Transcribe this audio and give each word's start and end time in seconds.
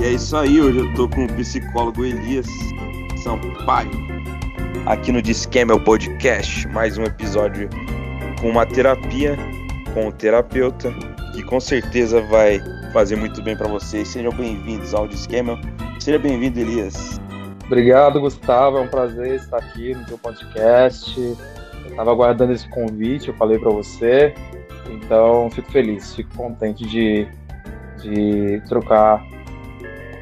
E 0.00 0.04
é 0.04 0.12
isso 0.12 0.34
aí, 0.34 0.58
hoje 0.58 0.78
eu 0.78 0.94
tô 0.94 1.06
com 1.06 1.26
o 1.26 1.32
psicólogo 1.34 2.06
Elias 2.06 2.46
Sampaio. 3.22 3.90
Aqui 4.86 5.12
no 5.12 5.20
Disquema 5.20 5.78
Podcast, 5.78 6.66
mais 6.68 6.96
um 6.96 7.02
episódio 7.02 7.68
com 8.40 8.48
uma 8.48 8.64
terapia 8.64 9.36
com 9.92 10.08
o 10.08 10.12
terapeuta, 10.12 10.90
que 11.34 11.42
com 11.42 11.60
certeza 11.60 12.22
vai 12.22 12.62
fazer 12.94 13.16
muito 13.16 13.42
bem 13.42 13.54
para 13.54 13.68
vocês. 13.68 14.08
Sejam 14.08 14.32
bem-vindos 14.32 14.94
ao 14.94 15.06
Disquema. 15.06 15.60
Seja 15.98 16.18
bem-vindo, 16.18 16.58
Elias. 16.58 17.20
Obrigado, 17.66 18.22
Gustavo. 18.22 18.78
É 18.78 18.80
um 18.80 18.88
prazer 18.88 19.34
estar 19.34 19.58
aqui 19.58 19.94
no 19.94 20.06
teu 20.06 20.16
podcast. 20.16 21.20
Eu 21.20 21.36
estava 21.90 22.10
aguardando 22.10 22.54
esse 22.54 22.66
convite, 22.70 23.28
eu 23.28 23.34
falei 23.34 23.58
para 23.58 23.70
você. 23.70 24.34
Então, 24.88 25.50
fico 25.50 25.70
feliz, 25.70 26.14
fico 26.14 26.34
contente 26.34 26.86
de, 26.86 27.28
de 28.00 28.62
trocar 28.66 29.22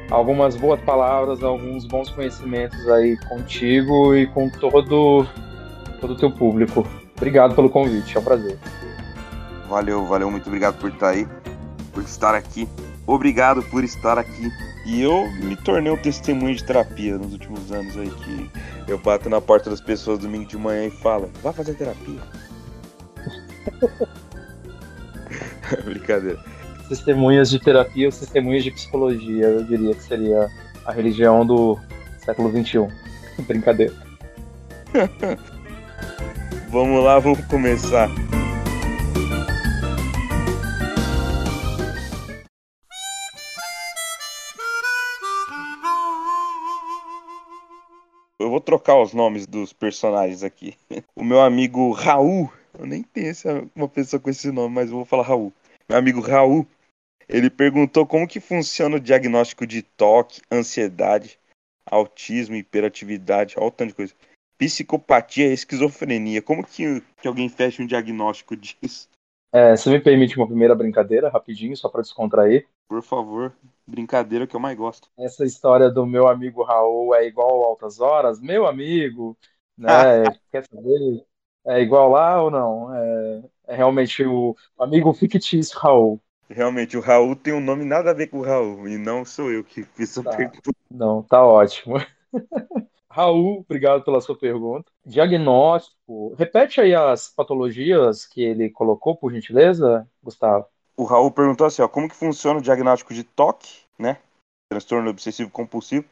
algumas 0.09 0.55
boas 0.55 0.79
palavras, 0.81 1.43
alguns 1.43 1.85
bons 1.85 2.09
conhecimentos 2.09 2.87
aí 2.89 3.17
contigo 3.27 4.15
e 4.15 4.27
com 4.27 4.49
todo 4.49 5.25
todo 6.01 6.13
o 6.13 6.17
teu 6.17 6.31
público. 6.31 6.87
Obrigado 7.17 7.55
pelo 7.55 7.69
convite, 7.69 8.15
é 8.15 8.19
um 8.19 8.23
prazer. 8.23 8.57
Valeu, 9.67 10.05
valeu, 10.05 10.31
muito 10.31 10.47
obrigado 10.47 10.79
por 10.79 10.89
estar 10.89 11.09
aí, 11.09 11.27
por 11.93 12.03
estar 12.03 12.33
aqui. 12.33 12.67
Obrigado 13.05 13.61
por 13.63 13.83
estar 13.83 14.17
aqui. 14.17 14.49
E 14.85 15.01
eu 15.01 15.29
me 15.43 15.55
tornei 15.55 15.91
um 15.91 15.97
testemunho 15.97 16.55
de 16.55 16.63
terapia 16.63 17.17
nos 17.17 17.33
últimos 17.33 17.71
anos 17.71 17.97
aí 17.97 18.09
que 18.09 18.49
eu 18.87 18.97
bato 18.97 19.29
na 19.29 19.41
porta 19.41 19.69
das 19.69 19.81
pessoas 19.81 20.19
domingo 20.19 20.45
de 20.45 20.57
manhã 20.57 20.85
e 20.85 20.91
falo, 20.91 21.29
vá 21.43 21.51
fazer 21.51 21.75
terapia. 21.75 22.19
Brincadeira 25.83 26.39
testemunhas 26.89 27.51
de 27.51 27.59
terapia 27.59 28.07
ou 28.07 28.11
testemunhas 28.11 28.63
de 28.63 28.71
psicologia, 28.71 29.45
eu 29.45 29.63
diria 29.63 29.93
que 29.93 30.01
seria 30.01 30.49
a 30.83 30.91
religião 30.91 31.45
do 31.45 31.77
século 32.17 32.49
XXI. 32.49 32.87
Brincadeira. 33.45 33.93
vamos 36.69 37.03
lá, 37.03 37.19
vamos 37.19 37.45
começar. 37.45 38.09
Eu 48.39 48.49
vou 48.49 48.59
trocar 48.59 48.99
os 48.99 49.13
nomes 49.13 49.45
dos 49.45 49.71
personagens 49.71 50.43
aqui. 50.43 50.75
O 51.15 51.23
meu 51.23 51.41
amigo 51.41 51.91
Raul, 51.91 52.51
eu 52.77 52.85
nem 52.85 53.03
tenho 53.03 53.33
uma 53.75 53.87
pessoa 53.87 54.19
com 54.19 54.29
esse 54.29 54.51
nome, 54.51 54.73
mas 54.73 54.89
eu 54.89 54.95
vou 54.95 55.05
falar 55.05 55.23
Raul. 55.23 55.53
Meu 55.87 55.97
amigo 55.97 56.21
Raul, 56.21 56.65
ele 57.29 57.49
perguntou 57.49 58.07
como 58.07 58.27
que 58.27 58.39
funciona 58.39 58.95
o 58.95 58.99
diagnóstico 58.99 59.67
de 59.67 59.83
toque, 59.83 60.41
ansiedade, 60.51 61.39
autismo, 61.85 62.55
hiperatividade, 62.55 63.53
olha 63.57 63.67
o 63.67 63.71
tanto 63.71 63.89
de 63.89 63.95
coisa. 63.95 64.13
Psicopatia 64.57 65.47
e 65.47 65.53
esquizofrenia. 65.53 66.41
Como 66.41 66.65
que, 66.65 67.01
que 67.21 67.27
alguém 67.27 67.47
fecha 67.47 67.83
um 67.83 67.85
diagnóstico 67.85 68.57
disso? 68.57 69.07
É, 69.53 69.75
você 69.75 69.89
me 69.89 69.99
permite 69.99 70.37
uma 70.37 70.47
primeira 70.47 70.75
brincadeira, 70.75 71.29
rapidinho, 71.29 71.77
só 71.77 71.87
para 71.87 72.01
descontrair? 72.01 72.67
Por 72.87 73.01
favor, 73.03 73.53
brincadeira 73.85 74.47
que 74.47 74.55
eu 74.55 74.59
mais 74.59 74.77
gosto. 74.77 75.09
Essa 75.17 75.45
história 75.45 75.89
do 75.89 76.05
meu 76.05 76.27
amigo 76.27 76.63
Raul 76.63 77.15
é 77.15 77.25
igual 77.25 77.63
altas 77.63 77.99
horas? 77.99 78.39
Meu 78.39 78.65
amigo, 78.65 79.37
né? 79.77 79.87
quer 80.51 80.65
saber? 80.67 81.25
É 81.65 81.79
igual 81.79 82.09
lá 82.09 82.41
ou 82.41 82.49
não? 82.49 82.95
É, 82.95 83.43
é 83.67 83.75
realmente 83.75 84.25
o 84.25 84.55
amigo 84.77 85.13
fictício 85.13 85.77
Raul. 85.79 86.19
Realmente, 86.49 86.97
o 86.97 87.01
Raul 87.01 87.35
tem 87.35 87.53
um 87.53 87.59
nome 87.59 87.85
nada 87.85 88.09
a 88.09 88.13
ver 88.13 88.27
com 88.27 88.39
o 88.39 88.43
Raul, 88.43 88.87
e 88.87 88.97
não 88.97 89.23
sou 89.23 89.51
eu 89.51 89.63
que 89.63 89.83
fiz 89.83 90.09
essa 90.09 90.23
tá. 90.23 90.35
pergunta. 90.35 90.71
Não, 90.89 91.21
tá 91.21 91.45
ótimo. 91.45 91.97
Raul, 93.07 93.59
obrigado 93.59 94.03
pela 94.03 94.19
sua 94.19 94.35
pergunta. 94.35 94.91
Diagnóstico. 95.05 96.33
Repete 96.35 96.81
aí 96.81 96.95
as 96.95 97.27
patologias 97.27 98.25
que 98.25 98.41
ele 98.41 98.69
colocou, 98.69 99.15
por 99.15 99.31
gentileza, 99.31 100.07
Gustavo. 100.23 100.65
O 100.97 101.03
Raul 101.03 101.31
perguntou 101.31 101.67
assim, 101.67 101.81
ó, 101.81 101.87
como 101.87 102.09
que 102.09 102.15
funciona 102.15 102.59
o 102.59 102.63
diagnóstico 102.63 103.13
de 103.13 103.23
toque, 103.23 103.81
né? 103.97 104.17
Transtorno 104.71 105.09
obsessivo 105.09 105.49
compulsivo, 105.49 106.05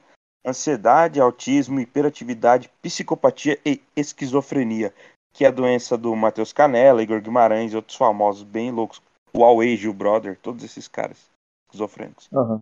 ansiedade, 0.45 1.19
autismo, 1.19 1.79
hiperatividade, 1.79 2.69
psicopatia 2.81 3.59
e 3.65 3.81
esquizofrenia, 3.95 4.93
que 5.33 5.45
é 5.45 5.47
a 5.47 5.51
doença 5.51 5.97
do 5.97 6.15
Matheus 6.15 6.53
Canella, 6.53 7.03
Igor 7.03 7.21
Guimarães 7.21 7.73
e 7.73 7.75
outros 7.75 7.97
famosos 7.97 8.43
bem 8.43 8.71
loucos 8.71 8.99
o 9.33 9.43
Awage, 9.43 9.87
o 9.87 9.93
Brother, 9.93 10.37
todos 10.41 10.63
esses 10.63 10.87
caras 10.87 11.31
esquizofrênicos. 11.65 12.29
Uhum. 12.31 12.61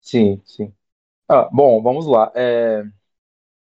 Sim, 0.00 0.42
sim. 0.46 0.74
Ah, 1.28 1.48
bom, 1.52 1.82
vamos 1.82 2.06
lá. 2.06 2.32
É, 2.34 2.84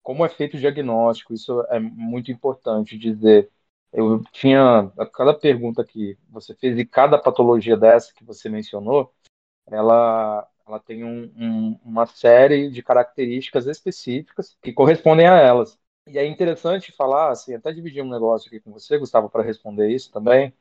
como 0.04 0.26
é 0.26 0.30
feito 0.30 0.58
o 0.58 0.60
diagnóstico, 0.60 1.34
isso 1.34 1.62
é 1.70 1.80
muito 1.80 2.32
importante 2.32 2.98
dizer. 2.98 3.52
Eu 3.94 4.24
tinha 4.34 4.92
cada 5.14 5.34
pergunta 5.34 5.84
que 5.86 6.18
você 6.30 6.56
fez 6.56 6.78
e 6.80 6.86
cada 6.86 7.18
patologia 7.20 7.78
dessa 7.78 8.14
que 8.14 8.24
você 8.26 8.50
mencionou, 8.50 9.14
ela, 9.68 10.48
ela 10.68 10.80
tem 10.80 11.04
um, 11.04 11.32
um, 11.38 11.80
uma 11.84 12.06
série 12.06 12.70
de 12.72 12.84
características 12.84 13.68
específicas 13.68 14.58
que 14.62 14.74
correspondem 14.74 15.28
a 15.28 15.38
elas. 15.38 15.80
E 16.08 16.18
é 16.18 16.26
interessante 16.26 16.92
falar, 16.92 17.32
assim, 17.32 17.54
até 17.56 17.72
dividir 17.72 18.04
um 18.04 18.10
negócio 18.10 18.48
aqui 18.48 18.60
com 18.60 18.72
você, 18.72 18.98
Gustavo, 18.98 19.30
para 19.30 19.44
responder 19.44 19.90
isso 19.90 20.12
também 20.12 20.54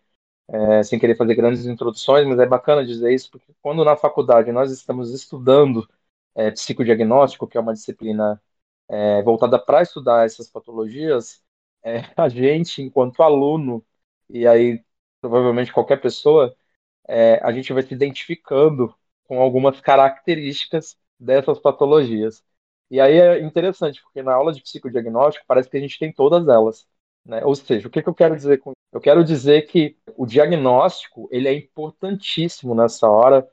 é, 0.49 0.83
sem 0.83 0.99
querer 0.99 1.17
fazer 1.17 1.35
grandes 1.35 1.67
introduções, 1.67 2.27
mas 2.27 2.39
é 2.39 2.47
bacana 2.47 2.85
dizer 2.87 3.13
isso, 3.13 3.31
porque 3.31 3.53
quando 3.63 3.85
na 3.85 3.97
faculdade 3.97 4.53
nós 4.53 4.71
estamos 4.73 5.13
estudando 5.13 5.89
é, 6.35 6.51
psicodiagnóstico, 6.51 7.47
que 7.49 7.57
é 7.59 7.61
uma 7.61 7.75
disciplina 7.75 8.41
é, 8.89 9.23
voltada 9.23 9.59
para 9.59 9.83
estudar 9.83 10.27
essas 10.27 10.49
patologias, 10.49 11.43
é, 11.83 12.01
a 12.17 12.29
gente, 12.29 12.83
enquanto 12.83 13.23
aluno, 13.23 13.85
e 14.29 14.47
aí 14.47 14.85
provavelmente 15.21 15.73
qualquer 15.73 16.01
pessoa, 16.01 16.57
é, 17.09 17.37
a 17.45 17.53
gente 17.53 17.73
vai 17.73 17.83
se 17.83 17.95
identificando 17.95 18.95
com 19.25 19.41
algumas 19.41 19.81
características 19.81 20.99
dessas 21.19 21.59
patologias. 21.59 22.45
E 22.91 23.01
aí 23.01 23.15
é 23.19 23.41
interessante, 23.43 24.03
porque 24.03 24.23
na 24.23 24.35
aula 24.35 24.53
de 24.53 24.63
psicodiagnóstico 24.63 25.45
parece 25.47 25.69
que 25.71 25.77
a 25.77 25.81
gente 25.81 25.99
tem 25.99 26.13
todas 26.13 26.49
elas. 26.49 26.87
Né? 27.25 27.45
Ou 27.45 27.55
seja, 27.55 27.89
o 27.89 27.91
que, 27.91 28.03
que 28.03 28.09
eu 28.09 28.15
quero 28.15 28.37
dizer 28.37 28.59
com? 28.59 28.73
Eu 28.93 29.01
quero 29.01 29.23
dizer 29.25 29.63
que 29.67 29.97
o 30.17 30.27
diagnóstico 30.27 31.29
ele 31.31 31.49
é 31.49 31.55
importantíssimo 31.55 32.75
nessa 32.75 33.09
hora 33.09 33.49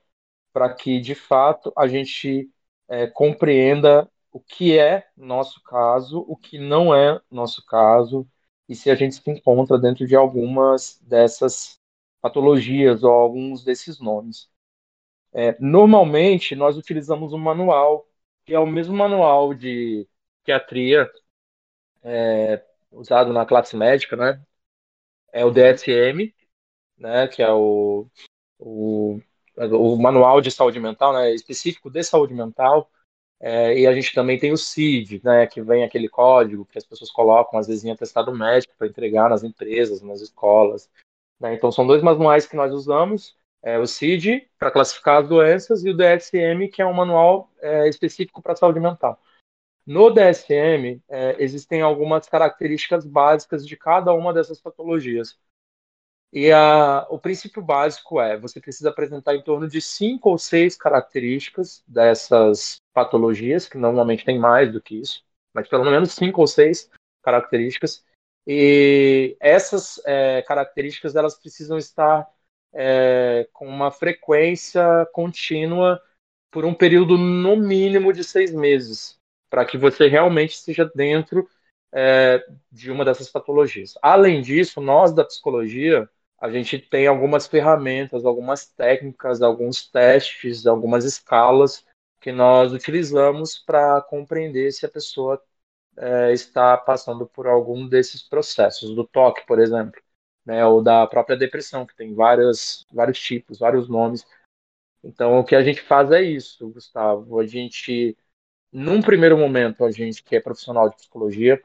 para 0.53 0.73
que, 0.73 0.99
de 1.01 1.15
fato, 1.15 1.73
a 1.77 1.87
gente 1.87 2.49
é, 2.87 3.07
compreenda 3.07 4.09
o 4.31 4.39
que 4.39 4.77
é 4.77 5.07
nosso 5.17 5.61
caso, 5.63 6.25
o 6.27 6.37
que 6.37 6.57
não 6.59 6.95
é 6.95 7.21
nosso 7.29 7.65
caso, 7.65 8.27
e 8.67 8.75
se 8.75 8.89
a 8.89 8.95
gente 8.95 9.15
se 9.15 9.31
encontra 9.31 9.77
dentro 9.77 10.07
de 10.07 10.15
algumas 10.15 10.99
dessas 11.01 11.79
patologias 12.21 13.03
ou 13.03 13.11
alguns 13.11 13.63
desses 13.63 13.99
nomes. 13.99 14.49
É, 15.33 15.57
normalmente, 15.59 16.55
nós 16.55 16.77
utilizamos 16.77 17.33
um 17.33 17.37
manual, 17.37 18.07
que 18.45 18.53
é 18.53 18.59
o 18.59 18.65
mesmo 18.65 18.95
manual 18.95 19.53
de 19.53 20.07
psiquiatria 20.43 21.09
é, 22.03 22.63
usado 22.95 23.33
na 23.33 23.45
classe 23.45 23.75
médica, 23.75 24.15
né? 24.15 24.41
É 25.31 25.45
o 25.45 25.51
DSM, 25.51 26.33
né? 26.97 27.27
Que 27.27 27.43
é 27.43 27.51
o, 27.51 28.07
o, 28.59 29.19
o 29.57 29.95
manual 29.97 30.41
de 30.41 30.51
saúde 30.51 30.79
mental, 30.79 31.13
né? 31.13 31.33
Específico 31.33 31.89
de 31.89 32.03
saúde 32.03 32.33
mental. 32.33 32.89
É, 33.39 33.77
e 33.77 33.85
a 33.85 33.93
gente 33.93 34.13
também 34.13 34.39
tem 34.39 34.51
o 34.51 34.57
CID, 34.57 35.21
né? 35.23 35.45
Que 35.47 35.61
vem 35.61 35.83
aquele 35.83 36.09
código 36.09 36.65
que 36.65 36.77
as 36.77 36.85
pessoas 36.85 37.11
colocam 37.11 37.59
às 37.59 37.67
vezes 37.67 37.83
em 37.83 37.91
atestado 37.91 38.33
médico 38.33 38.73
para 38.77 38.87
entregar 38.87 39.29
nas 39.29 39.43
empresas, 39.43 40.01
nas 40.01 40.21
escolas. 40.21 40.89
Né? 41.39 41.53
Então 41.53 41.71
são 41.71 41.85
dois 41.85 42.01
manuais 42.01 42.47
que 42.47 42.55
nós 42.55 42.73
usamos. 42.73 43.35
É, 43.61 43.79
o 43.79 43.87
CID 43.87 44.47
para 44.59 44.69
classificar 44.69 45.23
as 45.23 45.27
doenças 45.27 45.83
e 45.83 45.89
o 45.89 45.97
DSM 45.97 46.69
que 46.71 46.83
é 46.83 46.85
um 46.85 46.93
manual 46.93 47.51
é, 47.59 47.89
específico 47.89 48.41
para 48.41 48.55
saúde 48.55 48.79
mental. 48.79 49.19
No 49.85 50.09
DSM, 50.09 51.01
é, 51.07 51.35
existem 51.43 51.81
algumas 51.81 52.27
características 52.27 53.05
básicas 53.05 53.65
de 53.65 53.77
cada 53.77 54.11
uma 54.13 54.33
dessas 54.33 54.59
patologias. 54.59 55.37
E 56.33 56.51
a, 56.51 57.05
o 57.09 57.19
princípio 57.19 57.61
básico 57.61 58.19
é: 58.19 58.37
você 58.37 58.59
precisa 58.59 58.89
apresentar 58.89 59.35
em 59.35 59.43
torno 59.43 59.67
de 59.67 59.79
cinco 59.81 60.31
ou 60.31 60.37
seis 60.39 60.75
características 60.75 61.83
dessas 61.87 62.81
patologias, 62.93 63.67
que 63.67 63.77
normalmente 63.77 64.25
tem 64.25 64.39
mais 64.39 64.71
do 64.71 64.81
que 64.81 64.99
isso, 64.99 65.23
mas 65.53 65.67
pelo 65.67 65.85
menos 65.85 66.13
cinco 66.13 66.41
ou 66.41 66.47
seis 66.47 66.89
características. 67.21 68.03
E 68.47 69.37
essas 69.39 70.01
é, 70.05 70.41
características 70.43 71.15
elas 71.15 71.35
precisam 71.39 71.77
estar 71.77 72.27
é, 72.73 73.47
com 73.53 73.67
uma 73.67 73.91
frequência 73.91 75.07
contínua 75.13 76.01
por 76.51 76.65
um 76.65 76.73
período 76.73 77.17
no 77.17 77.55
mínimo 77.55 78.11
de 78.13 78.23
seis 78.23 78.51
meses 78.51 79.19
para 79.55 79.63
que 79.63 79.77
você 79.77 80.09
realmente 80.09 80.51
esteja 80.51 80.83
dentro 80.93 81.47
é, 81.93 82.45
de 82.69 82.91
uma 82.91 83.05
dessas 83.05 83.29
patologias. 83.29 83.93
Além 84.01 84.41
disso, 84.41 84.81
nós 84.81 85.13
da 85.13 85.23
psicologia, 85.23 86.09
a 86.37 86.51
gente 86.51 86.77
tem 86.77 87.07
algumas 87.07 87.47
ferramentas, 87.47 88.25
algumas 88.25 88.65
técnicas, 88.65 89.41
alguns 89.41 89.89
testes, 89.89 90.67
algumas 90.67 91.05
escalas 91.05 91.85
que 92.19 92.33
nós 92.33 92.73
utilizamos 92.73 93.57
para 93.57 94.01
compreender 94.01 94.73
se 94.73 94.85
a 94.85 94.89
pessoa 94.89 95.41
é, 95.95 96.33
está 96.33 96.75
passando 96.75 97.25
por 97.25 97.47
algum 97.47 97.87
desses 97.87 98.21
processos, 98.21 98.93
do 98.93 99.07
toque, 99.07 99.45
por 99.47 99.57
exemplo, 99.57 100.01
né, 100.45 100.65
ou 100.65 100.83
da 100.83 101.07
própria 101.07 101.37
depressão, 101.37 101.85
que 101.85 101.95
tem 101.95 102.13
vários, 102.13 102.85
vários 102.91 103.21
tipos, 103.21 103.57
vários 103.57 103.87
nomes. 103.87 104.27
Então, 105.01 105.39
o 105.39 105.45
que 105.45 105.55
a 105.55 105.63
gente 105.63 105.81
faz 105.81 106.11
é 106.11 106.21
isso, 106.21 106.69
Gustavo. 106.71 107.39
A 107.39 107.47
gente, 107.47 108.17
num 108.75 109.01
primeiro 109.01 109.37
momento, 109.37 109.85
a 109.85 109.91
gente 109.91 110.21
que 110.21 110.35
é 110.35 110.41
profissional 110.41 110.89
de 110.89 110.97
psicologia, 110.97 111.63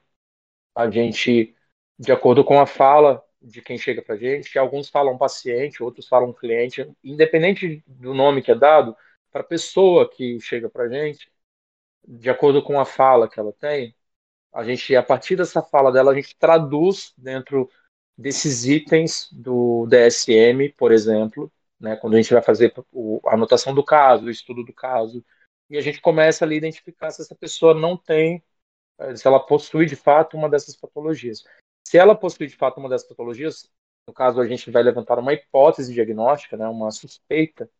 a 0.77 0.89
gente, 0.89 1.57
de 1.99 2.13
acordo 2.13 2.45
com 2.45 2.61
a 2.61 2.67
fala 2.67 3.21
de 3.43 3.61
quem 3.61 3.77
chega 3.77 4.01
para 4.01 4.15
a 4.15 4.19
gente, 4.19 4.57
alguns 4.57 4.89
falam 4.89 5.19
paciente, 5.19 5.83
outros 5.83 6.07
falam 6.07 6.33
cliente, 6.33 6.89
independente 7.03 7.83
do 7.87 8.15
nome 8.15 8.43
que 8.43 8.53
é 8.53 8.55
dado, 8.55 8.97
para 9.33 9.41
a 9.41 9.45
pessoa 9.45 10.09
que 10.09 10.39
chega 10.41 10.71
para 10.71 10.85
a 10.85 10.89
gente, 10.89 11.29
de 12.07 12.31
acordo 12.31 12.63
com 12.63 12.79
a 12.79 12.85
fala 12.85 13.29
que 13.29 13.41
ela 13.41 13.53
tem, 13.53 13.93
a 14.53 14.65
gente, 14.65 14.95
a 14.97 15.03
partir 15.03 15.37
dessa 15.37 15.63
fala 15.63 15.93
dela, 15.93 16.13
a 16.13 16.15
gente 16.15 16.37
traduz 16.39 17.13
dentro 17.19 17.69
desses 18.17 18.67
itens 18.67 19.29
do 19.33 19.87
DSM, 19.89 20.71
por 20.77 20.93
exemplo, 20.93 21.53
né, 21.81 21.97
quando 21.97 22.15
a 22.15 22.23
gente 22.23 22.33
vai 22.33 22.43
fazer 22.43 22.73
a 23.27 23.35
anotação 23.35 23.75
do 23.75 23.85
caso, 23.85 24.27
o 24.27 24.31
estudo 24.31 24.65
do 24.65 24.73
caso, 24.73 25.25
e 25.71 25.79
a 25.79 25.81
gente 25.81 26.01
começa 26.01 26.45
ali 26.45 26.57
a 26.57 26.59
identificar 26.59 27.11
se 27.11 27.23
essa 27.23 27.35
pessoa 27.35 27.75
não 27.75 27.97
tem, 27.97 28.43
eh, 28.99 29.17
se 29.17 29.27
ela 29.27 29.41
possui 29.41 29.87
de 29.87 29.97
fato 29.97 30.37
uma 30.37 30.49
dessas 30.49 30.77
patologias. 30.77 31.45
Se 31.87 31.99
ela 31.99 32.15
possui 32.15 32.47
de 32.47 32.57
fato 32.57 32.79
uma 32.79 32.89
dessas 32.89 33.09
patologias, 33.09 33.71
no 34.07 34.13
caso 34.15 34.41
a 34.41 34.47
gente 34.47 34.71
vai 34.71 34.83
levantar 34.83 35.19
uma 35.19 35.33
hipótese 35.33 35.95
diagnóstica, 35.95 36.57
né, 36.57 36.69
uma 36.69 36.91
suspeita, 36.91 37.71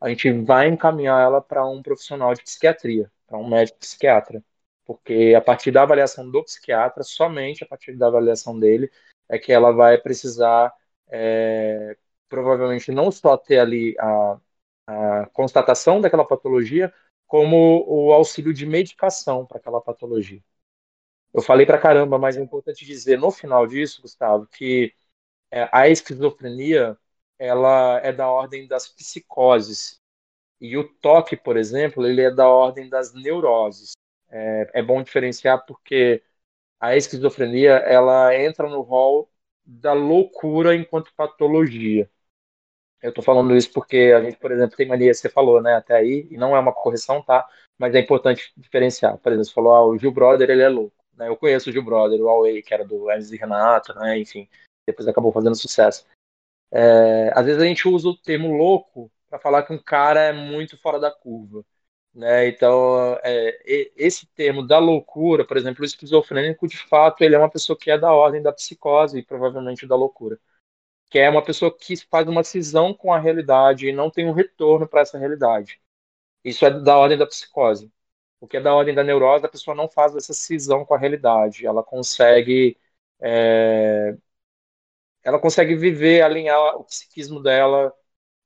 a 0.00 0.08
gente 0.08 0.30
vai 0.32 0.68
encaminhar 0.68 1.22
ela 1.22 1.40
para 1.40 1.66
um 1.66 1.82
profissional 1.82 2.34
de 2.34 2.42
psiquiatria, 2.42 3.10
para 3.26 3.38
um 3.38 3.48
médico 3.48 3.78
psiquiatra 3.78 4.42
porque 4.88 5.34
a 5.36 5.40
partir 5.42 5.70
da 5.70 5.82
avaliação 5.82 6.30
do 6.30 6.42
psiquiatra, 6.42 7.02
somente 7.02 7.62
a 7.62 7.66
partir 7.66 7.94
da 7.94 8.06
avaliação 8.06 8.58
dele, 8.58 8.90
é 9.28 9.38
que 9.38 9.52
ela 9.52 9.70
vai 9.70 9.98
precisar, 9.98 10.72
é, 11.08 11.94
provavelmente, 12.26 12.90
não 12.90 13.12
só 13.12 13.36
ter 13.36 13.58
ali 13.58 13.94
a, 14.00 14.40
a 14.86 15.26
constatação 15.26 16.00
daquela 16.00 16.26
patologia, 16.26 16.92
como 17.28 17.84
o 17.88 18.12
auxílio 18.12 18.54
de 18.54 18.66
medicação 18.66 19.46
para 19.46 19.58
aquela 19.58 19.80
patologia. 19.80 20.42
Eu 21.34 21.42
falei 21.42 21.66
para 21.66 21.78
caramba, 21.78 22.18
mas 22.18 22.36
é 22.36 22.42
importante 22.42 22.84
dizer 22.86 23.18
no 23.18 23.30
final 23.30 23.66
disso, 23.66 24.02
Gustavo, 24.02 24.46
que 24.48 24.94
é, 25.50 25.68
a 25.72 25.88
esquizofrenia 25.88 26.98
ela 27.38 28.00
é 28.04 28.12
da 28.12 28.28
ordem 28.30 28.66
das 28.68 28.88
psicoses 28.88 30.00
e 30.60 30.76
o 30.76 30.84
toque, 31.00 31.36
por 31.36 31.56
exemplo, 31.56 32.06
ele 32.06 32.22
é 32.22 32.30
da 32.30 32.48
ordem 32.48 32.88
das 32.88 33.14
neuroses 33.14 33.92
é, 34.30 34.70
é 34.74 34.82
bom 34.82 35.02
diferenciar 35.02 35.64
porque 35.66 36.22
a 36.80 36.96
esquizofrenia 36.96 37.72
ela 37.72 38.34
entra 38.36 38.68
no 38.68 38.82
rol 38.82 39.30
da 39.64 39.92
loucura 39.92 40.74
enquanto 40.76 41.14
patologia. 41.14 42.10
Eu 43.02 43.10
estou 43.10 43.22
falando 43.22 43.54
isso 43.56 43.72
porque 43.72 44.12
a 44.16 44.22
gente, 44.22 44.36
por 44.38 44.50
exemplo, 44.50 44.76
tem 44.76 44.86
mania, 44.86 45.14
você 45.14 45.28
falou, 45.28 45.62
né, 45.62 45.76
até 45.76 45.94
aí, 45.94 46.26
e 46.30 46.36
não 46.36 46.56
é 46.56 46.58
uma 46.58 46.72
correção, 46.72 47.22
tá? 47.22 47.46
Mas 47.78 47.94
é 47.94 48.00
importante 48.00 48.52
diferenciar. 48.56 49.16
Por 49.18 49.30
exemplo, 49.30 49.46
você 49.46 49.54
falou, 49.54 49.74
ah, 49.74 49.86
o 49.86 49.96
Gil 49.96 50.10
Brother, 50.10 50.50
ele 50.50 50.62
é 50.62 50.68
louco. 50.68 50.96
Né? 51.16 51.28
Eu 51.28 51.36
conheço 51.36 51.70
o 51.70 51.72
Gil 51.72 51.82
Brother, 51.82 52.20
o 52.20 52.24
Huawei, 52.24 52.62
que 52.62 52.74
era 52.74 52.84
do 52.84 53.08
Hermes 53.10 53.30
e 53.30 53.36
Renato, 53.36 53.94
né? 53.94 54.18
Enfim, 54.18 54.48
depois 54.86 55.06
acabou 55.06 55.32
fazendo 55.32 55.54
sucesso. 55.54 56.06
É, 56.70 57.30
às 57.34 57.46
vezes 57.46 57.62
a 57.62 57.66
gente 57.66 57.88
usa 57.88 58.08
o 58.08 58.16
termo 58.16 58.56
louco 58.56 59.10
para 59.28 59.38
falar 59.38 59.62
que 59.62 59.72
um 59.72 59.78
cara 59.78 60.20
é 60.20 60.32
muito 60.32 60.76
fora 60.78 60.98
da 60.98 61.10
curva. 61.10 61.64
Né? 62.14 62.48
Então, 62.48 63.18
é, 63.22 63.58
esse 63.96 64.26
termo 64.34 64.66
da 64.66 64.78
loucura, 64.78 65.44
por 65.44 65.56
exemplo, 65.56 65.82
o 65.82 65.86
esquizofrênico, 65.86 66.66
de 66.66 66.78
fato, 66.78 67.22
ele 67.22 67.34
é 67.34 67.38
uma 67.38 67.50
pessoa 67.50 67.78
que 67.78 67.90
é 67.90 67.98
da 67.98 68.12
ordem 68.12 68.42
da 68.42 68.52
psicose 68.52 69.18
e 69.18 69.22
provavelmente 69.22 69.86
da 69.86 69.94
loucura. 69.94 70.38
Que 71.10 71.18
é 71.18 71.30
uma 71.30 71.42
pessoa 71.42 71.74
que 71.76 71.96
faz 72.06 72.28
uma 72.28 72.44
cisão 72.44 72.92
com 72.94 73.12
a 73.12 73.18
realidade 73.18 73.88
e 73.88 73.92
não 73.92 74.10
tem 74.10 74.26
um 74.28 74.32
retorno 74.32 74.86
para 74.86 75.02
essa 75.02 75.18
realidade. 75.18 75.80
Isso 76.44 76.64
é 76.66 76.70
da 76.70 76.96
ordem 76.98 77.18
da 77.18 77.26
psicose. 77.26 77.92
O 78.40 78.46
que 78.46 78.56
é 78.56 78.60
da 78.60 78.74
ordem 78.74 78.94
da 78.94 79.04
neurose, 79.04 79.46
a 79.46 79.48
pessoa 79.48 79.74
não 79.74 79.88
faz 79.88 80.14
essa 80.16 80.34
cisão 80.34 80.84
com 80.84 80.94
a 80.94 80.98
realidade. 80.98 81.66
Ela 81.66 81.82
consegue. 81.82 82.78
É, 83.20 84.16
ela 85.22 85.38
consegue 85.38 85.74
viver, 85.76 86.22
alinhar 86.22 86.76
o 86.76 86.84
psiquismo 86.84 87.42
dela 87.42 87.94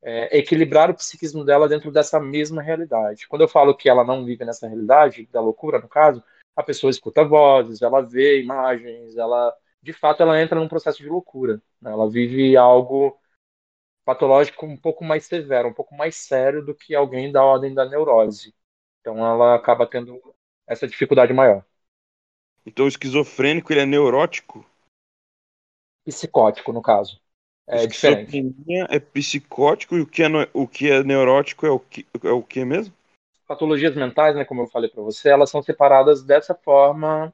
é, 0.02 0.36
equilibrar 0.36 0.90
o 0.90 0.94
psiquismo 0.94 1.44
dela 1.44 1.68
dentro 1.68 1.90
dessa 1.92 2.20
mesma 2.20 2.60
realidade. 2.60 3.28
Quando 3.28 3.42
eu 3.42 3.48
falo 3.48 3.74
que 3.74 3.88
ela 3.88 4.04
não 4.04 4.24
vive 4.24 4.44
nessa 4.44 4.66
realidade, 4.66 5.28
da 5.32 5.40
loucura, 5.40 5.78
no 5.80 5.88
caso, 5.88 6.22
a 6.56 6.62
pessoa 6.62 6.90
escuta 6.90 7.24
vozes, 7.24 7.80
ela 7.80 8.02
vê 8.02 8.42
imagens, 8.42 9.16
ela, 9.16 9.54
de 9.82 9.92
fato, 9.92 10.22
ela 10.22 10.40
entra 10.40 10.58
num 10.58 10.68
processo 10.68 10.98
de 10.98 11.08
loucura. 11.08 11.60
Né? 11.80 11.90
Ela 11.90 12.08
vive 12.08 12.56
algo 12.56 13.18
patológico 14.04 14.66
um 14.66 14.76
pouco 14.76 15.04
mais 15.04 15.24
severo, 15.24 15.68
um 15.68 15.74
pouco 15.74 15.94
mais 15.94 16.16
sério 16.16 16.64
do 16.64 16.74
que 16.74 16.94
alguém 16.94 17.30
da 17.30 17.44
ordem 17.44 17.74
da 17.74 17.88
neurose. 17.88 18.54
Então, 19.00 19.18
ela 19.18 19.54
acaba 19.54 19.86
tendo 19.86 20.20
essa 20.66 20.86
dificuldade 20.86 21.32
maior. 21.32 21.64
Então, 22.64 22.84
o 22.84 22.88
esquizofrênico 22.88 23.72
ele 23.72 23.80
é 23.80 23.86
neurótico? 23.86 24.64
Psicótico, 26.04 26.72
no 26.72 26.82
caso 26.82 27.20
é 27.66 27.86
diferente. 27.86 28.52
é 28.90 28.98
psicótico 28.98 29.96
e 29.96 30.00
o 30.00 30.06
que 30.06 30.22
é, 30.22 30.26
o 30.52 30.66
que 30.66 30.90
é 30.90 31.02
neurótico 31.02 31.66
é 31.66 31.70
o 31.70 31.78
que, 31.78 32.06
é 32.22 32.30
o 32.30 32.42
que 32.42 32.64
mesmo? 32.64 32.94
Patologias 33.46 33.94
mentais, 33.94 34.34
né, 34.34 34.44
como 34.44 34.62
eu 34.62 34.66
falei 34.66 34.90
para 34.90 35.02
você, 35.02 35.28
elas 35.28 35.50
são 35.50 35.62
separadas 35.62 36.22
dessa 36.22 36.54
forma 36.54 37.32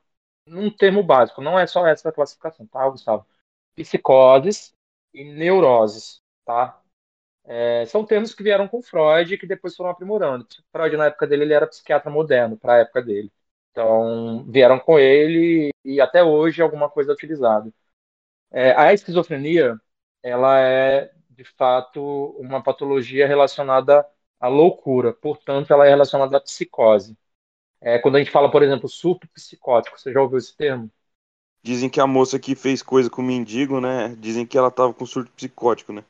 num 0.48 0.70
termo 0.70 1.02
básico. 1.02 1.42
Não 1.42 1.58
é 1.58 1.66
só 1.66 1.86
essa 1.86 2.12
classificação, 2.12 2.66
tá, 2.66 2.88
Gustavo? 2.88 3.26
Psicoses 3.76 4.74
e 5.14 5.24
neuroses, 5.24 6.22
tá? 6.44 6.80
É, 7.44 7.86
são 7.86 8.04
termos 8.04 8.34
que 8.34 8.42
vieram 8.42 8.68
com 8.68 8.82
Freud 8.82 9.34
e 9.34 9.38
que 9.38 9.46
depois 9.46 9.74
foram 9.76 9.90
aprimorando. 9.90 10.46
Freud, 10.72 10.96
na 10.96 11.06
época 11.06 11.26
dele, 11.26 11.44
ele 11.44 11.54
era 11.54 11.66
psiquiatra 11.66 12.10
moderno, 12.10 12.56
para 12.58 12.74
a 12.74 12.78
época 12.78 13.02
dele. 13.02 13.32
Então, 13.72 14.44
vieram 14.50 14.78
com 14.78 14.98
ele 14.98 15.70
e 15.84 16.00
até 16.00 16.22
hoje 16.22 16.60
alguma 16.62 16.90
coisa 16.90 17.10
é 17.12 17.14
utilizada. 17.14 17.72
É, 18.50 18.72
a 18.72 18.92
esquizofrenia, 18.92 19.78
ela 20.22 20.58
é 20.60 21.12
de 21.30 21.44
fato 21.44 22.02
uma 22.38 22.62
patologia 22.62 23.26
relacionada 23.26 24.06
à 24.40 24.48
loucura, 24.48 25.12
portanto, 25.12 25.72
ela 25.72 25.86
é 25.86 25.90
relacionada 25.90 26.36
à 26.36 26.40
psicose. 26.40 27.16
É, 27.80 27.98
quando 27.98 28.16
a 28.16 28.18
gente 28.18 28.30
fala, 28.30 28.50
por 28.50 28.62
exemplo, 28.62 28.88
surto 28.88 29.28
psicótico, 29.28 29.98
você 29.98 30.12
já 30.12 30.20
ouviu 30.20 30.38
esse 30.38 30.56
termo? 30.56 30.90
Dizem 31.62 31.88
que 31.88 32.00
a 32.00 32.06
moça 32.06 32.38
que 32.38 32.54
fez 32.54 32.82
coisa 32.82 33.10
com 33.10 33.22
o 33.22 33.24
mendigo, 33.24 33.80
né? 33.80 34.14
Dizem 34.18 34.46
que 34.46 34.56
ela 34.56 34.70
tava 34.70 34.92
com 34.92 35.04
surto 35.06 35.30
psicótico, 35.32 35.92
né? 35.92 36.04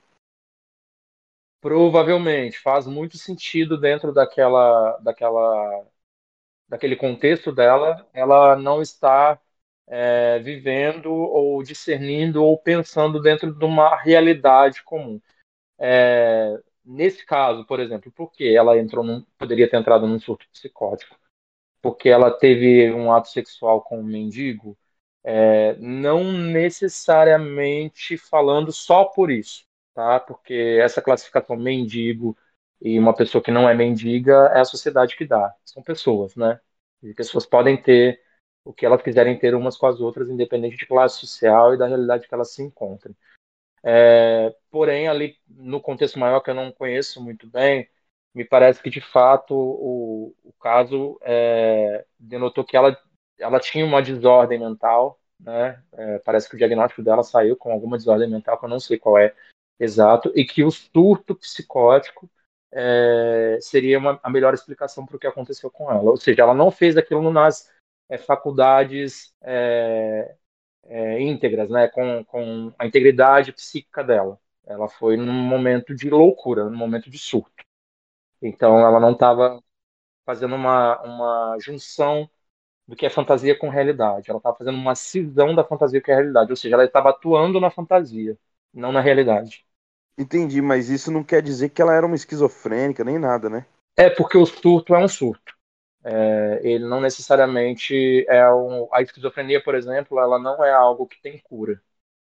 Provavelmente, 1.60 2.58
faz 2.58 2.86
muito 2.86 3.18
sentido 3.18 3.78
dentro 3.78 4.12
daquela, 4.12 4.96
daquela, 4.98 5.84
daquele 6.68 6.96
contexto 6.96 7.52
dela, 7.52 8.06
ela 8.12 8.56
não 8.56 8.82
está 8.82 9.40
é, 9.88 10.38
vivendo 10.40 11.12
ou 11.12 11.62
discernindo 11.62 12.44
ou 12.44 12.58
pensando 12.58 13.20
dentro 13.20 13.52
de 13.54 13.64
uma 13.64 13.96
realidade 13.96 14.82
comum. 14.84 15.20
É, 15.78 16.58
nesse 16.84 17.26
caso, 17.26 17.64
por 17.66 17.80
exemplo, 17.80 18.12
por 18.12 18.32
que 18.32 18.56
ela 18.56 18.78
entrou 18.78 19.04
num, 19.04 19.24
poderia 19.38 19.68
ter 19.70 19.78
entrado 19.78 20.06
num 20.06 20.20
surto 20.20 20.46
psicótico? 20.52 21.16
Porque 21.88 22.10
ela 22.10 22.30
teve 22.30 22.92
um 22.92 23.10
ato 23.10 23.28
sexual 23.28 23.80
com 23.80 24.00
um 24.00 24.02
mendigo? 24.02 24.76
É, 25.24 25.74
não 25.76 26.32
necessariamente 26.32 28.18
falando 28.18 28.70
só 28.70 29.06
por 29.06 29.30
isso, 29.30 29.64
tá? 29.94 30.20
Porque 30.20 30.78
essa 30.82 31.00
classificação 31.00 31.56
mendigo 31.56 32.36
e 32.78 32.98
uma 32.98 33.14
pessoa 33.14 33.42
que 33.42 33.50
não 33.50 33.66
é 33.66 33.74
mendiga 33.74 34.50
é 34.54 34.60
a 34.60 34.66
sociedade 34.66 35.16
que 35.16 35.26
dá. 35.26 35.54
São 35.64 35.82
pessoas, 35.82 36.36
né? 36.36 36.60
E 37.02 37.14
pessoas 37.14 37.46
podem 37.46 37.80
ter 37.80 38.20
o 38.64 38.72
que 38.72 38.84
elas 38.84 39.00
quiserem 39.00 39.38
ter 39.38 39.54
umas 39.54 39.78
com 39.78 39.86
as 39.86 39.98
outras, 39.98 40.28
independente 40.28 40.76
de 40.76 40.86
classe 40.86 41.18
social 41.18 41.72
e 41.72 41.78
da 41.78 41.86
realidade 41.86 42.28
que 42.28 42.34
elas 42.34 42.52
se 42.52 42.62
encontrem. 42.62 43.16
É, 43.82 44.54
porém, 44.70 45.08
ali 45.08 45.38
no 45.48 45.80
contexto 45.80 46.18
maior 46.18 46.40
que 46.40 46.50
eu 46.50 46.54
não 46.54 46.70
conheço 46.70 47.22
muito 47.22 47.48
bem, 47.48 47.88
me 48.34 48.44
parece 48.44 48.82
que 48.82 48.90
de 48.90 49.00
fato 49.00 49.54
o, 49.54 50.34
o 50.44 50.52
caso 50.60 51.18
é, 51.22 52.04
denotou 52.18 52.64
que 52.64 52.76
ela, 52.76 52.96
ela 53.38 53.58
tinha 53.58 53.84
uma 53.84 54.02
desordem 54.02 54.58
mental, 54.58 55.18
né? 55.40 55.82
É, 55.92 56.18
parece 56.20 56.48
que 56.48 56.54
o 56.54 56.58
diagnóstico 56.58 57.02
dela 57.02 57.22
saiu 57.22 57.56
com 57.56 57.72
alguma 57.72 57.96
desordem 57.96 58.28
mental 58.28 58.58
que 58.58 58.64
eu 58.64 58.68
não 58.68 58.80
sei 58.80 58.98
qual 58.98 59.18
é 59.18 59.34
exato, 59.78 60.32
e 60.34 60.44
que 60.44 60.64
o 60.64 60.70
surto 60.70 61.34
psicótico 61.36 62.28
é, 62.72 63.58
seria 63.60 63.98
uma, 63.98 64.18
a 64.22 64.30
melhor 64.30 64.52
explicação 64.52 65.06
para 65.06 65.16
o 65.16 65.18
que 65.18 65.26
aconteceu 65.26 65.70
com 65.70 65.90
ela. 65.90 66.10
Ou 66.10 66.16
seja, 66.16 66.42
ela 66.42 66.54
não 66.54 66.70
fez 66.70 66.96
aquilo 66.96 67.30
nas 67.32 67.70
é, 68.08 68.18
faculdades 68.18 69.32
é, 69.42 70.34
é, 70.84 71.20
íntegras, 71.20 71.70
né, 71.70 71.88
com, 71.88 72.24
com 72.24 72.72
a 72.78 72.86
integridade 72.86 73.52
psíquica 73.52 74.02
dela. 74.02 74.38
Ela 74.66 74.88
foi 74.88 75.16
num 75.16 75.32
momento 75.32 75.94
de 75.94 76.10
loucura, 76.10 76.64
num 76.64 76.76
momento 76.76 77.08
de 77.08 77.18
surto. 77.18 77.64
Então 78.42 78.78
ela 78.80 79.00
não 79.00 79.12
estava 79.12 79.62
fazendo 80.26 80.54
uma, 80.56 81.00
uma 81.02 81.58
junção 81.60 82.30
do 82.86 82.96
que 82.96 83.06
é 83.06 83.10
fantasia 83.10 83.58
com 83.58 83.68
realidade. 83.70 84.30
Ela 84.30 84.38
estava 84.38 84.56
fazendo 84.56 84.76
uma 84.78 84.94
cisão 84.94 85.54
da 85.54 85.64
fantasia 85.64 86.02
com 86.02 86.12
a 86.12 86.14
realidade, 86.16 86.50
ou 86.52 86.56
seja, 86.56 86.74
ela 86.76 86.84
estava 86.84 87.10
atuando 87.10 87.60
na 87.60 87.70
fantasia, 87.70 88.38
não 88.74 88.92
na 88.92 89.00
realidade. 89.00 89.66
Entendi, 90.18 90.60
mas 90.60 90.88
isso 90.88 91.12
não 91.12 91.22
quer 91.22 91.42
dizer 91.42 91.68
que 91.70 91.80
ela 91.80 91.94
era 91.94 92.06
uma 92.06 92.16
esquizofrênica 92.16 93.04
nem 93.04 93.18
nada, 93.18 93.48
né? 93.48 93.66
É 93.96 94.08
porque 94.08 94.38
o 94.38 94.46
surto 94.46 94.94
é 94.94 94.98
um 94.98 95.08
surto. 95.08 95.54
É, 96.04 96.60
ele 96.62 96.86
não 96.86 97.00
necessariamente 97.00 98.24
é 98.28 98.48
um. 98.52 98.88
A 98.92 99.02
esquizofrenia, 99.02 99.62
por 99.62 99.74
exemplo, 99.74 100.18
ela 100.20 100.38
não 100.38 100.64
é 100.64 100.72
algo 100.72 101.06
que 101.06 101.20
tem 101.20 101.38
cura. 101.40 101.80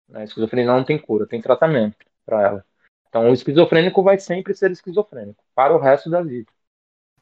Né? 0.10 0.22
A 0.22 0.24
esquizofrenia 0.26 0.68
não 0.68 0.84
tem 0.86 1.00
cura, 1.00 1.28
tem 1.28 1.42
tratamento 1.42 1.98
para 2.26 2.44
ela. 2.44 2.66
Então, 3.12 3.30
o 3.30 3.34
esquizofrênico 3.36 4.02
vai 4.02 4.18
sempre 4.20 4.56
ser 4.56 4.72
esquizofrênico 4.72 5.44
para 5.54 5.76
o 5.76 5.80
resto 5.80 6.10
da 6.10 6.24
vida. 6.24 6.50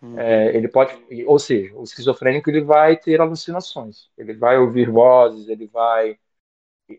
Uhum. 0.02 0.20
É, 0.20 0.56
ele 0.56 0.68
pode, 0.70 0.94
ou 1.26 1.40
seja, 1.40 1.76
o 1.76 1.84
esquizofrênico 1.84 2.50
ele 2.50 2.62
vai 2.62 2.96
ter 2.98 3.20
alucinações, 3.20 4.10
ele 4.18 4.34
vai 4.34 4.58
ouvir 4.60 4.90
vozes, 4.90 5.50
ele 5.50 5.68
vai 5.68 6.18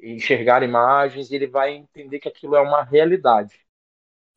enxergar 0.02 0.62
imagens, 0.62 1.32
ele 1.32 1.47
vai 1.47 1.75
entender 1.75 2.20
que 2.20 2.28
aquilo 2.28 2.56
é 2.56 2.61
uma 2.61 2.82
realidade. 2.85 3.61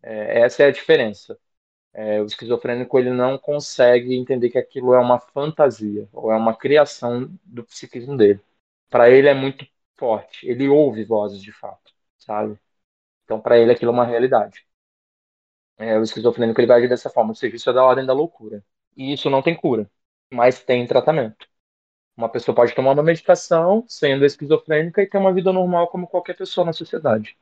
É, 0.01 0.41
essa 0.41 0.63
é 0.63 0.67
a 0.67 0.71
diferença. 0.71 1.39
É, 1.93 2.21
o 2.21 2.25
esquizofrênico 2.25 2.97
ele 2.99 3.11
não 3.11 3.37
consegue 3.37 4.15
entender 4.15 4.49
que 4.49 4.57
aquilo 4.59 4.93
é 4.93 4.99
uma 4.99 5.19
fantasia 5.19 6.07
ou 6.13 6.31
é 6.31 6.37
uma 6.37 6.55
criação 6.55 7.29
do 7.43 7.63
psiquismo 7.65 8.17
dele. 8.17 8.41
Para 8.89 9.09
ele 9.09 9.27
é 9.29 9.33
muito 9.33 9.67
forte. 9.97 10.47
Ele 10.47 10.67
ouve 10.69 11.03
vozes 11.05 11.41
de 11.41 11.51
fato, 11.51 11.93
sabe? 12.19 12.59
Então, 13.23 13.39
para 13.41 13.57
ele, 13.57 13.71
aquilo 13.71 13.91
é 13.91 13.93
uma 13.93 14.05
realidade. 14.05 14.65
É, 15.77 15.97
o 15.97 16.03
esquizofrênico 16.03 16.59
ele 16.61 16.67
vai 16.67 16.77
agir 16.79 16.89
dessa 16.89 17.09
forma, 17.09 17.31
ou 17.31 17.35
seja, 17.35 17.55
isso 17.55 17.69
é 17.69 17.73
da 17.73 17.83
ordem 17.83 18.05
da 18.05 18.13
loucura. 18.13 18.63
E 18.95 19.11
isso 19.13 19.29
não 19.29 19.41
tem 19.41 19.55
cura, 19.55 19.89
mas 20.31 20.63
tem 20.63 20.85
tratamento. 20.87 21.47
Uma 22.17 22.29
pessoa 22.29 22.55
pode 22.55 22.75
tomar 22.75 22.91
uma 22.93 23.03
medicação 23.03 23.85
sendo 23.87 24.25
esquizofrênica 24.25 25.01
e 25.03 25.07
ter 25.09 25.17
uma 25.17 25.33
vida 25.33 25.53
normal 25.53 25.87
como 25.89 26.07
qualquer 26.07 26.35
pessoa 26.37 26.65
na 26.65 26.73
sociedade. 26.73 27.37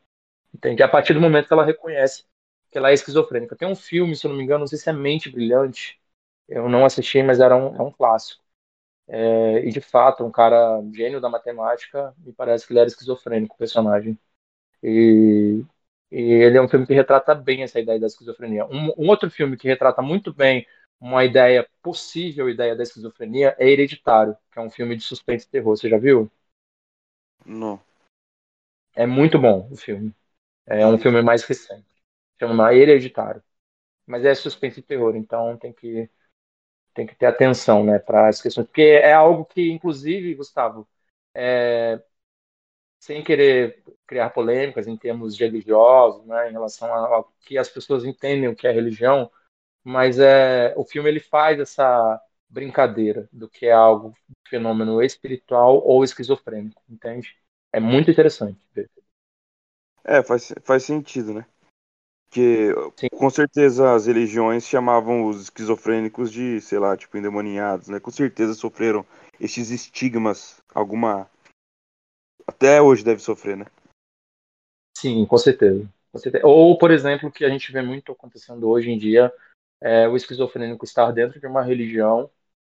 Entende? 0.54 0.84
A 0.84 0.90
partir 0.90 1.14
do 1.16 1.22
momento 1.22 1.48
que 1.48 1.54
ela 1.54 1.66
reconhece 1.66 2.26
que 2.72 2.78
ela 2.78 2.92
é 2.92 2.94
esquizofrênica. 2.96 3.56
Tem 3.56 3.68
um 3.68 3.76
filme, 3.76 4.16
se 4.16 4.26
eu 4.28 4.32
não 4.32 4.38
me 4.38 4.44
engano, 4.44 4.62
não 4.62 4.68
sei 4.68 4.78
se 4.80 4.90
é 4.90 4.94
Mente 4.94 5.30
Brilhante. 5.32 6.00
Eu 6.50 6.70
não 6.70 6.86
assisti, 6.86 7.24
mas 7.24 7.40
era 7.42 7.56
um, 7.58 7.76
é 7.76 7.82
um 7.84 7.92
clássico. 7.92 8.44
É, 9.08 9.66
e 9.68 9.72
de 9.72 9.82
fato, 9.82 10.24
um 10.26 10.32
cara 10.32 10.82
gênio 10.94 11.22
da 11.22 11.30
matemática, 11.30 12.14
me 12.20 12.34
parece 12.34 12.66
que 12.68 12.74
ele 12.74 12.80
era 12.80 12.88
esquizofrênico, 12.90 13.56
o 13.56 13.58
personagem. 13.58 14.18
E, 14.84 15.64
e, 16.12 16.22
ele 16.22 16.58
é 16.58 16.62
um 16.62 16.68
filme 16.68 16.86
que 16.86 16.94
retrata 16.94 17.36
bem 17.36 17.64
essa 17.64 17.80
ideia 17.80 18.00
da 18.00 18.08
esquizofrenia. 18.08 18.66
Um, 18.66 18.90
um, 18.98 19.10
outro 19.10 19.30
filme 19.30 19.58
que 19.58 19.68
retrata 19.68 20.02
muito 20.02 20.34
bem 20.34 20.68
uma 21.00 21.26
ideia, 21.26 21.68
possível 21.82 22.50
ideia 22.50 22.76
da 22.76 22.84
esquizofrenia, 22.84 23.56
é 23.58 23.70
Hereditário, 23.70 24.36
que 24.52 24.60
é 24.60 24.62
um 24.62 24.70
filme 24.70 24.96
de 24.96 25.04
suspense 25.04 25.46
e 25.46 25.50
terror. 25.50 25.76
Você 25.76 25.90
já 25.90 25.98
viu? 25.98 26.30
Não. 27.46 27.80
É 28.96 29.06
muito 29.06 29.40
bom 29.40 29.68
o 29.72 29.76
filme. 29.76 30.14
É 30.66 30.86
um 30.86 30.98
filme 30.98 31.22
mais 31.22 31.44
recente. 31.44 31.88
Chama 32.40 32.74
Hereditário. 32.74 33.44
Mas 34.06 34.26
é 34.26 34.36
suspense 34.36 34.80
e 34.80 34.84
terror, 34.84 35.16
então 35.16 35.58
tem 35.58 35.74
que 35.74 36.10
tem 36.94 37.08
que 37.08 37.16
ter 37.16 37.26
atenção, 37.26 37.84
né, 37.84 38.00
para 38.00 38.28
as 38.28 38.42
questões, 38.42 38.68
porque 38.68 38.82
é 38.82 39.14
algo 39.14 39.46
que, 39.46 39.72
inclusive, 39.72 40.36
Gustavo, 40.36 40.88
é, 41.34 42.02
sem 43.02 43.24
querer 43.24 43.84
criar 44.06 44.30
polêmicas 44.30 44.88
em 44.88 44.96
termos 44.96 45.38
religiosos, 45.38 46.24
né, 46.28 46.50
em 46.50 46.52
relação 46.52 46.94
ao 46.94 47.34
que 47.42 47.58
as 47.58 47.68
pessoas 47.68 48.06
entendem 48.06 48.48
o 48.48 48.56
que 48.56 48.68
é 48.68 48.72
religião, 48.72 49.32
mas 49.84 50.20
é 50.20 50.72
o 50.78 50.86
filme 50.86 51.10
ele 51.10 51.20
faz 51.20 51.60
essa 51.60 52.22
brincadeira 52.48 53.28
do 53.34 53.50
que 53.50 53.66
é 53.66 53.72
algo 53.72 54.14
fenômeno 54.48 55.02
espiritual 55.02 55.82
ou 55.84 56.04
esquizofrênico, 56.04 56.80
entende? 56.88 57.36
É 57.74 57.80
muito 57.80 58.12
interessante. 58.12 58.60
É, 60.04 60.22
faz, 60.22 60.54
faz 60.64 60.84
sentido, 60.84 61.34
né? 61.34 61.46
Porque 62.30 62.74
Sim. 62.98 63.08
com 63.18 63.30
certeza 63.30 63.94
as 63.94 64.06
religiões 64.06 64.66
chamavam 64.66 65.26
os 65.26 65.42
esquizofrênicos 65.42 66.32
de, 66.32 66.62
sei 66.62 66.80
lá, 66.80 66.96
tipo, 66.96 67.18
endemoniados, 67.18 67.88
né? 67.90 68.00
Com 68.00 68.12
certeza 68.12 68.54
sofreram 68.54 69.06
esses 69.40 69.72
estigmas, 69.72 70.62
alguma. 70.74 71.28
Até 72.52 72.82
hoje 72.82 73.04
deve 73.04 73.22
sofrer, 73.22 73.56
né? 73.56 73.66
Sim, 74.98 75.26
com 75.26 75.38
certeza. 75.38 75.90
com 76.12 76.20
certeza. 76.20 76.46
Ou, 76.46 76.78
por 76.78 76.92
exemplo, 76.92 77.30
o 77.30 77.32
que 77.32 77.46
a 77.46 77.50
gente 77.50 77.72
vê 77.72 77.82
muito 77.82 78.12
acontecendo 78.12 78.70
hoje 78.70 78.92
em 78.92 78.98
dia 78.98 79.34
é 79.80 80.08
o 80.08 80.16
esquizofrênico 80.16 80.86
estar 80.86 81.12
dentro 81.12 81.40
de 81.40 81.48
uma 81.48 81.64
religião. 81.64 82.30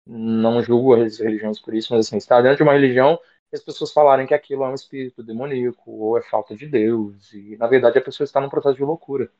Não 0.07 0.63
julgo 0.63 0.95
as 0.95 1.19
religiões 1.19 1.61
por 1.61 1.75
isso, 1.75 1.93
mas 1.93 2.07
assim, 2.07 2.17
estar 2.17 2.41
dentro 2.41 2.59
de 2.59 2.63
uma 2.63 2.73
religião 2.73 3.19
e 3.53 3.57
as 3.57 3.63
pessoas 3.63 3.93
falarem 3.93 4.27
que 4.27 4.35
aquilo 4.35 4.65
é 4.65 4.69
um 4.69 4.75
espírito 4.75 5.23
demoníaco 5.23 5.91
ou 5.91 6.19
é 6.19 6.23
falta 6.23 6.57
de 6.57 6.67
Deus. 6.67 7.33
E, 7.33 7.57
na 7.57 7.67
verdade, 7.67 7.99
a 7.99 8.03
pessoa 8.03 8.25
está 8.25 8.41
num 8.41 8.49
processo 8.49 8.77
de 8.77 8.83
loucura 8.83 9.31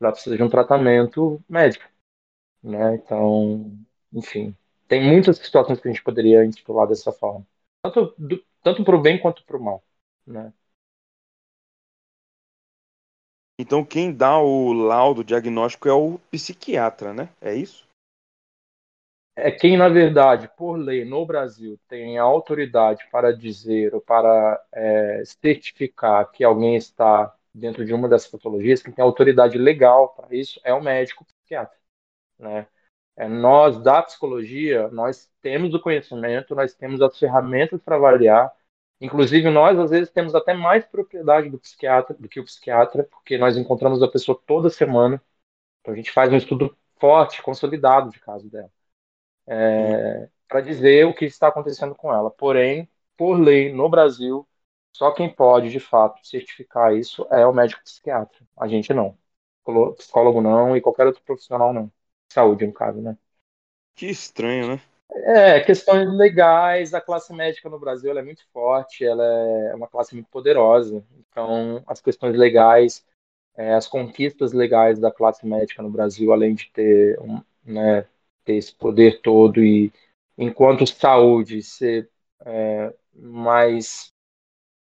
ela 0.00 0.12
precisa 0.12 0.36
de 0.36 0.42
um 0.42 0.48
tratamento 0.48 1.42
médico, 1.48 1.84
né? 2.62 2.96
Então, 2.96 3.72
enfim, 4.12 4.54
tem 4.88 5.02
muitas 5.02 5.38
situações 5.38 5.80
que 5.80 5.88
a 5.88 5.90
gente 5.92 6.02
poderia 6.02 6.44
intitular 6.44 6.86
dessa 6.86 7.12
forma, 7.12 7.46
tanto 7.82 8.14
do, 8.18 8.42
tanto 8.64 8.84
para 8.84 8.96
o 8.96 9.02
bem 9.02 9.20
quanto 9.20 9.44
para 9.44 9.56
o 9.58 9.62
mal, 9.64 9.84
né? 10.26 10.52
Então 13.58 13.84
quem 13.84 14.12
dá 14.12 14.38
o 14.38 14.72
laudo 14.72 15.24
diagnóstico 15.24 15.88
é 15.88 15.92
o 15.92 16.18
psiquiatra, 16.30 17.12
né? 17.12 17.28
É 17.40 17.54
isso? 17.54 17.86
É 19.36 19.50
quem, 19.50 19.76
na 19.76 19.88
verdade, 19.88 20.48
por 20.56 20.76
lei 20.76 21.04
no 21.04 21.26
Brasil, 21.26 21.78
tem 21.88 22.18
autoridade 22.18 23.04
para 23.10 23.36
dizer 23.36 23.92
ou 23.94 24.00
para 24.00 24.64
é, 24.72 25.22
certificar 25.24 26.30
que 26.30 26.44
alguém 26.44 26.76
está 26.76 27.34
dentro 27.52 27.84
de 27.84 27.92
uma 27.92 28.08
dessas 28.08 28.28
patologias, 28.30 28.82
quem 28.82 28.92
tem 28.92 29.04
autoridade 29.04 29.58
legal 29.58 30.10
para 30.10 30.34
isso 30.34 30.60
é 30.64 30.72
o 30.72 30.80
médico 30.82 31.24
psiquiatra, 31.24 31.76
né? 32.38 32.66
É, 33.16 33.28
nós 33.28 33.78
da 33.80 34.02
psicologia, 34.02 34.88
nós 34.88 35.30
temos 35.40 35.72
o 35.74 35.80
conhecimento, 35.80 36.54
nós 36.54 36.74
temos 36.74 37.00
as 37.00 37.18
ferramentas 37.18 37.80
para 37.82 37.96
avaliar. 37.96 38.52
Inclusive 39.00 39.50
nós 39.50 39.78
às 39.78 39.90
vezes 39.90 40.10
temos 40.10 40.34
até 40.34 40.54
mais 40.54 40.84
propriedade 40.86 41.48
do 41.50 41.58
psiquiatra 41.58 42.16
do 42.18 42.28
que 42.28 42.40
o 42.40 42.44
psiquiatra, 42.44 43.04
porque 43.04 43.38
nós 43.38 43.56
encontramos 43.56 44.02
a 44.02 44.08
pessoa 44.08 44.40
toda 44.46 44.70
semana. 44.70 45.22
Então 45.80 45.94
a 45.94 45.96
gente 45.96 46.12
faz 46.12 46.32
um 46.32 46.36
estudo 46.36 46.76
forte, 47.00 47.42
consolidado 47.42 48.10
de 48.10 48.20
caso 48.20 48.48
dela, 48.50 48.70
é, 49.46 50.28
para 50.48 50.60
dizer 50.60 51.06
o 51.06 51.14
que 51.14 51.24
está 51.24 51.48
acontecendo 51.48 51.94
com 51.94 52.12
ela. 52.12 52.30
Porém, 52.30 52.88
por 53.16 53.38
lei 53.38 53.72
no 53.72 53.88
Brasil, 53.88 54.46
só 54.92 55.10
quem 55.12 55.32
pode, 55.34 55.70
de 55.70 55.80
fato, 55.80 56.24
certificar 56.26 56.94
isso 56.96 57.26
é 57.30 57.46
o 57.46 57.52
médico 57.52 57.82
psiquiatra. 57.82 58.38
A 58.56 58.68
gente 58.68 58.92
não. 58.94 59.16
Psicólogo 59.96 60.40
não 60.40 60.76
e 60.76 60.80
qualquer 60.80 61.06
outro 61.06 61.22
profissional 61.24 61.72
não. 61.72 61.90
Saúde, 62.34 62.66
no 62.66 62.72
caso, 62.72 63.00
né? 63.00 63.16
Que 63.94 64.06
estranho, 64.06 64.68
né? 64.68 64.82
É, 65.10 65.60
questões 65.60 66.12
legais, 66.12 66.92
a 66.92 67.00
classe 67.00 67.32
médica 67.32 67.68
no 67.68 67.78
Brasil 67.78 68.16
é 68.18 68.22
muito 68.22 68.44
forte, 68.52 69.04
ela 69.04 69.24
é 69.24 69.74
uma 69.74 69.86
classe 69.86 70.14
muito 70.14 70.28
poderosa. 70.28 71.04
Então, 71.18 71.82
as 71.86 72.00
questões 72.00 72.36
legais, 72.36 73.04
é, 73.56 73.74
as 73.74 73.86
conquistas 73.86 74.52
legais 74.52 74.98
da 74.98 75.12
classe 75.12 75.46
médica 75.46 75.82
no 75.82 75.90
Brasil, 75.90 76.32
além 76.32 76.54
de 76.54 76.70
ter, 76.72 77.18
um, 77.20 77.40
né, 77.64 78.02
ter 78.44 78.54
esse 78.54 78.74
poder 78.74 79.20
todo 79.20 79.62
e, 79.62 79.92
enquanto 80.36 80.86
saúde, 80.86 81.62
ser 81.62 82.10
é, 82.44 82.92
mais 83.14 84.12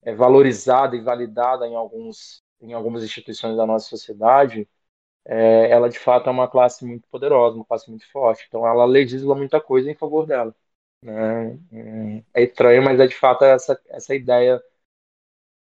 é, 0.02 0.16
valorizada 0.16 0.96
e 0.96 1.02
validada 1.02 1.68
em, 1.68 1.76
alguns, 1.76 2.42
em 2.60 2.74
algumas 2.74 3.04
instituições 3.04 3.56
da 3.56 3.66
nossa 3.66 3.88
sociedade, 3.88 4.68
é, 5.30 5.70
ela 5.70 5.90
de 5.90 6.00
fato 6.00 6.30
é 6.30 6.32
uma 6.32 6.48
classe 6.48 6.86
muito 6.86 7.06
poderosa, 7.10 7.58
uma 7.58 7.66
classe 7.66 7.90
muito 7.90 8.10
forte. 8.10 8.46
Então 8.48 8.66
ela 8.66 8.86
legisla 8.86 9.36
muita 9.36 9.60
coisa 9.60 9.92
em 9.92 9.96
favor 9.96 10.26
dela. 10.26 10.56
Né? 11.04 11.60
É 12.34 12.44
estranho, 12.44 12.82
mas 12.82 13.00
é 13.00 13.08
de 13.08 13.16
fato 13.16 13.44
essa, 13.44 13.80
essa 13.90 14.16
ideia 14.16 14.64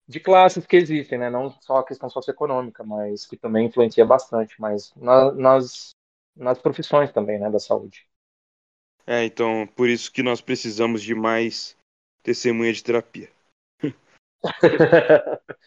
de 0.07 0.21
classes 0.21 0.65
que 0.65 0.77
existem, 0.77 1.19
né? 1.19 1.29
não 1.29 1.51
só 1.61 1.79
a 1.79 1.85
questão 1.85 2.09
socioeconômica, 2.09 2.85
mas 2.85 3.27
que 3.27 3.37
também 3.37 3.67
influencia 3.67 4.07
bastante, 4.07 4.59
mas 4.61 4.95
na, 4.95 5.33
nas, 5.33 5.91
nas 6.37 6.59
profissões 6.59 7.13
também 7.13 7.39
né, 7.41 7.51
da 7.51 7.59
saúde. 7.59 8.09
É, 9.05 9.25
então 9.25 9.67
por 9.75 9.89
isso 9.89 10.13
que 10.13 10.23
nós 10.23 10.41
precisamos 10.41 11.03
de 11.03 11.17
mais 11.17 11.77
testemunha 12.23 12.73
de 12.73 12.85
terapia. 12.85 13.29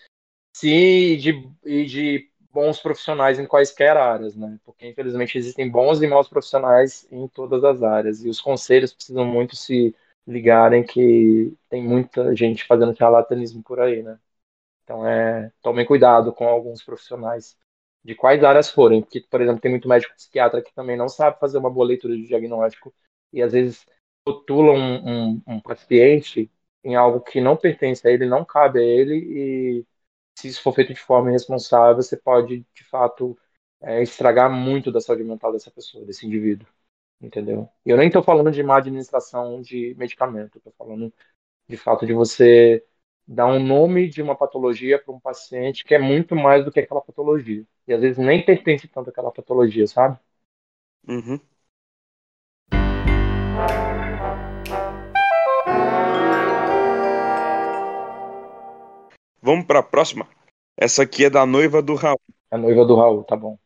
Sim, 0.55 0.69
e 0.69 1.17
de, 1.17 1.51
e 1.65 1.85
de 1.85 2.30
bons 2.53 2.79
profissionais 2.81 3.39
em 3.39 3.45
quaisquer 3.47 3.97
áreas, 3.97 4.35
né? 4.35 4.59
Porque 4.65 4.87
infelizmente 4.87 5.37
existem 5.37 5.69
bons 5.69 6.01
e 6.01 6.07
maus 6.07 6.27
profissionais 6.27 7.07
em 7.11 7.27
todas 7.27 7.63
as 7.63 7.83
áreas 7.83 8.23
e 8.23 8.29
os 8.29 8.41
conselhos 8.41 8.93
precisam 8.93 9.25
muito 9.25 9.55
se 9.55 9.95
ligarem 10.27 10.83
que 10.83 11.53
tem 11.69 11.83
muita 11.83 12.35
gente 12.35 12.65
fazendo 12.65 12.95
charlatanismo 12.95 13.63
por 13.63 13.79
aí, 13.79 14.03
né? 14.03 14.19
Então 14.83 15.07
é, 15.07 15.51
tomem 15.61 15.85
cuidado 15.85 16.33
com 16.33 16.47
alguns 16.47 16.83
profissionais 16.83 17.57
de 18.03 18.15
quais 18.15 18.43
áreas 18.43 18.69
forem, 18.69 19.01
porque, 19.01 19.21
por 19.21 19.41
exemplo, 19.41 19.61
tem 19.61 19.71
muito 19.71 19.87
médico 19.87 20.15
psiquiatra 20.15 20.61
que 20.61 20.73
também 20.73 20.97
não 20.97 21.07
sabe 21.09 21.39
fazer 21.39 21.57
uma 21.59 21.69
boa 21.69 21.85
leitura 21.85 22.15
de 22.15 22.27
diagnóstico 22.27 22.93
e 23.31 23.41
às 23.41 23.53
vezes 23.53 23.85
rotula 24.27 24.71
um, 24.73 25.33
um, 25.35 25.41
um 25.47 25.59
paciente 25.61 26.51
em 26.83 26.95
algo 26.95 27.21
que 27.21 27.39
não 27.39 27.55
pertence 27.55 28.07
a 28.07 28.11
ele, 28.11 28.25
não 28.25 28.43
cabe 28.43 28.79
a 28.79 28.83
ele 28.83 29.15
e 29.15 29.85
se 30.35 30.47
isso 30.47 30.61
for 30.61 30.73
feito 30.73 30.93
de 30.93 30.99
forma 30.99 31.29
irresponsável, 31.29 31.95
você 32.01 32.17
pode, 32.17 32.65
de 32.73 32.83
fato, 32.85 33.37
é, 33.81 34.01
estragar 34.03 34.51
muito 34.51 34.91
da 34.91 35.01
saúde 35.01 35.23
mental 35.23 35.51
dessa 35.51 35.71
pessoa, 35.71 36.05
desse 36.05 36.25
indivíduo, 36.25 36.67
entendeu? 37.21 37.69
E 37.85 37.89
eu 37.91 37.97
nem 37.97 38.07
estou 38.07 38.23
falando 38.23 38.51
de 38.51 38.63
má 38.63 38.77
administração 38.77 39.61
de 39.61 39.95
medicamento, 39.97 40.57
estou 40.59 40.73
falando, 40.77 41.13
de 41.67 41.77
fato, 41.77 42.05
de 42.05 42.13
você 42.13 42.85
dar 43.27 43.47
um 43.47 43.59
nome 43.65 44.09
de 44.09 44.21
uma 44.21 44.35
patologia 44.37 44.99
para 45.03 45.13
um 45.13 45.19
paciente 45.19 45.85
que 45.85 45.95
é 45.95 45.99
muito 45.99 46.35
mais 46.35 46.65
do 46.65 46.71
que 46.71 46.79
aquela 46.81 47.01
patologia. 47.01 47.65
E 47.87 47.93
às 47.93 48.01
vezes 48.01 48.17
nem 48.19 48.45
pertence 48.45 48.87
tanto 48.87 49.09
àquela 49.11 49.31
patologia, 49.31 49.87
sabe? 49.87 50.19
Uhum. 51.07 51.41
Vamos 59.41 59.65
para 59.65 59.79
a 59.79 59.83
próxima? 59.83 60.27
Essa 60.77 61.01
aqui 61.01 61.25
é 61.25 61.29
da 61.29 61.45
noiva 61.47 61.81
do 61.81 61.95
Raul. 61.95 62.21
A 62.51 62.57
noiva 62.57 62.85
do 62.85 62.95
Raul, 62.95 63.23
tá 63.23 63.35
bom. 63.35 63.57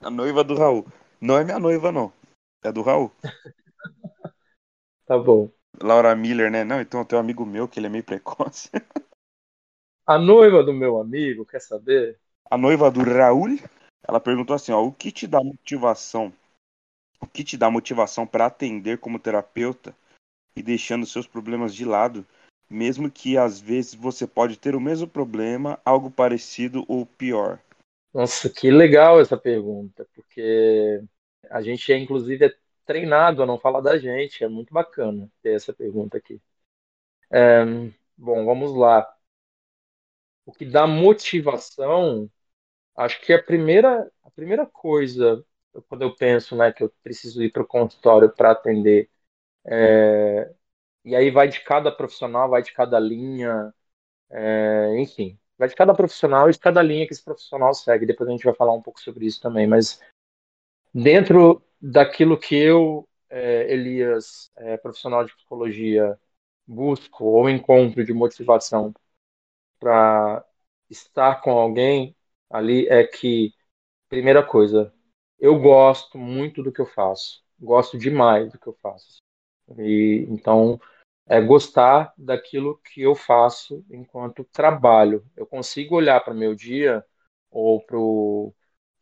A 0.00 0.10
noiva 0.10 0.42
do 0.42 0.56
Raul. 0.56 0.84
Não 1.20 1.38
é 1.38 1.44
minha 1.44 1.60
noiva, 1.60 1.92
não. 1.92 2.12
É 2.64 2.72
do 2.72 2.82
Raul. 2.82 3.12
tá 5.06 5.16
bom. 5.16 5.48
Laura 5.80 6.14
Miller, 6.16 6.50
né? 6.50 6.64
Não, 6.64 6.80
então 6.80 7.04
tem 7.04 7.16
um 7.16 7.20
amigo 7.20 7.46
meu 7.46 7.68
que 7.68 7.78
ele 7.78 7.86
é 7.86 7.90
meio 7.90 8.02
precoce. 8.02 8.68
A 10.04 10.18
noiva 10.18 10.64
do 10.64 10.72
meu 10.72 11.00
amigo, 11.00 11.46
quer 11.46 11.60
saber? 11.60 12.18
A 12.50 12.58
noiva 12.58 12.90
do 12.90 13.04
Raul, 13.04 13.56
ela 14.02 14.18
perguntou 14.18 14.56
assim, 14.56 14.72
ó, 14.72 14.82
o 14.84 14.92
que 14.92 15.12
te 15.12 15.28
dá 15.28 15.42
motivação? 15.42 16.32
O 17.20 17.26
que 17.28 17.44
te 17.44 17.56
dá 17.56 17.70
motivação 17.70 18.26
para 18.26 18.46
atender 18.46 18.98
como 18.98 19.20
terapeuta 19.20 19.94
e 20.56 20.62
deixando 20.62 21.06
seus 21.06 21.26
problemas 21.26 21.72
de 21.72 21.84
lado, 21.84 22.26
mesmo 22.72 23.10
que 23.10 23.36
às 23.38 23.60
vezes 23.60 23.94
você 23.94 24.26
pode 24.26 24.58
ter 24.58 24.74
o 24.74 24.80
mesmo 24.80 25.06
problema, 25.06 25.78
algo 25.84 26.10
parecido 26.10 26.84
ou 26.88 27.06
pior? 27.06 27.58
Nossa, 28.12 28.50
que 28.50 28.70
legal 28.70 29.20
essa 29.20 29.36
pergunta, 29.38 30.06
porque 30.14 31.02
a 31.50 31.62
gente 31.62 31.90
é 31.92 31.98
inclusive 31.98 32.46
é 32.46 32.54
treinado 32.84 33.42
a 33.42 33.46
não 33.46 33.58
falar 33.58 33.80
da 33.80 33.96
gente, 33.98 34.44
é 34.44 34.48
muito 34.48 34.72
bacana 34.72 35.30
ter 35.42 35.54
essa 35.54 35.72
pergunta 35.72 36.18
aqui. 36.18 36.40
É, 37.32 37.64
bom, 38.16 38.44
vamos 38.44 38.74
lá. 38.76 39.06
O 40.44 40.52
que 40.52 40.64
dá 40.64 40.86
motivação, 40.86 42.30
acho 42.96 43.20
que 43.22 43.32
a 43.32 43.42
primeira, 43.42 44.10
a 44.24 44.30
primeira 44.32 44.66
coisa, 44.66 45.44
quando 45.88 46.02
eu 46.02 46.16
penso 46.16 46.56
né, 46.56 46.72
que 46.72 46.84
eu 46.84 46.92
preciso 47.02 47.42
ir 47.42 47.52
para 47.52 47.62
o 47.62 47.66
consultório 47.66 48.30
para 48.34 48.52
atender, 48.52 49.10
é, 49.66 50.52
e 51.04 51.14
aí 51.16 51.30
vai 51.30 51.48
de 51.48 51.60
cada 51.60 51.90
profissional, 51.90 52.48
vai 52.48 52.62
de 52.62 52.72
cada 52.72 52.98
linha, 52.98 53.74
é, 54.30 54.96
enfim, 54.98 55.38
vai 55.58 55.68
de 55.68 55.74
cada 55.74 55.94
profissional 55.94 56.48
e 56.48 56.52
de 56.52 56.58
cada 56.58 56.82
linha 56.82 57.06
que 57.06 57.12
esse 57.12 57.24
profissional 57.24 57.74
segue. 57.74 58.06
Depois 58.06 58.28
a 58.28 58.32
gente 58.32 58.44
vai 58.44 58.54
falar 58.54 58.72
um 58.72 58.82
pouco 58.82 59.00
sobre 59.00 59.26
isso 59.26 59.40
também, 59.40 59.66
mas 59.66 60.00
dentro 60.94 61.62
daquilo 61.80 62.38
que 62.38 62.54
eu, 62.56 63.08
é, 63.28 63.72
Elias, 63.72 64.50
é, 64.56 64.76
profissional 64.76 65.24
de 65.24 65.34
psicologia, 65.34 66.18
busco 66.66 67.24
ou 67.24 67.50
encontro 67.50 68.04
de 68.04 68.12
motivação 68.12 68.94
para 69.80 70.44
estar 70.88 71.40
com 71.42 71.50
alguém 71.50 72.14
ali 72.48 72.86
é 72.88 73.04
que, 73.04 73.52
primeira 74.08 74.44
coisa, 74.44 74.94
eu 75.40 75.58
gosto 75.58 76.18
muito 76.18 76.62
do 76.62 76.70
que 76.70 76.80
eu 76.80 76.86
faço, 76.86 77.42
gosto 77.58 77.98
demais 77.98 78.52
do 78.52 78.58
que 78.58 78.66
eu 78.66 78.76
faço. 78.82 79.22
E 79.78 80.26
então 80.28 80.80
é 81.26 81.40
gostar 81.40 82.12
daquilo 82.18 82.78
que 82.78 83.02
eu 83.02 83.14
faço 83.14 83.84
enquanto 83.90 84.44
trabalho. 84.44 85.24
Eu 85.36 85.46
consigo 85.46 85.96
olhar 85.96 86.20
para 86.20 86.34
o 86.34 86.36
meu 86.36 86.54
dia 86.54 87.04
ou 87.50 87.80
para 87.84 87.98
o 87.98 88.54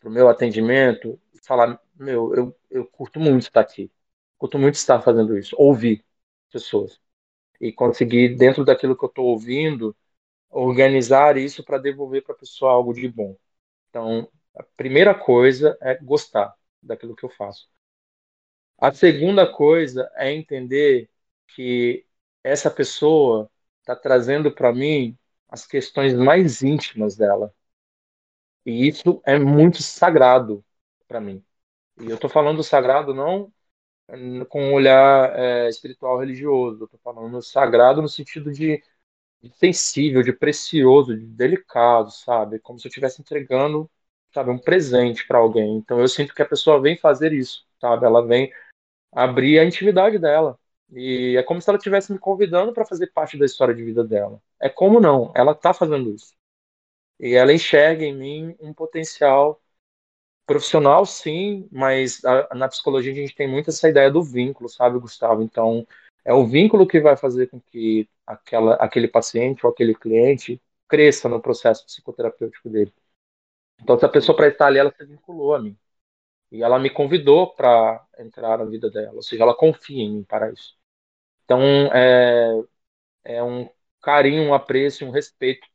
meu 0.06 0.28
atendimento 0.28 1.20
e 1.32 1.38
falar: 1.46 1.80
meu, 1.94 2.34
eu, 2.34 2.56
eu 2.70 2.86
curto 2.86 3.20
muito 3.20 3.42
estar 3.42 3.60
aqui, 3.60 3.90
curto 4.38 4.58
muito 4.58 4.74
estar 4.76 5.00
fazendo 5.02 5.36
isso, 5.38 5.54
ouvir 5.58 6.04
pessoas. 6.52 7.00
E 7.60 7.72
conseguir, 7.72 8.36
dentro 8.36 8.64
daquilo 8.64 8.96
que 8.96 9.04
eu 9.04 9.08
estou 9.08 9.26
ouvindo, 9.26 9.96
organizar 10.50 11.36
isso 11.38 11.64
para 11.64 11.78
devolver 11.78 12.22
para 12.24 12.34
a 12.34 12.38
pessoa 12.38 12.72
algo 12.72 12.92
de 12.94 13.08
bom. 13.08 13.36
Então, 13.90 14.30
a 14.56 14.62
primeira 14.76 15.14
coisa 15.14 15.76
é 15.82 15.96
gostar 15.96 16.54
daquilo 16.82 17.16
que 17.16 17.24
eu 17.24 17.30
faço. 17.30 17.68
A 18.80 18.92
segunda 18.92 19.46
coisa 19.50 20.10
é 20.16 20.32
entender 20.32 21.10
que 21.48 22.06
essa 22.42 22.70
pessoa 22.70 23.50
está 23.80 23.94
trazendo 23.94 24.50
para 24.52 24.72
mim 24.72 25.18
as 25.48 25.66
questões 25.66 26.14
mais 26.14 26.62
íntimas 26.62 27.16
dela. 27.16 27.54
E 28.64 28.88
isso 28.88 29.20
é 29.26 29.38
muito 29.38 29.82
sagrado 29.82 30.64
para 31.08 31.20
mim. 31.20 31.44
E 32.00 32.06
eu 32.08 32.14
estou 32.14 32.30
falando 32.30 32.62
sagrado 32.62 33.12
não 33.14 33.52
com 34.48 34.62
um 34.62 34.74
olhar 34.74 35.38
é, 35.38 35.68
espiritual 35.68 36.18
religioso, 36.18 36.84
estou 36.84 37.00
falando 37.00 37.40
sagrado 37.42 38.02
no 38.02 38.08
sentido 38.08 38.52
de, 38.52 38.82
de, 39.42 39.50
sensível, 39.56 40.22
de 40.22 40.32
precioso, 40.32 41.16
de 41.16 41.26
delicado, 41.26 42.10
sabe? 42.10 42.58
Como 42.60 42.78
se 42.78 42.86
eu 42.86 42.90
estivesse 42.90 43.20
entregando, 43.20 43.90
sabe, 44.32 44.50
um 44.50 44.58
presente 44.58 45.26
para 45.26 45.38
alguém. 45.38 45.76
Então 45.76 46.00
eu 46.00 46.08
sinto 46.08 46.34
que 46.34 46.42
a 46.42 46.48
pessoa 46.48 46.80
vem 46.80 46.96
fazer 46.96 47.32
isso, 47.32 47.66
sabe? 47.80 48.06
Ela 48.06 48.26
vem 48.26 48.52
abrir 49.12 49.58
a 49.58 49.64
intimidade 49.64 50.18
dela. 50.18 50.58
E 50.92 51.36
é 51.36 51.42
como 51.42 51.60
se 51.60 51.68
ela 51.70 51.78
estivesse 51.78 52.12
me 52.12 52.18
convidando 52.18 52.72
para 52.72 52.84
fazer 52.84 53.08
parte 53.08 53.38
da 53.38 53.46
história 53.46 53.74
de 53.74 53.84
vida 53.84 54.04
dela. 54.04 54.40
É 54.60 54.68
como 54.68 55.00
não, 55.00 55.32
ela 55.34 55.52
está 55.52 55.72
fazendo 55.72 56.10
isso. 56.10 56.34
E 57.18 57.34
ela 57.34 57.52
enxerga 57.52 58.04
em 58.04 58.14
mim 58.14 58.56
um 58.60 58.72
potencial 58.72 59.60
profissional, 60.46 61.06
sim, 61.06 61.68
mas 61.70 62.24
a, 62.24 62.54
na 62.56 62.68
psicologia 62.68 63.12
a 63.12 63.14
gente 63.14 63.34
tem 63.34 63.46
muito 63.48 63.70
essa 63.70 63.88
ideia 63.88 64.10
do 64.10 64.22
vínculo, 64.22 64.68
sabe, 64.68 64.98
Gustavo? 64.98 65.42
Então, 65.42 65.86
é 66.24 66.34
o 66.34 66.46
vínculo 66.46 66.86
que 66.86 67.00
vai 67.00 67.16
fazer 67.16 67.48
com 67.48 67.60
que 67.60 68.08
aquela, 68.26 68.74
aquele 68.76 69.06
paciente 69.08 69.64
ou 69.64 69.70
aquele 69.72 69.94
cliente 69.94 70.60
cresça 70.88 71.28
no 71.28 71.40
processo 71.40 71.86
psicoterapêutico 71.86 72.68
dele. 72.68 72.92
Então, 73.80 73.98
se 73.98 74.04
a 74.04 74.08
pessoa 74.08 74.36
para 74.36 74.48
estar 74.48 74.66
ali, 74.66 74.78
ela 74.78 74.92
se 74.92 75.04
vinculou 75.04 75.54
a 75.54 75.60
mim. 75.60 75.76
E 76.50 76.62
ela 76.62 76.78
me 76.78 76.90
convidou 76.90 77.54
para 77.54 78.04
entrar 78.18 78.58
na 78.58 78.64
vida 78.64 78.90
dela, 78.90 79.14
ou 79.14 79.22
seja, 79.22 79.42
ela 79.42 79.54
confia 79.54 80.02
em 80.02 80.16
mim 80.16 80.24
para 80.24 80.50
isso. 80.52 80.76
Então, 81.44 81.62
é, 81.92 82.62
é 83.24 83.42
um 83.42 83.68
carinho, 84.02 84.42
um 84.44 84.54
apreço, 84.54 85.04
um 85.04 85.10
respeito 85.10 85.66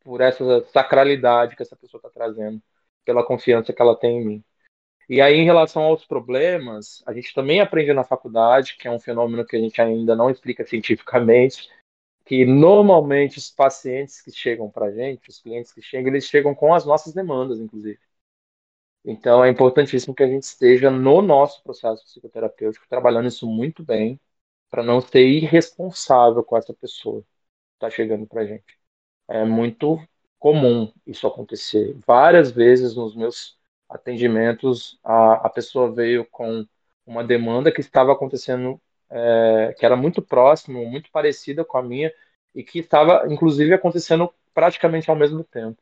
por 0.00 0.20
essa 0.20 0.62
sacralidade 0.72 1.56
que 1.56 1.62
essa 1.62 1.76
pessoa 1.76 1.98
está 1.98 2.10
trazendo, 2.10 2.62
pela 3.04 3.24
confiança 3.24 3.72
que 3.72 3.82
ela 3.82 3.96
tem 3.96 4.18
em 4.18 4.24
mim. 4.24 4.44
E 5.08 5.20
aí, 5.20 5.34
em 5.36 5.44
relação 5.44 5.82
aos 5.82 6.04
problemas, 6.04 7.02
a 7.06 7.12
gente 7.12 7.34
também 7.34 7.60
aprende 7.60 7.92
na 7.92 8.04
faculdade, 8.04 8.76
que 8.76 8.86
é 8.86 8.90
um 8.90 9.00
fenômeno 9.00 9.44
que 9.44 9.56
a 9.56 9.58
gente 9.58 9.80
ainda 9.80 10.14
não 10.14 10.30
explica 10.30 10.64
cientificamente, 10.64 11.68
que 12.24 12.44
normalmente 12.44 13.38
os 13.38 13.50
pacientes 13.50 14.20
que 14.20 14.30
chegam 14.30 14.70
para 14.70 14.86
a 14.86 14.92
gente, 14.92 15.28
os 15.28 15.40
clientes 15.40 15.72
que 15.72 15.82
chegam, 15.82 16.12
eles 16.12 16.26
chegam 16.26 16.54
com 16.54 16.72
as 16.72 16.86
nossas 16.86 17.12
demandas, 17.12 17.58
inclusive. 17.58 17.98
Então, 19.04 19.42
é 19.44 19.48
importantíssimo 19.50 20.14
que 20.14 20.22
a 20.22 20.26
gente 20.26 20.42
esteja 20.44 20.90
no 20.90 21.22
nosso 21.22 21.62
processo 21.62 22.04
psicoterapêutico, 22.04 22.86
trabalhando 22.88 23.28
isso 23.28 23.46
muito 23.46 23.82
bem, 23.82 24.20
para 24.70 24.82
não 24.82 25.00
ser 25.00 25.26
irresponsável 25.26 26.44
com 26.44 26.56
essa 26.56 26.74
pessoa 26.74 27.22
que 27.22 27.28
está 27.76 27.90
chegando 27.90 28.26
para 28.26 28.42
a 28.42 28.46
gente. 28.46 28.78
É 29.28 29.44
muito 29.44 30.00
comum 30.38 30.92
isso 31.06 31.26
acontecer. 31.26 31.94
Várias 32.06 32.50
vezes 32.52 32.94
nos 32.96 33.16
meus 33.16 33.58
atendimentos, 33.88 34.98
a, 35.04 35.46
a 35.46 35.50
pessoa 35.50 35.92
veio 35.92 36.26
com 36.26 36.66
uma 37.06 37.24
demanda 37.24 37.72
que 37.72 37.80
estava 37.80 38.12
acontecendo, 38.12 38.80
é, 39.10 39.74
que 39.78 39.84
era 39.86 39.96
muito 39.96 40.22
próximo, 40.22 40.84
muito 40.86 41.10
parecida 41.10 41.64
com 41.64 41.78
a 41.78 41.82
minha, 41.82 42.12
e 42.54 42.62
que 42.64 42.80
estava, 42.80 43.26
inclusive, 43.32 43.72
acontecendo 43.74 44.32
praticamente 44.54 45.10
ao 45.10 45.16
mesmo 45.16 45.44
tempo 45.44 45.80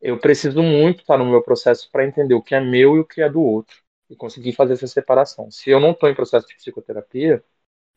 eu 0.00 0.18
preciso 0.20 0.62
muito 0.62 1.00
estar 1.00 1.18
no 1.18 1.26
meu 1.26 1.42
processo 1.42 1.90
para 1.90 2.06
entender 2.06 2.34
o 2.34 2.42
que 2.42 2.54
é 2.54 2.60
meu 2.60 2.96
e 2.96 3.00
o 3.00 3.04
que 3.06 3.22
é 3.22 3.28
do 3.30 3.42
outro 3.42 3.76
e 4.08 4.16
conseguir 4.16 4.52
fazer 4.54 4.74
essa 4.74 4.86
separação. 4.86 5.50
Se 5.50 5.70
eu 5.70 5.80
não 5.80 5.92
estou 5.92 6.08
em 6.08 6.14
processo 6.14 6.46
de 6.48 6.56
psicoterapia, 6.56 7.44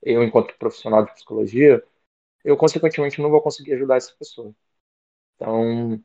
eu 0.04 0.24
enquanto 0.24 0.58
profissional 0.58 1.06
de 1.06 1.14
psicologia, 1.14 1.84
eu 2.44 2.58
consequentemente 2.58 3.22
não 3.22 3.32
vou 3.32 3.42
conseguir 3.42 3.74
ajudar 3.76 3.98
essa 3.98 4.14
pessoa. 4.18 4.56
Então, 5.36 6.04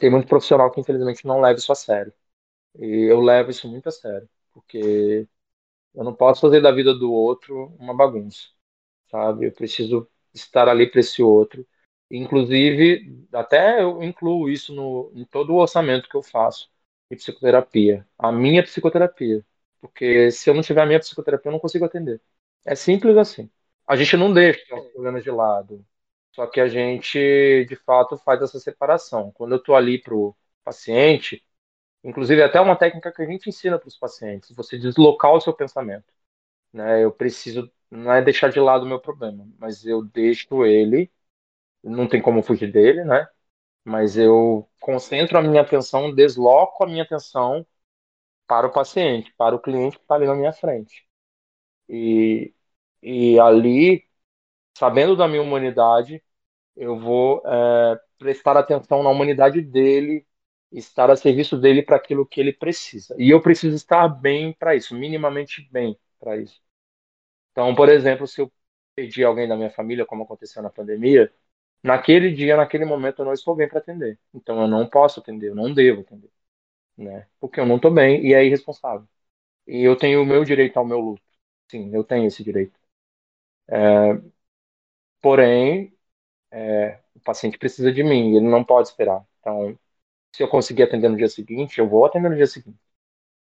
tem 0.00 0.10
muito 0.10 0.28
profissional 0.28 0.70
que 0.72 0.80
infelizmente 0.80 1.26
não 1.26 1.40
leva 1.40 1.58
isso 1.58 1.72
a 1.72 1.74
sério. 1.74 2.12
E 2.78 3.10
eu 3.10 3.20
levo 3.20 3.50
isso 3.50 3.68
muito 3.68 3.88
a 3.88 3.92
sério, 3.92 4.28
porque 4.52 5.28
eu 5.94 6.04
não 6.04 6.14
posso 6.14 6.40
fazer 6.42 6.60
da 6.62 6.72
vida 6.72 6.94
do 6.94 7.12
outro 7.12 7.74
uma 7.78 7.94
bagunça, 7.96 8.48
sabe? 9.10 9.46
Eu 9.46 9.52
preciso 9.52 10.08
estar 10.34 10.68
ali 10.68 10.90
para 10.90 11.00
esse 11.00 11.22
outro 11.22 11.66
Inclusive, 12.10 13.26
até 13.32 13.82
eu 13.82 14.02
incluo 14.02 14.48
isso 14.48 14.74
no, 14.74 15.10
em 15.14 15.24
todo 15.24 15.52
o 15.52 15.56
orçamento 15.56 16.08
que 16.08 16.16
eu 16.16 16.22
faço. 16.22 16.70
e 17.10 17.16
psicoterapia. 17.16 18.06
A 18.18 18.30
minha 18.32 18.62
psicoterapia. 18.62 19.44
Porque 19.80 20.30
se 20.30 20.48
eu 20.50 20.54
não 20.54 20.62
tiver 20.62 20.82
a 20.82 20.86
minha 20.86 20.98
psicoterapia, 21.00 21.48
eu 21.48 21.52
não 21.52 21.60
consigo 21.60 21.84
atender. 21.84 22.20
É 22.64 22.74
simples 22.74 23.16
assim. 23.16 23.50
A 23.86 23.96
gente 23.96 24.16
não 24.16 24.32
deixa 24.32 24.74
os 24.76 24.88
problemas 24.92 25.22
de 25.24 25.30
lado. 25.30 25.84
Só 26.34 26.46
que 26.46 26.60
a 26.60 26.68
gente, 26.68 27.64
de 27.66 27.76
fato, 27.76 28.16
faz 28.18 28.42
essa 28.42 28.58
separação. 28.60 29.32
Quando 29.32 29.52
eu 29.52 29.58
estou 29.58 29.74
ali 29.76 30.00
para 30.00 30.14
o 30.14 30.36
paciente, 30.64 31.44
inclusive 32.04 32.42
até 32.42 32.60
uma 32.60 32.76
técnica 32.76 33.12
que 33.12 33.22
a 33.22 33.26
gente 33.26 33.48
ensina 33.50 33.78
para 33.78 33.88
os 33.88 33.98
pacientes, 33.98 34.54
você 34.56 34.78
deslocar 34.78 35.32
o 35.34 35.40
seu 35.40 35.52
pensamento. 35.54 36.06
Né? 36.72 37.04
Eu 37.04 37.12
preciso, 37.12 37.70
não 37.90 38.12
é 38.12 38.22
deixar 38.22 38.50
de 38.50 38.60
lado 38.60 38.84
o 38.84 38.88
meu 38.88 39.00
problema, 39.00 39.48
mas 39.58 39.84
eu 39.86 40.02
deixo 40.04 40.64
ele, 40.66 41.10
não 41.86 42.08
tem 42.08 42.22
como 42.22 42.42
fugir 42.42 42.72
dele, 42.72 43.04
né? 43.04 43.26
Mas 43.84 44.16
eu 44.18 44.68
concentro 44.80 45.38
a 45.38 45.42
minha 45.42 45.62
atenção, 45.62 46.14
desloco 46.14 46.84
a 46.84 46.88
minha 46.88 47.04
atenção 47.04 47.66
para 48.46 48.66
o 48.66 48.72
paciente, 48.72 49.32
para 49.36 49.54
o 49.56 49.60
cliente 49.60 49.96
que 49.98 50.04
está 50.04 50.14
ali 50.16 50.26
na 50.26 50.34
minha 50.34 50.52
frente. 50.52 51.06
E, 51.88 52.54
e 53.02 53.38
ali, 53.40 54.04
sabendo 54.76 55.16
da 55.16 55.28
minha 55.28 55.42
humanidade, 55.42 56.22
eu 56.76 56.98
vou 56.98 57.42
é, 57.46 58.00
prestar 58.18 58.56
atenção 58.58 59.02
na 59.02 59.10
humanidade 59.10 59.62
dele, 59.62 60.26
estar 60.72 61.10
a 61.10 61.16
serviço 61.16 61.58
dele 61.58 61.82
para 61.82 61.96
aquilo 61.96 62.26
que 62.26 62.40
ele 62.40 62.52
precisa. 62.54 63.14
E 63.18 63.30
eu 63.30 63.42
preciso 63.42 63.76
estar 63.76 64.08
bem 64.08 64.54
para 64.54 64.76
isso, 64.76 64.94
minimamente 64.96 65.68
bem 65.72 65.98
para 66.20 66.36
isso. 66.38 66.60
Então, 67.52 67.74
por 67.74 67.88
exemplo, 67.88 68.26
se 68.26 68.40
eu 68.40 68.52
perdi 68.94 69.24
alguém 69.24 69.48
da 69.48 69.56
minha 69.56 69.70
família, 69.70 70.06
como 70.06 70.22
aconteceu 70.24 70.62
na 70.62 70.70
pandemia, 70.70 71.32
naquele 71.82 72.32
dia, 72.34 72.56
naquele 72.56 72.84
momento, 72.84 73.20
eu 73.20 73.26
não 73.26 73.32
estou 73.32 73.54
bem 73.56 73.68
para 73.68 73.78
atender. 73.78 74.18
Então, 74.34 74.60
eu 74.62 74.68
não 74.68 74.88
posso 74.88 75.20
atender, 75.20 75.48
eu 75.50 75.54
não 75.54 75.72
devo 75.74 76.02
atender, 76.02 76.30
né? 76.98 77.28
Porque 77.40 77.60
eu 77.60 77.66
não 77.66 77.76
estou 77.76 77.92
bem 77.92 78.24
e 78.26 78.34
é 78.34 78.44
irresponsável. 78.46 79.08
E 79.66 79.82
eu 79.82 79.96
tenho 79.96 80.22
o 80.22 80.26
meu 80.26 80.44
direito 80.44 80.78
ao 80.78 80.86
meu 80.86 81.00
luto. 81.00 81.22
Sim, 81.70 81.90
eu 81.94 82.04
tenho 82.04 82.26
esse 82.26 82.44
direito. 82.44 82.78
É, 83.68 84.20
porém, 85.20 85.96
é, 86.50 87.00
o 87.14 87.20
paciente 87.20 87.58
precisa 87.58 87.92
de 87.92 88.02
mim, 88.04 88.36
ele 88.36 88.48
não 88.48 88.64
pode 88.64 88.88
esperar. 88.88 89.24
Então, 89.40 89.78
se 90.34 90.42
eu 90.44 90.48
conseguir 90.48 90.84
atender 90.84 91.10
no 91.10 91.16
dia 91.18 91.28
seguinte, 91.28 91.78
eu 91.80 91.88
vou 91.88 92.06
atender 92.06 92.30
no 92.30 92.36
dia 92.36 92.46
seguinte. 92.48 92.78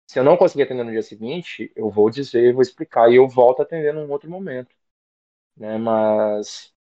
Se 0.07 0.19
eu 0.19 0.23
não 0.23 0.37
conseguir 0.37 0.63
atender 0.63 0.83
no 0.85 0.91
dia 0.91 1.03
seguinte, 1.03 1.71
eu 1.75 1.89
vou 1.91 2.09
dizer, 2.09 2.53
vou 2.53 2.61
explicar 2.61 3.11
e 3.11 3.15
eu 3.17 3.27
volto 3.29 3.61
a 3.61 3.63
atender 3.63 3.93
num 3.93 4.09
outro 4.11 4.29
momento. 4.31 4.75
Né? 5.57 5.77
Mas, 5.79 6.73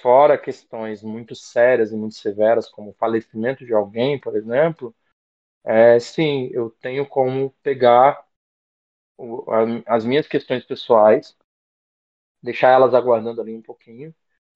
fora 0.00 0.38
questões 0.38 1.02
muito 1.02 1.34
sérias 1.34 1.92
e 1.92 1.96
muito 1.96 2.14
severas, 2.14 2.68
como 2.68 2.90
o 2.90 2.94
falecimento 2.94 3.64
de 3.64 3.72
alguém, 3.74 4.18
por 4.18 4.36
exemplo, 4.36 4.94
é, 5.64 5.98
sim, 5.98 6.48
eu 6.52 6.70
tenho 6.80 7.06
como 7.06 7.50
pegar 7.62 8.24
o, 9.16 9.50
a, 9.50 9.96
as 9.96 10.04
minhas 10.04 10.26
questões 10.26 10.64
pessoais, 10.64 11.36
deixar 12.42 12.70
elas 12.70 12.94
aguardando 12.94 13.40
ali 13.40 13.54
um 13.54 13.62
pouquinho 13.62 14.14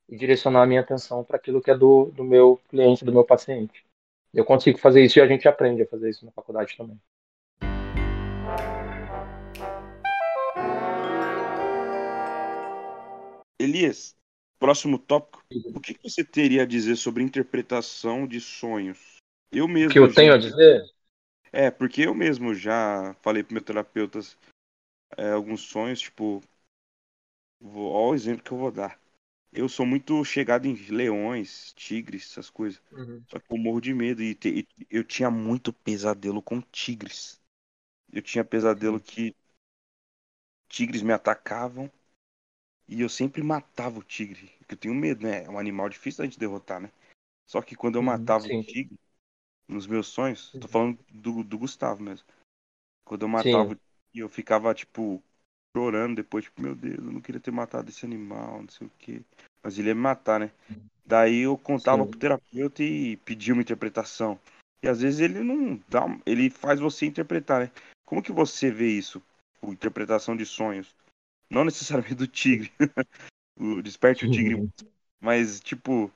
e 0.08 0.16
direcionar 0.16 0.62
a 0.62 0.66
minha 0.66 0.80
atenção 0.80 1.24
para 1.24 1.36
aquilo 1.36 1.60
que 1.60 1.70
é 1.70 1.76
do, 1.76 2.06
do 2.06 2.24
meu 2.24 2.60
cliente, 2.68 3.04
do 3.04 3.12
meu 3.12 3.24
paciente. 3.24 3.84
Eu 4.32 4.44
consigo 4.44 4.78
fazer 4.78 5.02
isso 5.04 5.18
e 5.18 5.22
a 5.22 5.26
gente 5.26 5.48
aprende 5.48 5.82
a 5.82 5.86
fazer 5.86 6.10
isso 6.10 6.24
na 6.24 6.32
faculdade 6.32 6.76
também. 6.76 7.00
Elias, 13.58 14.16
próximo 14.60 14.98
tópico. 14.98 15.42
O 15.74 15.80
que 15.80 15.98
você 16.02 16.22
teria 16.22 16.62
a 16.62 16.66
dizer 16.66 16.96
sobre 16.96 17.24
interpretação 17.24 18.26
de 18.26 18.40
sonhos? 18.40 19.16
Eu 19.50 19.66
mesmo. 19.66 19.90
O 19.90 19.92
que 19.92 19.98
eu 19.98 20.08
já... 20.08 20.14
tenho 20.14 20.34
a 20.34 20.38
dizer? 20.38 20.84
É, 21.50 21.70
porque 21.70 22.02
eu 22.02 22.14
mesmo 22.14 22.54
já 22.54 23.16
falei 23.22 23.42
para 23.42 23.54
meu 23.54 23.62
terapeuta 23.62 24.20
é, 25.16 25.30
alguns 25.30 25.62
sonhos, 25.62 26.00
tipo. 26.00 26.40
Vou, 27.58 27.90
ó, 27.90 28.10
o 28.10 28.14
exemplo 28.14 28.44
que 28.44 28.52
eu 28.52 28.58
vou 28.58 28.70
dar. 28.70 29.00
Eu 29.52 29.68
sou 29.68 29.84
muito 29.84 30.24
chegado 30.24 30.66
em 30.66 30.74
leões, 30.74 31.72
tigres, 31.74 32.30
essas 32.30 32.48
coisas. 32.48 32.80
Uhum. 32.92 33.22
Só 33.28 33.38
que 33.40 33.52
eu 33.52 33.58
morro 33.58 33.80
de 33.80 33.92
medo 33.92 34.22
e, 34.22 34.34
te, 34.34 34.60
e, 34.60 34.86
eu 34.88 35.02
tinha 35.02 35.30
muito 35.30 35.72
pesadelo 35.72 36.40
com 36.40 36.60
tigres. 36.60 37.40
Eu 38.12 38.22
tinha 38.22 38.44
pesadelo 38.44 38.94
uhum. 38.94 39.00
que 39.00 39.34
tigres 40.68 41.02
me 41.02 41.12
atacavam 41.12 41.90
e 42.90 43.00
eu 43.00 43.08
sempre 43.08 43.40
matava 43.40 44.00
o 44.00 44.02
tigre. 44.02 44.52
Porque 44.58 44.74
eu 44.74 44.78
tenho 44.78 44.94
medo, 44.94 45.22
né? 45.22 45.44
É 45.44 45.48
um 45.48 45.58
animal 45.58 45.88
difícil 45.88 46.18
da 46.18 46.24
gente 46.24 46.38
derrotar, 46.38 46.80
né? 46.80 46.90
Só 47.46 47.62
que 47.62 47.76
quando 47.76 47.94
eu 47.94 48.02
uhum, 48.02 48.06
matava 48.06 48.44
sim. 48.44 48.60
o 48.60 48.64
tigre, 48.64 48.98
nos 49.68 49.86
meus 49.86 50.08
sonhos, 50.08 50.56
tô 50.60 50.66
falando 50.66 50.98
do, 51.08 51.44
do 51.44 51.58
Gustavo 51.58 52.02
mesmo. 52.02 52.26
Quando 53.04 53.22
eu 53.22 53.28
matava 53.28 53.76
tigre, 53.76 53.80
eu 54.14 54.28
ficava, 54.28 54.74
tipo, 54.74 55.22
chorando 55.76 56.16
depois, 56.16 56.44
tipo, 56.44 56.60
meu 56.60 56.74
Deus, 56.74 56.98
eu 56.98 57.12
não 57.12 57.20
queria 57.20 57.40
ter 57.40 57.52
matado 57.52 57.88
esse 57.88 58.04
animal, 58.04 58.62
não 58.62 58.68
sei 58.68 58.86
o 58.88 58.92
quê. 58.98 59.22
Mas 59.62 59.78
ele 59.78 59.88
ia 59.88 59.94
me 59.94 60.00
matar, 60.00 60.40
né? 60.40 60.50
Daí 61.06 61.40
eu 61.40 61.56
contava 61.56 62.04
Sim. 62.04 62.10
pro 62.10 62.18
terapeuta 62.18 62.82
e 62.82 63.16
pedia 63.18 63.52
uma 63.52 63.62
interpretação. 63.62 64.38
E 64.82 64.88
às 64.88 65.00
vezes 65.00 65.20
ele 65.20 65.40
não 65.44 65.80
dá, 65.88 66.06
ele 66.26 66.50
faz 66.50 66.80
você 66.80 67.06
interpretar, 67.06 67.60
né? 67.60 67.70
Como 68.04 68.22
que 68.22 68.32
você 68.32 68.70
vê 68.70 68.88
isso? 68.88 69.22
O 69.62 69.72
interpretação 69.72 70.36
de 70.36 70.44
sonhos. 70.44 70.94
Não 71.50 71.64
necessariamente 71.64 72.14
do 72.14 72.26
tigre. 72.26 72.72
o 73.58 73.82
desperte 73.82 74.26
o 74.26 74.30
tigre. 74.30 74.70
Mas, 75.20 75.60
tipo, 75.60 76.10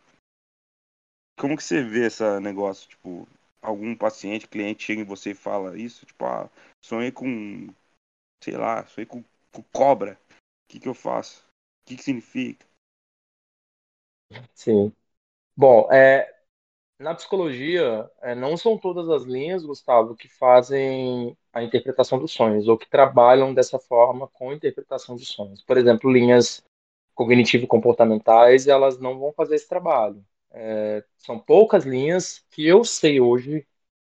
como 1.37 1.57
que 1.57 1.63
você 1.63 1.83
vê 1.83 2.07
esse 2.07 2.23
negócio? 2.41 2.89
Tipo, 2.89 3.29
algum 3.61 3.95
paciente, 3.97 4.49
cliente 4.49 4.85
chega 4.85 5.01
em 5.03 5.05
você 5.05 5.31
e 5.31 5.35
fala 5.35 5.79
isso? 5.79 6.07
Tipo, 6.07 6.25
ah, 6.25 6.51
sonhei 6.83 7.11
com, 7.11 7.69
sei 8.43 8.57
lá, 8.57 8.87
sonhei 8.87 9.07
com 9.07 9.25
cobra. 9.73 10.19
O 10.31 10.73
que, 10.73 10.81
que 10.81 10.89
eu 10.89 10.95
faço? 10.95 11.41
O 11.83 11.87
que, 11.87 11.97
que 11.97 12.03
significa? 12.05 12.67
Sim. 14.55 14.93
Bom, 15.57 15.89
é, 15.93 16.34
na 16.99 17.15
psicologia, 17.15 18.09
é, 18.23 18.35
não 18.35 18.57
são 18.57 18.79
todas 18.79 19.09
as 19.09 19.25
linhas, 19.25 19.65
Gustavo, 19.65 20.17
que 20.17 20.29
fazem 20.29 21.37
a 21.53 21.63
interpretação 21.63 22.19
dos 22.19 22.33
sonhos, 22.33 22.69
ou 22.69 22.79
que 22.79 22.89
trabalham 22.89 23.53
dessa 23.53 23.79
forma 23.79 24.29
com 24.29 24.53
interpretação 24.53 25.17
de 25.17 25.25
sonhos. 25.25 25.63
Por 25.63 25.77
exemplo, 25.77 26.11
linhas 26.11 26.63
cognitivo-comportamentais, 27.15 28.67
elas 28.69 28.99
não 28.99 29.19
vão 29.19 29.33
fazer 29.33 29.57
esse 29.57 29.69
trabalho. 29.69 30.25
É, 30.53 31.05
são 31.19 31.39
poucas 31.39 31.85
linhas 31.85 32.45
que 32.51 32.67
eu 32.67 32.85
sei 32.85 33.21
hoje, 33.21 33.67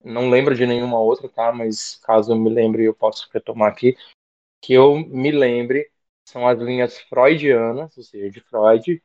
não 0.03 0.31
lembro 0.31 0.55
de 0.55 0.67
nenhuma 0.67 0.99
outra, 1.01 1.29
tá? 1.29 1.53
Mas 1.53 1.97
caso 2.03 2.33
eu 2.33 2.37
me 2.37 2.51
lembre, 2.51 2.85
eu 2.85 2.95
posso 2.95 3.29
retomar 3.33 3.71
aqui 3.73 3.97
que 4.61 4.73
eu 4.75 4.97
me 4.97 5.31
lembre 5.31 5.91
são 6.25 6.47
as 6.47 6.59
linhas 6.59 6.99
freudianas, 7.01 7.97
ou 7.97 8.03
seja, 8.05 8.31
de 8.31 8.41
Freud, 8.41 9.03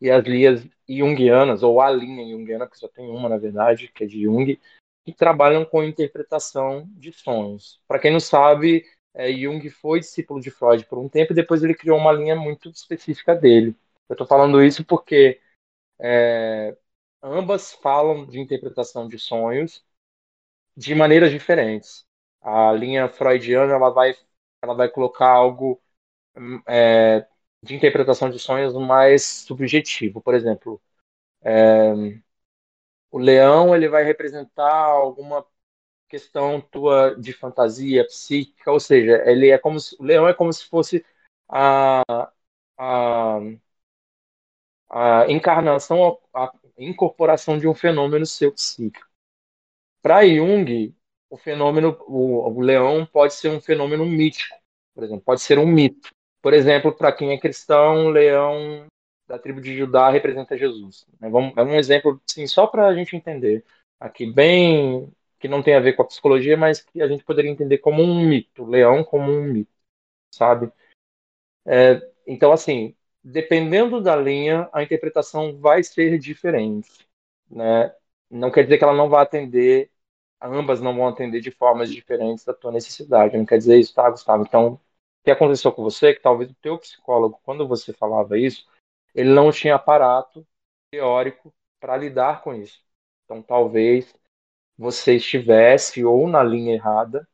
e 0.00 0.10
as 0.10 0.24
linhas 0.24 0.66
junguianas, 0.88 1.62
ou 1.62 1.80
a 1.80 1.90
linha 1.90 2.24
junguiana, 2.30 2.68
que 2.68 2.78
só 2.78 2.88
tem 2.88 3.08
uma, 3.08 3.28
na 3.28 3.38
verdade, 3.38 3.88
que 3.88 4.04
é 4.04 4.06
de 4.06 4.22
Jung, 4.22 4.58
que 5.04 5.12
trabalham 5.12 5.64
com 5.64 5.82
interpretação 5.82 6.88
de 6.94 7.12
sonhos. 7.12 7.80
Para 7.86 7.98
quem 7.98 8.12
não 8.12 8.20
sabe, 8.20 8.84
é, 9.14 9.32
Jung 9.32 9.68
foi 9.70 10.00
discípulo 10.00 10.40
de 10.40 10.50
Freud 10.50 10.84
por 10.86 10.98
um 10.98 11.08
tempo 11.08 11.32
e 11.32 11.36
depois 11.36 11.62
ele 11.62 11.74
criou 11.74 11.98
uma 11.98 12.12
linha 12.12 12.36
muito 12.36 12.68
específica 12.70 13.34
dele. 13.34 13.74
Eu 14.08 14.14
estou 14.14 14.26
falando 14.26 14.62
isso 14.62 14.84
porque 14.84 15.40
é, 15.98 16.76
ambas 17.22 17.72
falam 17.74 18.26
de 18.26 18.40
interpretação 18.40 19.08
de 19.08 19.18
sonhos 19.18 19.84
de 20.76 20.94
maneiras 20.94 21.30
diferentes. 21.30 22.06
A 22.40 22.72
linha 22.72 23.08
freudiana 23.08 23.72
ela 23.74 23.90
vai 23.90 24.14
ela 24.62 24.74
vai 24.74 24.88
colocar 24.88 25.30
algo 25.30 25.80
é, 26.68 27.26
de 27.62 27.74
interpretação 27.74 28.30
de 28.30 28.38
sonhos 28.38 28.74
mais 28.74 29.24
subjetivo. 29.24 30.20
Por 30.20 30.34
exemplo, 30.34 30.80
é, 31.42 31.92
o 33.10 33.18
leão 33.18 33.74
ele 33.74 33.88
vai 33.88 34.04
representar 34.04 34.72
alguma 34.84 35.44
questão 36.08 36.60
tua 36.60 37.16
de 37.16 37.32
fantasia 37.32 38.04
psíquica, 38.06 38.72
ou 38.72 38.80
seja, 38.80 39.22
ele 39.26 39.50
é 39.50 39.58
como 39.58 39.80
se, 39.80 39.96
o 40.00 40.04
leão 40.04 40.28
é 40.28 40.34
como 40.34 40.52
se 40.52 40.66
fosse 40.66 41.04
a, 41.48 42.02
a, 42.78 43.40
a 44.90 45.26
encarnação, 45.30 46.18
a 46.34 46.52
incorporação 46.78 47.58
de 47.58 47.66
um 47.68 47.74
fenômeno 47.74 48.26
seu 48.26 48.52
psíquico. 48.52 49.06
Para 50.02 50.26
Jung, 50.26 50.94
o 51.30 51.36
fenômeno, 51.36 51.96
o, 52.08 52.48
o 52.50 52.60
leão 52.60 53.06
pode 53.06 53.34
ser 53.34 53.50
um 53.50 53.60
fenômeno 53.60 54.06
mítico, 54.06 54.56
por 54.94 55.04
exemplo, 55.04 55.24
pode 55.24 55.42
ser 55.42 55.58
um 55.58 55.66
mito. 55.66 56.10
Por 56.46 56.54
exemplo, 56.54 56.92
para 56.92 57.10
quem 57.10 57.32
é 57.32 57.40
cristão, 57.40 58.08
leão 58.08 58.86
da 59.26 59.36
tribo 59.36 59.60
de 59.60 59.76
Judá 59.76 60.08
representa 60.08 60.56
Jesus. 60.56 61.04
É, 61.20 61.26
um 61.26 61.74
exemplo, 61.74 62.22
sim, 62.24 62.46
só 62.46 62.68
para 62.68 62.86
a 62.86 62.94
gente 62.94 63.16
entender 63.16 63.64
aqui, 63.98 64.32
bem 64.32 65.12
que 65.40 65.48
não 65.48 65.60
tem 65.60 65.74
a 65.74 65.80
ver 65.80 65.94
com 65.94 66.02
a 66.02 66.06
psicologia, 66.06 66.56
mas 66.56 66.80
que 66.80 67.02
a 67.02 67.08
gente 67.08 67.24
poderia 67.24 67.50
entender 67.50 67.78
como 67.78 68.00
um 68.00 68.24
mito, 68.24 68.64
leão 68.64 69.02
como 69.02 69.28
um 69.28 69.42
mito, 69.42 69.72
sabe? 70.32 70.70
É, 71.66 72.00
então, 72.24 72.52
assim, 72.52 72.94
dependendo 73.24 74.00
da 74.00 74.14
linha, 74.14 74.70
a 74.72 74.84
interpretação 74.84 75.58
vai 75.58 75.82
ser 75.82 76.16
diferente, 76.16 77.08
né? 77.50 77.92
Não 78.30 78.52
quer 78.52 78.62
dizer 78.62 78.78
que 78.78 78.84
ela 78.84 78.94
não 78.94 79.08
vai 79.08 79.24
atender 79.24 79.90
ambas 80.40 80.80
não 80.80 80.94
vão 80.94 81.08
atender 81.08 81.40
de 81.40 81.50
formas 81.50 81.90
diferentes 81.90 82.44
da 82.44 82.54
tua 82.54 82.70
necessidade. 82.70 83.36
Não 83.36 83.46
quer 83.46 83.58
dizer 83.58 83.78
isso, 83.78 83.94
tá, 83.94 84.08
Gustavo? 84.08 84.44
Então, 84.44 84.80
que 85.26 85.30
aconteceu 85.32 85.72
com 85.72 85.82
você 85.82 86.08
é 86.10 86.14
que 86.14 86.20
talvez 86.22 86.48
o 86.48 86.54
teu 86.62 86.78
psicólogo, 86.78 87.40
quando 87.42 87.66
você 87.66 87.92
falava 87.92 88.38
isso, 88.38 88.64
ele 89.12 89.30
não 89.30 89.50
tinha 89.50 89.74
aparato 89.74 90.46
teórico 90.88 91.52
para 91.80 91.96
lidar 91.96 92.42
com 92.42 92.54
isso. 92.54 92.80
Então, 93.24 93.42
talvez 93.42 94.14
você 94.78 95.16
estivesse 95.16 96.04
ou 96.04 96.28
na 96.28 96.44
linha 96.44 96.74
errada, 96.74 97.28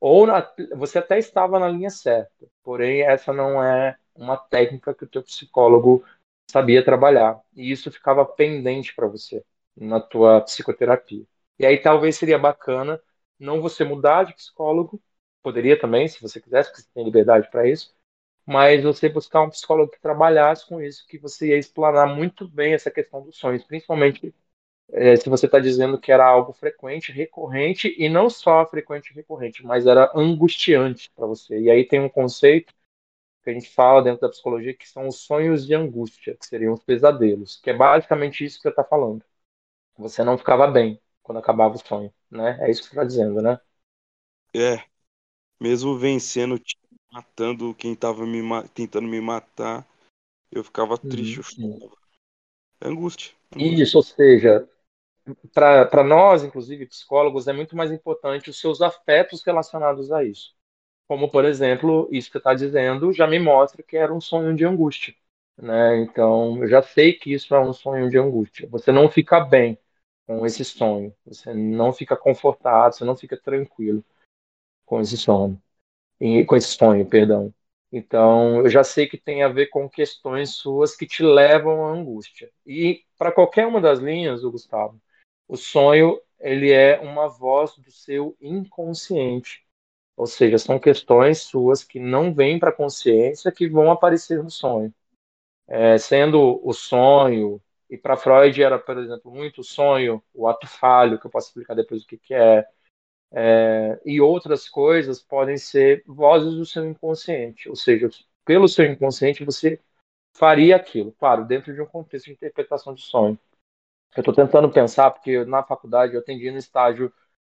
ou 0.00 0.26
na, 0.26 0.50
você 0.74 0.98
até 0.98 1.18
estava 1.18 1.58
na 1.58 1.68
linha 1.68 1.90
certa. 1.90 2.46
Porém, 2.62 3.02
essa 3.02 3.34
não 3.34 3.62
é 3.62 3.98
uma 4.14 4.38
técnica 4.38 4.94
que 4.94 5.04
o 5.04 5.08
teu 5.08 5.22
psicólogo 5.22 6.02
sabia 6.50 6.82
trabalhar. 6.82 7.38
E 7.54 7.70
isso 7.70 7.92
ficava 7.92 8.24
pendente 8.24 8.94
para 8.94 9.06
você 9.06 9.44
na 9.76 10.00
tua 10.00 10.40
psicoterapia. 10.40 11.26
E 11.58 11.66
aí 11.66 11.76
talvez 11.76 12.16
seria 12.16 12.38
bacana 12.38 12.98
não 13.38 13.60
você 13.60 13.84
mudar 13.84 14.24
de 14.24 14.34
psicólogo, 14.34 14.98
poderia 15.44 15.80
também, 15.80 16.08
se 16.08 16.22
você 16.22 16.40
quisesse, 16.42 16.70
porque 16.70 16.82
você 16.84 16.90
tem 16.94 17.04
liberdade 17.04 17.50
para 17.52 17.68
isso, 17.68 17.94
mas 18.46 18.82
você 18.84 19.08
buscar 19.08 19.42
um 19.42 19.50
psicólogo 19.50 19.92
que 19.92 20.00
trabalhasse 20.00 20.66
com 20.68 20.82
isso, 20.82 21.06
que 21.08 21.18
você 21.18 21.48
ia 21.50 21.58
explanar 21.58 22.08
muito 22.16 22.48
bem 22.48 22.74
essa 22.74 22.90
questão 22.90 23.22
dos 23.24 23.36
sonhos, 23.38 23.64
principalmente 23.64 24.34
é, 24.92 25.16
se 25.16 25.28
você 25.28 25.46
está 25.46 25.58
dizendo 25.60 25.98
que 26.00 26.12
era 26.12 26.26
algo 26.26 26.52
frequente, 26.52 27.12
recorrente, 27.12 27.94
e 27.98 28.08
não 28.08 28.30
só 28.30 28.66
frequente 28.66 29.10
e 29.10 29.14
recorrente, 29.14 29.64
mas 29.64 29.86
era 29.86 30.10
angustiante 30.14 31.10
para 31.16 31.26
você. 31.26 31.60
E 31.60 31.70
aí 31.70 31.84
tem 31.86 32.00
um 32.00 32.08
conceito 32.08 32.74
que 33.44 33.50
a 33.50 33.52
gente 33.52 33.68
fala 33.70 34.02
dentro 34.02 34.22
da 34.22 34.28
psicologia 34.30 34.74
que 34.74 34.88
são 34.88 35.08
os 35.08 35.18
sonhos 35.20 35.66
de 35.66 35.74
angústia, 35.74 36.36
que 36.36 36.46
seriam 36.46 36.74
os 36.74 36.82
pesadelos, 36.84 37.56
que 37.56 37.70
é 37.70 37.74
basicamente 37.74 38.44
isso 38.44 38.56
que 38.58 38.62
você 38.62 38.70
está 38.70 38.84
falando. 38.84 39.24
Você 39.98 40.24
não 40.24 40.38
ficava 40.38 40.66
bem 40.68 41.00
quando 41.22 41.38
acabava 41.38 41.76
o 41.76 41.78
sonho, 41.86 42.12
né? 42.30 42.58
É 42.62 42.70
isso 42.70 42.82
que 42.82 42.88
você 42.88 42.94
está 42.94 43.04
dizendo, 43.04 43.42
né? 43.42 43.60
É. 44.54 44.84
Mesmo 45.60 45.96
vencendo, 45.96 46.60
matando 47.10 47.74
quem 47.74 47.92
estava 47.92 48.26
me 48.26 48.42
tentando 48.74 49.06
me 49.08 49.20
matar, 49.20 49.86
eu 50.50 50.64
ficava 50.64 50.98
triste, 50.98 51.40
uhum. 51.60 51.78
eu 51.80 51.92
É 52.80 52.88
angústia, 52.88 53.32
angústia. 53.52 53.82
Isso, 53.82 53.96
ou 53.96 54.02
seja, 54.02 54.68
para 55.52 56.04
nós, 56.04 56.44
inclusive 56.44 56.86
psicólogos, 56.86 57.48
é 57.48 57.52
muito 57.52 57.76
mais 57.76 57.90
importante 57.90 58.50
os 58.50 58.60
seus 58.60 58.80
afetos 58.82 59.42
relacionados 59.44 60.12
a 60.12 60.24
isso. 60.24 60.54
Como, 61.08 61.30
por 61.30 61.44
exemplo, 61.44 62.08
isso 62.10 62.30
que 62.30 62.38
está 62.38 62.54
dizendo 62.54 63.12
já 63.12 63.26
me 63.26 63.38
mostra 63.38 63.82
que 63.82 63.96
era 63.96 64.12
um 64.12 64.20
sonho 64.20 64.54
de 64.56 64.64
angústia. 64.64 65.14
Né? 65.56 65.98
Então, 66.02 66.62
eu 66.62 66.68
já 66.68 66.82
sei 66.82 67.12
que 67.14 67.32
isso 67.32 67.54
é 67.54 67.60
um 67.60 67.72
sonho 67.72 68.10
de 68.10 68.18
angústia. 68.18 68.68
Você 68.70 68.90
não 68.92 69.08
fica 69.10 69.40
bem 69.40 69.78
com 70.26 70.44
esse 70.46 70.64
sonho, 70.64 71.14
você 71.24 71.52
não 71.54 71.92
fica 71.92 72.16
confortado, 72.16 72.94
você 72.96 73.04
não 73.04 73.16
fica 73.16 73.36
tranquilo 73.36 74.04
com 74.84 75.00
esse 75.00 75.16
sonho, 75.16 75.60
com 76.46 76.56
esse 76.56 76.68
sonho, 76.68 77.06
perdão. 77.06 77.52
Então, 77.92 78.58
eu 78.60 78.68
já 78.68 78.82
sei 78.82 79.06
que 79.06 79.16
tem 79.16 79.42
a 79.42 79.48
ver 79.48 79.68
com 79.68 79.88
questões 79.88 80.50
suas 80.56 80.96
que 80.96 81.06
te 81.06 81.22
levam 81.22 81.86
à 81.86 81.92
angústia. 81.92 82.50
E 82.66 83.04
para 83.16 83.30
qualquer 83.30 83.66
uma 83.66 83.80
das 83.80 84.00
linhas, 84.00 84.42
o 84.42 84.50
Gustavo, 84.50 85.00
o 85.46 85.56
sonho 85.56 86.20
ele 86.40 86.72
é 86.72 87.00
uma 87.00 87.28
voz 87.28 87.76
do 87.76 87.90
seu 87.90 88.36
inconsciente. 88.40 89.64
Ou 90.16 90.26
seja, 90.26 90.58
são 90.58 90.78
questões 90.78 91.42
suas 91.42 91.82
que 91.82 91.98
não 91.98 92.34
vêm 92.34 92.58
para 92.58 92.70
a 92.70 92.72
consciência 92.72 93.52
que 93.52 93.68
vão 93.68 93.90
aparecer 93.90 94.42
no 94.42 94.50
sonho. 94.50 94.92
É, 95.66 95.96
sendo 95.98 96.60
o 96.62 96.72
sonho, 96.72 97.60
e 97.88 97.96
para 97.96 98.16
Freud 98.16 98.62
era, 98.62 98.78
por 98.78 98.98
exemplo, 98.98 99.30
muito 99.30 99.60
o 99.60 99.64
sonho, 99.64 100.22
o 100.34 100.46
ato 100.48 100.66
falho, 100.66 101.18
que 101.18 101.26
eu 101.26 101.30
posso 101.30 101.48
explicar 101.48 101.74
depois 101.74 102.02
o 102.02 102.06
que, 102.06 102.18
que 102.18 102.34
é, 102.34 102.66
é, 103.34 104.00
e 104.06 104.20
outras 104.20 104.68
coisas 104.68 105.20
podem 105.20 105.56
ser 105.58 106.04
vozes 106.06 106.54
do 106.54 106.64
seu 106.64 106.84
inconsciente. 106.88 107.68
Ou 107.68 107.76
seja, 107.76 108.08
pelo 108.44 108.68
seu 108.68 108.86
inconsciente 108.86 109.44
você 109.44 109.80
faria 110.34 110.76
aquilo, 110.76 111.12
claro, 111.12 111.44
dentro 111.44 111.74
de 111.74 111.80
um 111.80 111.86
contexto 111.86 112.26
de 112.26 112.32
interpretação 112.32 112.94
de 112.94 113.02
sonho. 113.02 113.38
Eu 114.16 114.20
estou 114.20 114.34
tentando 114.34 114.70
pensar, 114.70 115.10
porque 115.10 115.44
na 115.44 115.62
faculdade 115.62 116.14
eu 116.14 116.20
atendi 116.20 116.50
no 116.50 116.58
estágio 116.58 117.12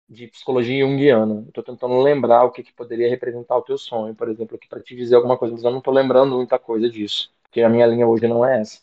de 0.09 0.27
psicologia 0.27 0.85
junguiana. 0.85 1.45
Estou 1.47 1.63
tentando 1.63 2.01
lembrar 2.01 2.43
o 2.43 2.51
que, 2.51 2.63
que 2.63 2.73
poderia 2.73 3.09
representar 3.09 3.57
o 3.57 3.61
teu 3.61 3.77
sonho, 3.77 4.15
por 4.15 4.29
exemplo, 4.29 4.55
aqui 4.57 4.67
para 4.67 4.81
te 4.81 4.95
dizer 4.95 5.15
alguma 5.15 5.37
coisa, 5.37 5.53
mas 5.53 5.63
eu 5.63 5.71
não 5.71 5.79
estou 5.79 5.93
lembrando 5.93 6.35
muita 6.35 6.59
coisa 6.59 6.89
disso, 6.89 7.33
porque 7.43 7.61
a 7.61 7.69
minha 7.69 7.85
linha 7.87 8.07
hoje 8.07 8.27
não 8.27 8.45
é 8.45 8.61
essa. 8.61 8.81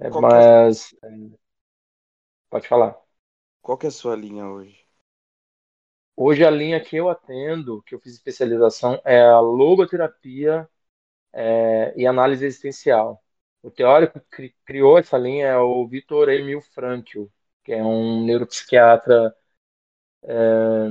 É, 0.00 0.10
mas 0.10 0.94
é... 1.02 1.08
pode 2.50 2.66
falar. 2.68 2.96
Qual 3.62 3.78
que 3.78 3.86
é 3.86 3.88
a 3.88 3.92
sua 3.92 4.16
linha 4.16 4.48
hoje? 4.48 4.87
Hoje 6.20 6.44
a 6.44 6.50
linha 6.50 6.80
que 6.80 6.96
eu 6.96 7.08
atendo, 7.08 7.80
que 7.84 7.94
eu 7.94 8.00
fiz 8.00 8.14
especialização, 8.14 9.00
é 9.04 9.20
a 9.22 9.38
logoterapia 9.40 10.68
é, 11.32 11.94
e 11.96 12.06
análise 12.06 12.44
existencial. 12.46 13.22
O 13.62 13.70
teórico 13.70 14.20
que 14.34 14.54
criou 14.64 14.98
essa 14.98 15.18
linha 15.18 15.48
é 15.48 15.58
o 15.58 15.86
Victor 15.88 16.28
Emil 16.30 16.60
Frankl, 16.62 17.26
que 17.64 17.72
é 17.72 17.82
um 17.84 18.24
neuropsiquiatra 18.24 19.34
é, 20.24 20.88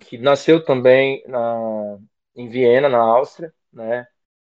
que 0.00 0.18
nasceu 0.18 0.64
também 0.64 1.22
na, 1.26 1.98
em 2.34 2.48
Viena, 2.48 2.88
na 2.88 2.98
Áustria, 2.98 3.52
né? 3.72 4.06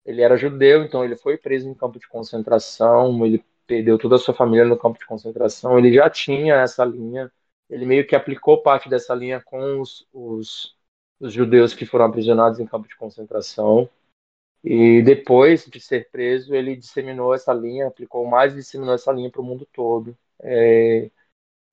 Ele 0.05 0.21
era 0.21 0.37
judeu, 0.37 0.83
então 0.83 1.03
ele 1.05 1.15
foi 1.17 1.37
preso 1.37 1.69
em 1.69 1.75
campo 1.75 1.99
de 1.99 2.07
concentração, 2.09 3.25
ele 3.25 3.45
perdeu 3.67 3.97
toda 3.97 4.15
a 4.17 4.19
sua 4.19 4.33
família 4.33 4.65
no 4.65 4.77
campo 4.77 4.99
de 4.99 5.05
concentração, 5.05 5.79
ele 5.79 5.93
já 5.93 6.09
tinha 6.09 6.55
essa 6.55 6.85
linha, 6.85 7.31
ele 7.71 7.85
meio 7.85 8.05
que 8.05 8.15
aplicou 8.15 8.61
parte 8.61 8.89
dessa 8.89 9.15
linha 9.15 9.41
com 9.41 9.81
os, 9.81 10.07
os, 10.13 10.75
os 11.19 11.33
judeus 11.33 11.73
que 11.73 11.85
foram 11.85 12.05
aprisionados 12.05 12.59
em 12.59 12.67
campo 12.67 12.87
de 12.87 12.95
concentração, 12.95 13.89
e 14.63 15.01
depois 15.01 15.65
de 15.65 15.79
ser 15.79 16.09
preso, 16.11 16.53
ele 16.53 16.75
disseminou 16.75 17.33
essa 17.33 17.53
linha, 17.53 17.87
aplicou 17.87 18.27
mais 18.27 18.53
e 18.53 18.57
disseminou 18.57 18.93
essa 18.93 19.11
linha 19.11 19.31
para 19.31 19.41
o 19.41 19.43
mundo 19.43 19.67
todo. 19.73 20.15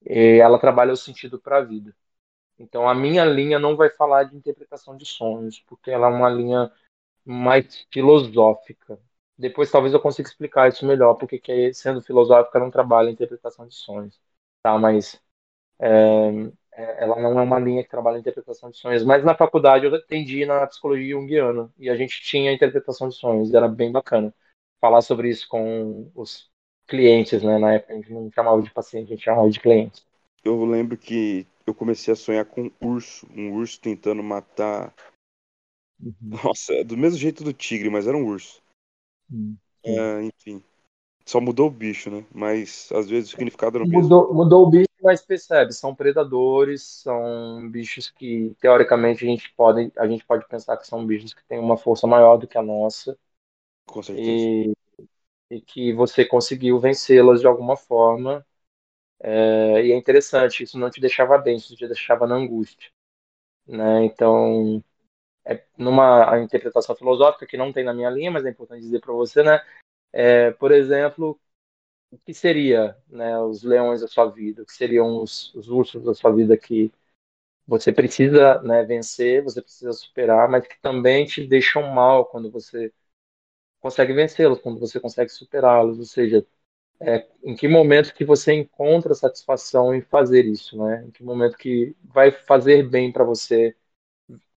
É, 0.05 0.39
ela 0.39 0.59
trabalha 0.59 0.93
o 0.93 0.97
sentido 0.97 1.39
para 1.39 1.59
a 1.59 1.65
vida. 1.65 1.95
Então, 2.59 2.89
a 2.89 2.95
minha 2.95 3.25
linha 3.25 3.59
não 3.59 3.77
vai 3.77 3.91
falar 3.91 4.25
de 4.25 4.37
interpretação 4.37 4.97
de 4.97 5.07
sonhos, 5.07 5.61
porque 5.61 5.91
ela 5.91 6.09
é 6.09 6.11
uma 6.11 6.31
linha 6.31 6.73
mais 7.25 7.87
filosófica. 7.93 8.99
Depois, 9.37 9.71
talvez 9.71 9.95
eu 9.95 10.01
consiga 10.01 10.29
explicar 10.29 10.69
isso 10.69 10.87
melhor, 10.87 11.15
porque 11.15 11.39
que, 11.39 11.73
sendo 11.75 12.03
filosófica, 12.03 12.59
não 12.59 12.71
trabalha 12.71 13.11
interpretação 13.11 13.67
de 13.67 13.75
sonhos. 13.75 14.21
Tá? 14.63 14.79
Mas 14.79 15.15
é, 15.15 15.19
é, 15.19 15.28
ela 15.79 17.21
não 17.21 17.39
é 17.39 17.43
uma 17.43 17.59
linha 17.59 17.83
que 17.83 17.91
trabalha 17.91 18.19
interpretação 18.19 18.71
de 18.71 18.77
sonhos, 18.77 19.05
mas 19.05 19.25
na 19.25 19.35
faculdade 19.35 19.85
eu 19.85 19.95
atendi 19.95 20.45
na 20.47 20.67
psicologia 20.67 21.15
junguiana 21.15 21.71
e 21.79 21.89
a 21.91 21.97
gente 21.97 22.21
tinha 22.23 22.53
interpretação 22.53 23.09
de 23.09 23.17
sonhos, 23.17 23.53
era 23.53 23.69
bem 23.69 23.91
bacana 23.91 24.33
falar 24.81 25.01
sobre 25.03 25.29
isso 25.29 25.49
com 25.49 26.11
os 26.15 26.49
clientes, 26.87 27.43
né? 27.43 27.59
Na 27.59 27.75
época 27.75 27.93
a 27.93 27.97
gente 27.97 28.13
não 28.13 28.31
chamava 28.33 28.63
de 28.63 28.71
paciente, 28.71 29.07
a 29.07 29.17
gente 29.17 29.25
chamava 29.25 29.51
de 29.51 29.61
cliente. 29.61 30.03
Eu 30.45 30.65
lembro 30.65 30.97
que 30.97 31.47
eu 31.67 31.75
comecei 31.75 32.13
a 32.13 32.17
sonhar 32.17 32.45
com 32.45 32.63
um 32.63 32.71
urso, 32.81 33.27
um 33.37 33.53
urso 33.53 33.81
tentando 33.81 34.23
matar. 34.23 34.95
Uhum. 36.01 36.15
Nossa, 36.45 36.73
é 36.75 36.85
do 36.85 36.97
mesmo 36.97 37.19
jeito 37.19 37.45
do 37.45 37.53
tigre, 37.53 37.91
mas 37.91 38.07
era 38.07 38.17
um 38.17 38.25
urso. 38.25 38.63
Uhum. 39.31 39.57
É, 39.85 40.23
enfim. 40.23 40.63
Só 41.27 41.41
mudou 41.41 41.67
o 41.67 41.71
bicho, 41.71 42.11
né? 42.11 42.25
Mas 42.33 42.91
às 42.93 43.09
vezes 43.09 43.29
o 43.29 43.31
significado 43.33 43.77
era 43.77 43.85
o 43.85 43.89
mesmo. 43.89 44.03
Mudou, 44.03 44.35
mudou 44.35 44.67
o 44.67 44.71
bicho, 44.71 44.88
mas 45.03 45.23
percebe, 45.23 45.73
são 45.73 45.95
predadores, 45.95 46.83
são 46.83 47.69
bichos 47.71 48.11
que 48.11 48.55
teoricamente 48.61 49.25
a 49.25 49.29
gente 49.29 49.53
pode, 49.55 49.93
a 49.97 50.07
gente 50.07 50.25
pode 50.25 50.47
pensar 50.49 50.77
que 50.77 50.87
são 50.87 51.07
bichos 51.07 51.35
que 51.35 51.45
têm 51.47 51.59
uma 51.59 51.77
força 51.77 52.07
maior 52.07 52.37
do 52.37 52.47
que 52.47 52.59
a 52.59 52.63
nossa. 52.63 53.19
Com 53.87 54.03
certeza. 54.03 54.29
E, 54.29 54.73
e 55.51 55.61
que 55.61 55.93
você 55.93 56.25
conseguiu 56.25 56.79
vencê-las 56.79 57.41
de 57.41 57.47
alguma 57.47 57.77
forma. 57.77 58.45
É, 59.21 59.87
e 59.87 59.93
é 59.93 59.97
interessante, 59.97 60.63
isso 60.63 60.79
não 60.79 60.91
te 60.91 61.01
deixava 61.01 61.39
bem, 61.39 61.57
isso 61.57 61.77
te 61.77 61.87
deixava 61.87 62.27
na 62.27 62.37
angústia. 62.37 62.91
Né? 63.67 64.05
Então, 64.05 64.83
é 65.45 65.65
numa 65.77 66.39
interpretação 66.41 66.95
filosófica 66.97 67.47
que 67.47 67.57
não 67.57 67.73
tem 67.73 67.85
na 67.85 67.95
minha 67.95 68.11
linha, 68.11 68.31
mas 68.31 68.45
é 68.45 68.51
importante 68.51 68.83
dizer 68.83 69.01
para 69.01 69.13
você, 69.13 69.43
né? 69.43 69.61
É, 70.13 70.51
por 70.53 70.73
exemplo, 70.73 71.39
o 72.11 72.19
que 72.19 72.35
seria 72.35 72.97
né, 73.09 73.39
os 73.41 73.63
leões 73.63 74.01
da 74.01 74.09
sua 74.09 74.27
vida, 74.31 74.63
o 74.63 74.67
que 74.67 74.73
seriam 74.73 75.23
os, 75.23 75.55
os 75.55 75.69
ursos 75.69 76.03
da 76.05 76.15
sua 76.15 76.33
vida 76.35 76.57
que 76.57 76.93
você 77.67 77.93
precisa 77.93 78.63
né, 78.63 78.85
vencer, 78.85 79.43
você 79.45 79.63
precisa 79.63 79.93
superar, 79.93 80.49
mas 80.51 80.67
que 80.67 80.81
também 80.81 81.27
te 81.27 81.47
deixam 81.47 81.83
mal 81.95 82.27
quando 82.27 82.51
você 82.51 82.93
consegue 83.81 84.13
vencê-los, 84.13 84.61
quando 84.61 84.81
você 84.81 85.01
consegue 85.01 85.31
superá-los, 85.31 85.99
ou 85.99 86.05
seja, 86.05 86.47
é, 87.01 87.27
em 87.45 87.57
que 87.57 87.69
momento 87.69 88.15
que 88.15 88.25
você 88.25 88.53
encontra 88.55 89.15
satisfação 89.15 89.95
em 89.95 90.03
fazer 90.03 90.47
isso, 90.47 90.79
né? 90.85 91.05
Em 91.07 91.11
que 91.13 91.23
momento 91.25 91.57
que 91.59 91.97
vai 92.05 92.31
fazer 92.33 92.89
bem 92.89 93.13
para 93.13 93.25
você 93.25 93.77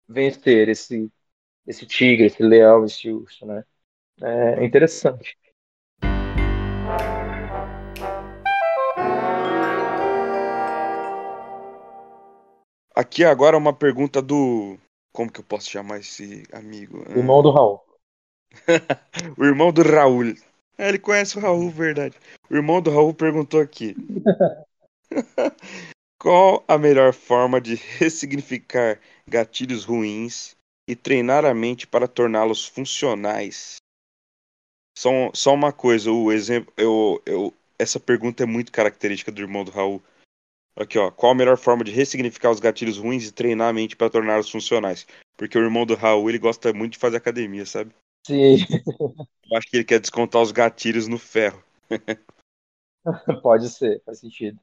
vencer 0.07 0.69
esse 0.69 1.12
esse 1.67 1.85
tigre, 1.85 2.27
esse 2.27 2.43
leão, 2.43 2.85
esse 2.85 3.09
urso, 3.12 3.45
né? 3.45 3.65
É 4.21 4.65
interessante. 4.65 5.38
Aqui 12.99 13.23
agora 13.23 13.57
uma 13.57 13.71
pergunta 13.71 14.21
do. 14.21 14.77
Como 15.13 15.31
que 15.31 15.39
eu 15.39 15.43
posso 15.45 15.69
chamar 15.69 15.99
esse 15.99 16.43
amigo? 16.51 17.01
Irmão 17.09 17.41
do 17.41 17.49
Raul. 17.49 17.81
o 19.39 19.45
irmão 19.45 19.71
do 19.71 19.81
Raul. 19.83 20.35
É, 20.77 20.89
ele 20.89 20.99
conhece 20.99 21.38
o 21.38 21.41
Raul, 21.41 21.69
verdade. 21.69 22.17
O 22.49 22.55
irmão 22.57 22.81
do 22.81 22.91
Raul 22.91 23.13
perguntou 23.13 23.62
aqui. 23.62 23.95
Qual 26.19 26.62
a 26.67 26.77
melhor 26.77 27.13
forma 27.13 27.62
de 27.62 27.75
ressignificar 27.75 28.99
gatilhos 29.25 29.85
ruins 29.85 30.57
e 30.85 30.93
treinar 30.93 31.45
a 31.45 31.53
mente 31.53 31.88
para 31.88 32.05
torná-los 32.05 32.67
funcionais? 32.67 33.77
Só, 34.97 35.09
só 35.33 35.53
uma 35.53 35.71
coisa, 35.71 36.12
o 36.12 36.33
exemplo, 36.33 36.73
eu, 36.75 37.21
eu, 37.25 37.53
essa 37.79 37.97
pergunta 37.97 38.43
é 38.43 38.45
muito 38.45 38.73
característica 38.73 39.31
do 39.31 39.39
irmão 39.39 39.63
do 39.63 39.71
Raul. 39.71 40.03
Aqui, 40.79 40.97
ó. 40.97 41.11
Qual 41.11 41.33
a 41.33 41.35
melhor 41.35 41.57
forma 41.57 41.83
de 41.83 41.91
ressignificar 41.91 42.51
os 42.51 42.59
gatilhos 42.61 42.97
ruins 42.97 43.27
e 43.27 43.33
treinar 43.33 43.69
a 43.69 43.73
mente 43.73 43.97
para 43.97 44.09
torná-los 44.09 44.49
funcionais? 44.49 45.05
Porque 45.37 45.57
o 45.57 45.61
irmão 45.61 45.85
do 45.85 45.93
Raul, 45.93 46.29
ele 46.29 46.39
gosta 46.39 46.71
muito 46.71 46.93
de 46.93 46.99
fazer 46.99 47.17
academia, 47.17 47.65
sabe? 47.65 47.93
Sim. 48.25 48.57
Eu 49.51 49.57
acho 49.57 49.67
que 49.67 49.77
ele 49.77 49.83
quer 49.83 49.99
descontar 49.99 50.41
os 50.41 50.51
gatilhos 50.51 51.07
no 51.07 51.17
ferro. 51.17 51.61
Pode 53.41 53.69
ser, 53.69 54.01
faz 54.05 54.19
sentido. 54.19 54.59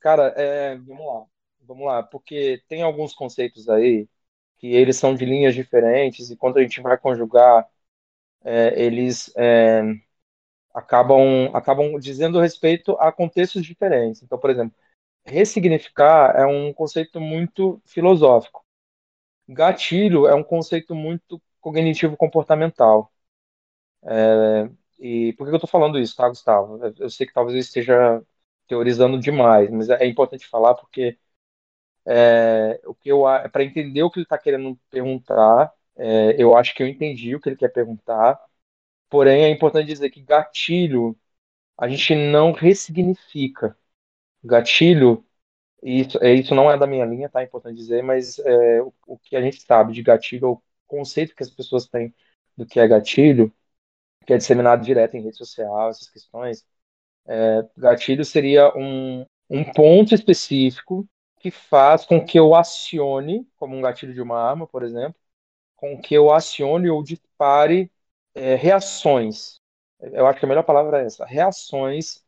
Cara, 0.00 0.34
é, 0.36 0.76
vamos 0.76 1.06
lá. 1.06 1.26
Vamos 1.62 1.86
lá, 1.86 2.02
porque 2.02 2.62
tem 2.68 2.82
alguns 2.82 3.14
conceitos 3.14 3.68
aí 3.68 4.08
que 4.58 4.68
eles 4.68 4.96
são 4.96 5.14
de 5.14 5.24
linhas 5.24 5.54
diferentes 5.54 6.30
e 6.30 6.36
quando 6.36 6.58
a 6.58 6.62
gente 6.62 6.80
vai 6.80 6.98
conjugar, 6.98 7.68
é, 8.44 8.82
eles 8.82 9.32
é, 9.36 9.82
acabam, 10.74 11.50
acabam 11.54 11.98
dizendo 11.98 12.40
respeito 12.40 12.92
a 12.98 13.12
contextos 13.12 13.64
diferentes. 13.64 14.22
Então, 14.22 14.38
por 14.38 14.50
exemplo, 14.50 14.74
ressignificar 15.24 16.34
é 16.36 16.46
um 16.46 16.72
conceito 16.72 17.20
muito 17.20 17.80
filosófico. 17.86 18.64
Gatilho 19.48 20.26
é 20.26 20.34
um 20.34 20.44
conceito 20.44 20.94
muito 20.94 21.42
cognitivo-comportamental. 21.60 23.12
É, 24.04 24.70
e 24.98 25.32
por 25.34 25.46
que 25.46 25.52
eu 25.52 25.56
estou 25.56 25.68
falando 25.70 25.98
isso, 25.98 26.16
tá, 26.16 26.28
Gustavo? 26.28 26.78
Eu 26.98 27.10
sei 27.10 27.26
que 27.26 27.32
talvez 27.32 27.54
eu 27.56 27.60
esteja 27.60 28.22
teorizando 28.66 29.18
demais, 29.18 29.70
mas 29.70 29.88
é 29.90 30.06
importante 30.06 30.46
falar 30.48 30.74
porque 30.74 31.18
é, 32.06 32.80
o 32.86 32.94
que 32.94 33.08
eu 33.10 33.22
para 33.52 33.64
entender 33.64 34.02
o 34.02 34.10
que 34.10 34.18
ele 34.18 34.24
está 34.24 34.38
querendo 34.38 34.76
perguntar, 34.90 35.72
é, 35.96 36.40
eu 36.42 36.56
acho 36.56 36.74
que 36.74 36.82
eu 36.82 36.88
entendi 36.88 37.34
o 37.34 37.40
que 37.40 37.48
ele 37.48 37.56
quer 37.56 37.68
perguntar. 37.70 38.38
Porém, 39.10 39.44
é 39.44 39.50
importante 39.50 39.86
dizer 39.88 40.10
que 40.10 40.22
gatilho 40.22 41.18
a 41.78 41.88
gente 41.88 42.14
não 42.16 42.52
ressignifica. 42.52 43.76
Gatilho, 44.44 45.24
isso, 45.82 46.18
é, 46.22 46.34
isso 46.34 46.54
não 46.54 46.70
é 46.70 46.78
da 46.78 46.86
minha 46.86 47.04
linha, 47.06 47.28
tá? 47.28 47.42
É 47.42 47.44
importante 47.44 47.76
dizer, 47.76 48.02
mas 48.02 48.38
é, 48.40 48.82
o, 48.82 48.94
o, 49.06 49.18
que 49.18 49.36
a 49.36 49.42
gente 49.42 49.62
sabe 49.62 49.92
de 49.92 50.02
gatilho, 50.02 50.52
o 50.52 50.62
conceito 50.86 51.34
que 51.34 51.42
as 51.42 51.50
pessoas 51.50 51.86
têm 51.86 52.14
do 52.56 52.66
que 52.66 52.80
é 52.80 52.88
gatilho, 52.88 53.52
que 54.26 54.32
é 54.34 54.38
disseminado 54.38 54.84
direto 54.84 55.16
em 55.16 55.22
rede 55.22 55.36
social, 55.36 55.90
essas 55.90 56.08
questões, 56.10 56.66
é, 57.26 57.62
gatilho 57.76 58.24
seria 58.24 58.72
um, 58.76 59.24
um 59.50 59.64
ponto 59.72 60.14
específico 60.14 61.08
que 61.40 61.50
faz 61.50 62.04
com 62.04 62.24
que 62.24 62.38
eu 62.38 62.54
acione, 62.54 63.46
como 63.56 63.76
um 63.76 63.82
gatilho 63.82 64.14
de 64.14 64.22
uma 64.22 64.38
arma, 64.38 64.66
por 64.66 64.82
exemplo, 64.84 65.16
com 65.76 66.00
que 66.00 66.14
eu 66.14 66.32
acione 66.32 66.90
ou 66.90 67.02
dispare 67.02 67.90
é, 68.34 68.54
reações. 68.54 69.60
Eu 70.00 70.26
acho 70.26 70.38
que 70.40 70.46
a 70.46 70.48
melhor 70.48 70.64
palavra 70.64 71.02
é 71.02 71.06
essa, 71.06 71.24
reações 71.26 72.21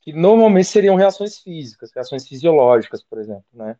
que 0.00 0.12
normalmente 0.12 0.66
seriam 0.68 0.96
reações 0.96 1.38
físicas, 1.38 1.92
reações 1.94 2.26
fisiológicas, 2.26 3.02
por 3.02 3.18
exemplo, 3.18 3.44
né? 3.52 3.76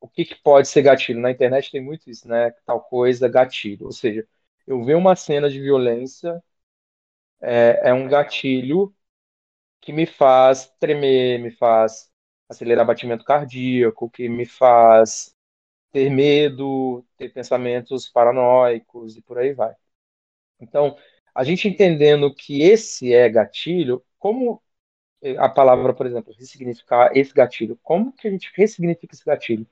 O 0.00 0.08
que, 0.08 0.24
que 0.24 0.36
pode 0.36 0.68
ser 0.68 0.82
gatilho? 0.82 1.20
Na 1.20 1.30
internet 1.30 1.70
tem 1.72 1.82
muito 1.82 2.10
isso, 2.10 2.28
né? 2.28 2.52
Tal 2.66 2.80
coisa, 2.82 3.28
gatilho. 3.28 3.86
Ou 3.86 3.92
seja, 3.92 4.26
eu 4.66 4.84
ver 4.84 4.96
uma 4.96 5.16
cena 5.16 5.50
de 5.50 5.60
violência 5.60 6.42
é, 7.40 7.90
é 7.90 7.94
um 7.94 8.08
gatilho 8.08 8.94
que 9.80 9.92
me 9.92 10.06
faz 10.06 10.68
tremer, 10.80 11.38
me 11.40 11.50
faz 11.50 12.10
acelerar 12.48 12.86
batimento 12.86 13.24
cardíaco, 13.24 14.10
que 14.10 14.28
me 14.28 14.46
faz 14.46 15.34
ter 15.92 16.10
medo, 16.10 17.04
ter 17.18 17.30
pensamentos 17.32 18.08
paranoicos 18.08 19.16
e 19.16 19.22
por 19.22 19.38
aí 19.38 19.54
vai. 19.54 19.74
Então, 20.60 20.96
a 21.34 21.44
gente 21.44 21.68
entendendo 21.68 22.34
que 22.34 22.62
esse 22.62 23.12
é 23.14 23.28
gatilho, 23.28 24.04
como 24.18 24.62
a 25.38 25.48
palavra, 25.48 25.94
por 25.94 26.06
exemplo, 26.06 26.34
ressignificar 26.38 27.10
esse 27.16 27.32
gatilho. 27.34 27.78
Como 27.82 28.12
que 28.12 28.28
a 28.28 28.30
gente 28.30 28.50
ressignifica 28.54 29.14
esse 29.14 29.24
gatilho? 29.24 29.66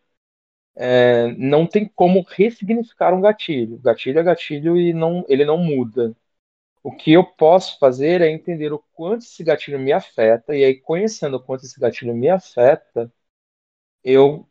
É, 0.75 1.33
não 1.37 1.67
tem 1.67 1.87
como 1.89 2.23
ressignificar 2.29 3.13
um 3.15 3.21
gatilho. 3.21 3.79
Gatilho 3.79 4.19
é 4.21 4.23
gatilho 4.23 4.77
e 4.79 4.93
não, 4.93 5.25
ele 5.29 5.45
não 5.45 5.59
muda. 5.59 6.17
O 6.83 6.93
que 6.93 7.13
eu 7.13 7.25
posso 7.25 7.79
fazer 7.79 8.21
é 8.23 8.31
entender 8.31 8.73
o 8.73 8.81
quanto 8.95 9.23
esse 9.25 9.45
gatilho 9.45 9.79
me 9.81 9.93
afeta, 9.93 10.57
e 10.57 10.65
aí, 10.65 10.75
conhecendo 10.81 11.37
o 11.39 11.43
quanto 11.43 11.65
esse 11.65 11.81
gatilho 11.81 12.15
me 12.15 12.29
afeta, 12.31 13.13
eu 14.05 14.49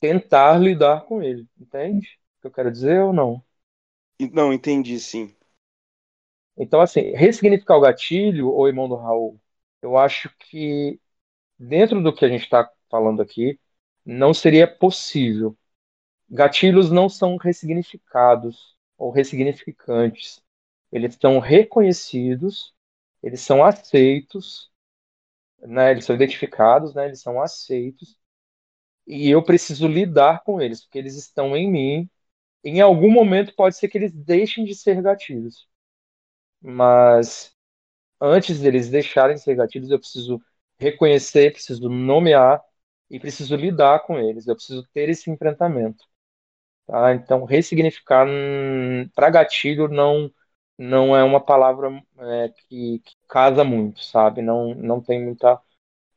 tentar 0.00 0.58
lidar 0.60 1.02
com 1.06 1.22
ele. 1.22 1.46
Entende 1.60 2.18
o 2.38 2.42
que 2.42 2.46
eu 2.48 2.52
quero 2.52 2.72
dizer 2.72 3.02
ou 3.02 3.12
não? 3.12 3.44
Não, 4.30 4.52
entendi 4.52 5.00
sim. 5.00 5.34
Então, 6.56 6.80
assim, 6.80 7.12
ressignificar 7.12 7.76
o 7.76 7.80
gatilho, 7.80 8.48
ou 8.50 8.66
irmão 8.68 8.88
do 8.88 8.96
Raul, 8.96 9.40
eu 9.86 9.96
acho 9.98 10.30
que 10.38 11.00
dentro 11.58 12.02
do 12.02 12.14
que 12.14 12.24
a 12.24 12.28
gente 12.28 12.44
está 12.44 12.70
falando 12.90 13.22
aqui, 13.22 13.60
não 14.04 14.34
seria 14.34 14.66
possível. 14.68 15.56
Gatilhos 16.30 16.90
não 16.90 17.08
são 17.08 17.36
ressignificados 17.36 18.76
ou 18.98 19.10
ressignificantes. 19.10 20.42
Eles 20.92 21.16
são 21.20 21.38
reconhecidos, 21.40 22.74
eles 23.22 23.40
são 23.40 23.64
aceitos, 23.64 24.70
né? 25.60 25.92
eles 25.92 26.04
são 26.04 26.16
identificados, 26.16 26.94
né? 26.94 27.06
eles 27.06 27.20
são 27.22 27.40
aceitos, 27.40 28.18
e 29.06 29.30
eu 29.30 29.42
preciso 29.44 29.88
lidar 29.88 30.42
com 30.44 30.60
eles, 30.60 30.82
porque 30.84 30.98
eles 30.98 31.16
estão 31.16 31.56
em 31.56 31.70
mim. 31.70 32.10
Em 32.64 32.80
algum 32.80 33.10
momento 33.12 33.54
pode 33.56 33.76
ser 33.76 33.88
que 33.88 33.98
eles 33.98 34.12
deixem 34.12 34.64
de 34.64 34.74
ser 34.74 35.02
gatilhos, 35.02 35.68
mas 36.60 37.55
antes 38.20 38.60
deles 38.60 38.90
deixarem 38.90 39.36
de 39.36 39.42
ser 39.42 39.56
gatilhos, 39.56 39.90
eu 39.90 39.98
preciso 39.98 40.40
reconhecer, 40.78 41.52
preciso 41.52 41.88
nomear 41.88 42.62
e 43.10 43.18
preciso 43.20 43.56
lidar 43.56 44.00
com 44.00 44.18
eles. 44.18 44.46
Eu 44.46 44.54
preciso 44.56 44.86
ter 44.92 45.08
esse 45.08 45.30
enfrentamento. 45.30 46.04
Tá? 46.86 47.14
Então, 47.14 47.44
ressignificar 47.44 48.26
para 49.14 49.30
gatilho 49.30 49.88
não 49.88 50.30
não 50.78 51.16
é 51.16 51.24
uma 51.24 51.40
palavra 51.40 51.88
é, 52.18 52.50
que, 52.50 52.98
que, 53.00 53.16
casa 53.28 53.64
muito, 53.64 54.04
sabe? 54.04 54.42
Não, 54.42 54.74
não 54.74 55.00
tem 55.00 55.24
muita 55.24 55.58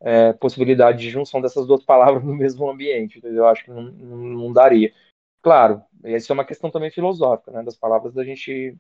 é, 0.02 0.34
possibilidade 0.34 1.00
de 1.00 1.10
junção 1.10 1.42
dessas 1.42 1.68
duas 1.68 1.84
palavras 1.86 2.24
no 2.26 2.36
mesmo 2.36 2.70
ambiente. 2.70 3.20
Entendeu? 3.20 3.40
Eu 3.46 3.48
acho 3.48 3.66
que 3.66 3.72
não, 3.72 3.84
não 3.84 4.54
daria. 4.54 4.94
Claro, 5.42 5.84
isso 6.06 6.32
é 6.32 6.36
uma 6.36 6.46
questão 6.46 6.72
também 6.72 6.92
filosófica, 6.92 7.52
né? 7.52 7.64
Das 7.64 7.78
palavras 7.78 8.14
da 8.14 8.24
gente 8.24 8.78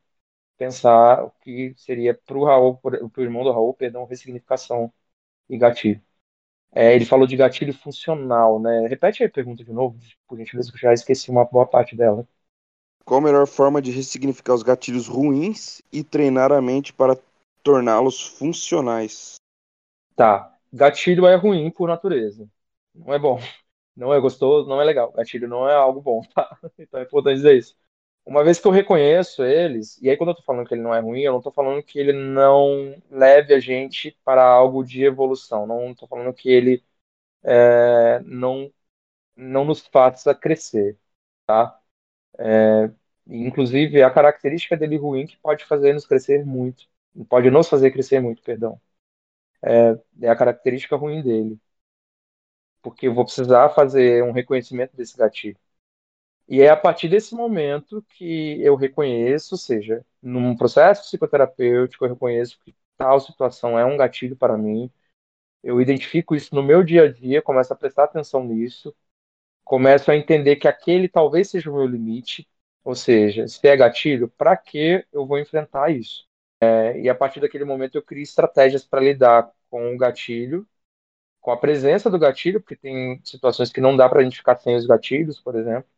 pensar 0.59 1.23
o 1.23 1.31
que 1.41 1.73
seria 1.77 2.13
para 2.13 2.37
o 2.37 2.43
Raul, 2.43 2.77
para 2.77 3.01
o 3.01 3.23
irmão 3.23 3.43
do 3.43 3.51
Raul, 3.51 3.73
perdão, 3.73 4.05
ressignificação 4.05 4.91
e 5.49 5.57
gatilho. 5.57 6.01
É, 6.71 6.93
ele 6.93 7.05
falou 7.05 7.25
de 7.25 7.37
gatilho 7.37 7.73
funcional, 7.73 8.59
né? 8.59 8.85
Repete 8.87 9.23
aí 9.23 9.29
a 9.29 9.31
pergunta 9.31 9.63
de 9.63 9.71
novo, 9.71 9.97
por 10.27 10.37
gentileza, 10.37 10.69
que 10.69 10.75
eu 10.75 10.81
já 10.81 10.93
esqueci 10.93 11.31
uma 11.31 11.45
boa 11.45 11.65
parte 11.65 11.95
dela. 11.95 12.27
Qual 13.05 13.19
a 13.19 13.23
melhor 13.23 13.47
forma 13.47 13.81
de 13.81 13.89
ressignificar 13.89 14.53
os 14.53 14.61
gatilhos 14.61 15.07
ruins 15.07 15.81
e 15.91 16.03
treinar 16.03 16.51
a 16.51 16.61
mente 16.61 16.93
para 16.93 17.17
torná-los 17.63 18.27
funcionais? 18.27 19.35
Tá. 20.15 20.55
Gatilho 20.71 21.25
é 21.25 21.35
ruim 21.35 21.71
por 21.71 21.87
natureza. 21.87 22.47
Não 22.93 23.13
é 23.13 23.17
bom. 23.17 23.39
Não 23.95 24.13
é 24.13 24.19
gostoso, 24.19 24.69
não 24.69 24.79
é 24.79 24.83
legal. 24.83 25.11
Gatilho 25.13 25.47
não 25.47 25.67
é 25.67 25.73
algo 25.73 26.01
bom, 26.01 26.21
tá? 26.35 26.59
Então 26.77 26.99
é 26.99 27.03
importante 27.03 27.37
dizer 27.37 27.57
isso 27.57 27.75
uma 28.25 28.43
vez 28.43 28.59
que 28.59 28.67
eu 28.67 28.71
reconheço 28.71 29.43
eles, 29.43 29.97
e 30.01 30.09
aí 30.09 30.17
quando 30.17 30.29
eu 30.31 30.35
tô 30.35 30.43
falando 30.43 30.67
que 30.67 30.73
ele 30.75 30.81
não 30.81 30.93
é 30.93 30.99
ruim, 30.99 31.21
eu 31.21 31.33
não 31.33 31.41
tô 31.41 31.51
falando 31.51 31.81
que 31.83 31.99
ele 31.99 32.13
não 32.13 32.95
leve 33.09 33.53
a 33.53 33.59
gente 33.59 34.17
para 34.23 34.43
algo 34.45 34.83
de 34.83 35.03
evolução, 35.03 35.65
não 35.67 35.95
tô 35.95 36.07
falando 36.07 36.33
que 36.33 36.49
ele 36.49 36.83
é, 37.43 38.19
não, 38.21 38.71
não 39.35 39.65
nos 39.65 39.81
faça 39.87 40.35
crescer, 40.35 40.97
tá? 41.47 41.79
É, 42.39 42.91
inclusive, 43.27 44.01
a 44.03 44.11
característica 44.11 44.77
dele 44.77 44.97
ruim 44.97 45.25
que 45.27 45.37
pode 45.37 45.65
fazer 45.65 45.93
nos 45.93 46.05
crescer 46.05 46.45
muito, 46.45 46.85
pode 47.29 47.49
nos 47.51 47.69
fazer 47.69 47.91
crescer 47.91 48.19
muito, 48.21 48.41
perdão. 48.43 48.79
É, 49.63 49.99
é 50.27 50.29
a 50.29 50.35
característica 50.35 50.95
ruim 50.97 51.21
dele. 51.23 51.59
Porque 52.81 53.07
eu 53.07 53.13
vou 53.13 53.23
precisar 53.25 53.69
fazer 53.69 54.21
um 54.23 54.31
reconhecimento 54.33 54.95
desse 54.95 55.15
gatilho. 55.17 55.57
E 56.49 56.61
é 56.61 56.69
a 56.69 56.77
partir 56.77 57.09
desse 57.09 57.35
momento 57.35 58.03
que 58.09 58.61
eu 58.63 58.75
reconheço, 58.75 59.55
ou 59.55 59.59
seja, 59.59 60.05
num 60.21 60.55
processo 60.57 61.03
psicoterapêutico, 61.03 62.05
eu 62.05 62.09
reconheço 62.09 62.59
que 62.65 62.75
tal 62.97 63.19
situação 63.19 63.77
é 63.79 63.85
um 63.85 63.97
gatilho 63.97 64.35
para 64.35 64.57
mim, 64.57 64.91
eu 65.63 65.81
identifico 65.81 66.35
isso 66.35 66.55
no 66.55 66.63
meu 66.63 66.83
dia 66.83 67.03
a 67.05 67.11
dia, 67.11 67.41
começo 67.41 67.73
a 67.73 67.75
prestar 67.75 68.05
atenção 68.05 68.43
nisso, 68.45 68.95
começo 69.63 70.11
a 70.11 70.15
entender 70.17 70.57
que 70.57 70.67
aquele 70.67 71.09
talvez 71.09 71.49
seja 71.49 71.71
o 71.71 71.75
meu 71.75 71.87
limite, 71.87 72.47
ou 72.83 72.95
seja, 72.95 73.47
se 73.47 73.67
é 73.67 73.77
gatilho, 73.77 74.29
para 74.29 74.57
que 74.57 75.05
eu 75.13 75.25
vou 75.27 75.39
enfrentar 75.39 75.91
isso? 75.91 76.27
É, 76.61 76.99
e 77.01 77.09
a 77.09 77.15
partir 77.15 77.39
daquele 77.41 77.65
momento 77.65 77.95
eu 77.97 78.03
crio 78.03 78.23
estratégias 78.23 78.83
para 78.85 79.01
lidar 79.01 79.51
com 79.69 79.93
o 79.95 79.97
gatilho, 79.97 80.67
com 81.41 81.51
a 81.51 81.57
presença 81.57 82.09
do 82.09 82.19
gatilho, 82.19 82.61
porque 82.61 82.75
tem 82.75 83.21
situações 83.23 83.71
que 83.71 83.81
não 83.81 83.95
dá 83.97 84.07
para 84.09 84.21
a 84.21 84.23
gente 84.23 84.37
ficar 84.37 84.57
sem 84.57 84.75
os 84.75 84.85
gatilhos, 84.85 85.39
por 85.39 85.55
exemplo, 85.55 85.89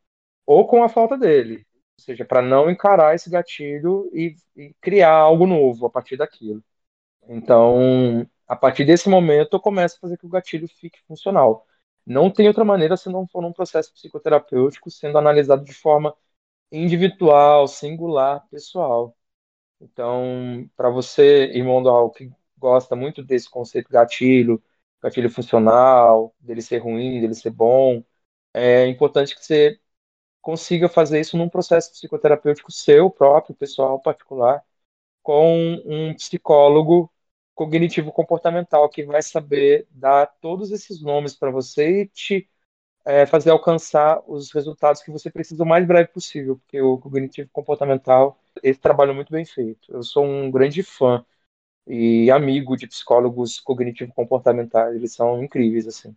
ou 0.52 0.68
com 0.68 0.84
a 0.84 0.90
falta 0.90 1.18
dele, 1.18 1.66
ou 2.00 2.04
seja, 2.06 2.26
para 2.26 2.42
não 2.42 2.70
encarar 2.70 3.16
esse 3.16 3.30
gatilho 3.30 4.10
e, 4.14 4.36
e 4.56 4.74
criar 4.82 5.14
algo 5.14 5.46
novo 5.48 5.86
a 5.86 5.90
partir 5.90 6.18
daquilo. 6.18 6.64
Então, 7.28 8.28
a 8.48 8.56
partir 8.56 8.86
desse 8.86 9.10
momento, 9.10 9.56
eu 9.56 9.60
começo 9.60 9.98
a 9.98 10.00
fazer 10.02 10.18
que 10.18 10.26
o 10.26 10.30
gatilho 10.30 10.68
fique 10.68 11.00
funcional. 11.08 11.66
Não 12.06 12.30
tem 12.32 12.48
outra 12.48 12.66
maneira 12.66 12.98
se 12.98 13.10
não 13.10 13.28
for 13.28 13.46
um 13.46 13.54
processo 13.54 13.94
psicoterapêutico 13.94 14.90
sendo 14.92 15.18
analisado 15.18 15.64
de 15.64 15.74
forma 15.74 16.16
individual, 16.72 17.68
singular, 17.68 18.48
pessoal. 18.50 19.16
Então, 19.80 20.70
para 20.76 20.90
você, 20.90 21.46
irmão 21.54 21.82
do 21.84 21.90
Raul, 21.92 22.12
que 22.12 22.32
gosta 22.58 22.96
muito 22.96 23.24
desse 23.24 23.50
conceito 23.50 23.90
gatilho, 23.90 24.62
gatilho 25.02 25.30
funcional, 25.30 26.36
dele 26.40 26.62
ser 26.62 26.80
ruim, 26.80 27.20
dele 27.22 27.34
ser 27.36 27.50
bom, 27.52 28.04
é 28.54 28.88
importante 28.88 29.36
que 29.36 29.46
você 29.46 29.80
consiga 30.42 30.90
fazer 30.90 31.20
isso 31.22 31.38
num 31.38 31.50
processo 31.50 31.92
psicoterapêutico 31.92 32.72
seu 32.72 33.10
próprio, 33.10 33.56
pessoal, 33.56 34.00
particular, 34.00 34.64
com 35.24 35.76
um 35.86 36.14
psicólogo 36.16 37.12
cognitivo 37.56 38.12
comportamental 38.12 38.90
que 38.90 39.04
vai 39.06 39.22
saber 39.22 39.88
dar 39.92 40.28
todos 40.42 40.72
esses 40.72 41.02
nomes 41.02 41.36
para 41.36 41.52
você 41.52 42.04
e 42.04 42.08
te 42.08 42.50
é, 43.06 43.26
fazer 43.26 43.50
alcançar 43.52 44.22
os 44.28 44.52
resultados 44.52 45.02
que 45.02 45.12
você 45.12 45.30
precisa 45.32 45.64
o 45.64 45.68
mais 45.68 45.86
breve 45.88 46.10
possível, 46.10 46.58
porque 46.60 46.82
o 46.82 46.98
cognitivo 46.98 47.50
comportamental, 47.52 48.40
esse 48.64 48.80
trabalho 48.80 49.12
é 49.12 49.14
muito 49.16 49.32
bem 49.32 49.46
feito. 49.46 49.92
Eu 49.94 50.04
sou 50.04 50.26
um 50.26 50.52
grande 50.52 50.84
fã 50.84 51.26
e 51.88 52.32
amigo 52.32 52.78
de 52.78 52.88
psicólogos 52.88 53.60
cognitivo 53.60 54.14
comportamentais, 54.14 54.96
eles 54.96 55.14
são 55.14 55.44
incríveis 55.44 55.88
assim, 55.88 56.16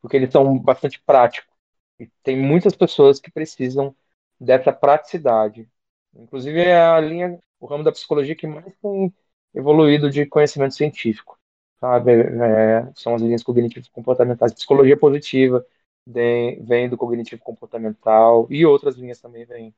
porque 0.00 0.16
eles 0.18 0.32
são 0.32 0.58
bastante 0.58 1.00
práticos. 1.02 1.53
E 1.98 2.08
tem 2.22 2.36
muitas 2.36 2.74
pessoas 2.74 3.20
que 3.20 3.30
precisam 3.30 3.94
dessa 4.40 4.72
praticidade. 4.72 5.68
Inclusive 6.14 6.60
é 6.60 6.76
a 6.76 7.00
linha, 7.00 7.38
o 7.60 7.66
ramo 7.66 7.84
da 7.84 7.92
psicologia 7.92 8.34
que 8.34 8.46
mais 8.46 8.74
tem 8.82 9.12
evoluído 9.54 10.10
de 10.10 10.26
conhecimento 10.26 10.74
científico, 10.74 11.38
sabe? 11.80 12.12
É, 12.12 12.92
são 12.96 13.14
as 13.14 13.22
linhas 13.22 13.42
cognitivas 13.42 13.88
comportamentais, 13.88 14.52
psicologia 14.52 14.96
positiva, 14.96 15.64
vem 16.06 16.88
do 16.88 16.96
cognitivo 16.96 17.42
comportamental 17.42 18.46
e 18.50 18.66
outras 18.66 18.96
linhas 18.96 19.20
também 19.20 19.44
vêm 19.44 19.74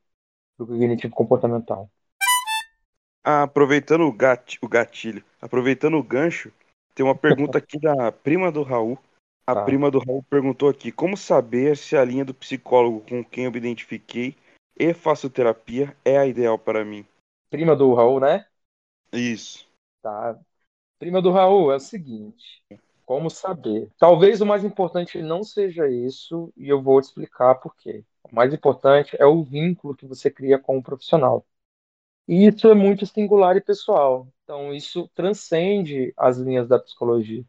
do 0.57 0.65
cognitivo 0.67 1.13
comportamental. 1.13 1.89
Ah, 3.23 3.43
aproveitando 3.43 4.01
o, 4.05 4.11
gat, 4.11 4.57
o 4.61 4.67
gatilho, 4.67 5.23
aproveitando 5.41 5.97
o 5.97 6.03
gancho, 6.03 6.51
tem 6.95 7.05
uma 7.05 7.15
pergunta 7.15 7.57
aqui 7.57 7.77
da 7.79 8.11
prima 8.11 8.51
do 8.51 8.63
Raul. 8.63 8.97
A 9.47 9.55
tá. 9.55 9.63
prima 9.63 9.89
do 9.89 9.99
Raul 9.99 10.21
perguntou 10.23 10.67
aqui: 10.67 10.91
como 10.91 11.15
saber 11.15 11.77
se 11.77 11.95
a 11.95 12.03
linha 12.03 12.25
do 12.25 12.33
psicólogo 12.33 12.99
com 13.07 13.23
quem 13.23 13.45
eu 13.45 13.51
me 13.51 13.57
identifiquei 13.57 14.35
e 14.77 14.93
faço 14.93 15.29
terapia 15.29 15.95
é 16.03 16.17
a 16.17 16.27
ideal 16.27 16.59
para 16.59 16.83
mim? 16.83 17.05
Prima 17.49 17.73
do 17.73 17.93
Raul, 17.93 18.19
né? 18.19 18.45
Isso. 19.13 19.65
Tá. 20.01 20.37
Prima 20.99 21.21
do 21.21 21.31
Raul, 21.31 21.71
é 21.71 21.77
o 21.77 21.79
seguinte: 21.79 22.61
como 23.05 23.29
saber? 23.29 23.89
Talvez 23.97 24.41
o 24.41 24.45
mais 24.45 24.65
importante 24.65 25.21
não 25.21 25.43
seja 25.43 25.87
isso, 25.87 26.51
e 26.57 26.67
eu 26.67 26.81
vou 26.81 26.99
te 26.99 27.05
explicar 27.05 27.55
por 27.55 27.73
quê. 27.73 28.03
O 28.29 28.35
mais 28.35 28.53
importante 28.53 29.15
é 29.17 29.25
o 29.25 29.41
vínculo 29.43 29.95
que 29.95 30.05
você 30.05 30.29
cria 30.29 30.59
com 30.59 30.77
o 30.77 30.83
profissional. 30.83 31.45
E 32.27 32.45
isso 32.47 32.67
é 32.67 32.75
muito 32.75 33.05
singular 33.05 33.55
e 33.55 33.61
pessoal. 33.61 34.27
Então, 34.43 34.73
isso 34.73 35.09
transcende 35.15 36.13
as 36.17 36.37
linhas 36.37 36.67
da 36.67 36.77
psicologia. 36.77 37.45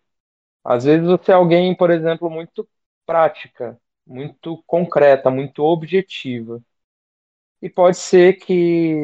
Às 0.69 0.85
vezes 0.85 1.07
você 1.07 1.33
é 1.33 1.35
alguém, 1.35 1.75
por 1.77 1.91
exemplo, 1.91 2.31
muito 2.31 2.69
prática, 3.07 3.81
muito 4.07 4.63
concreta, 4.67 5.31
muito 5.31 5.63
objetiva. 5.65 6.63
E 7.61 7.69
pode 7.69 7.97
ser 7.99 8.35
que, 8.35 8.95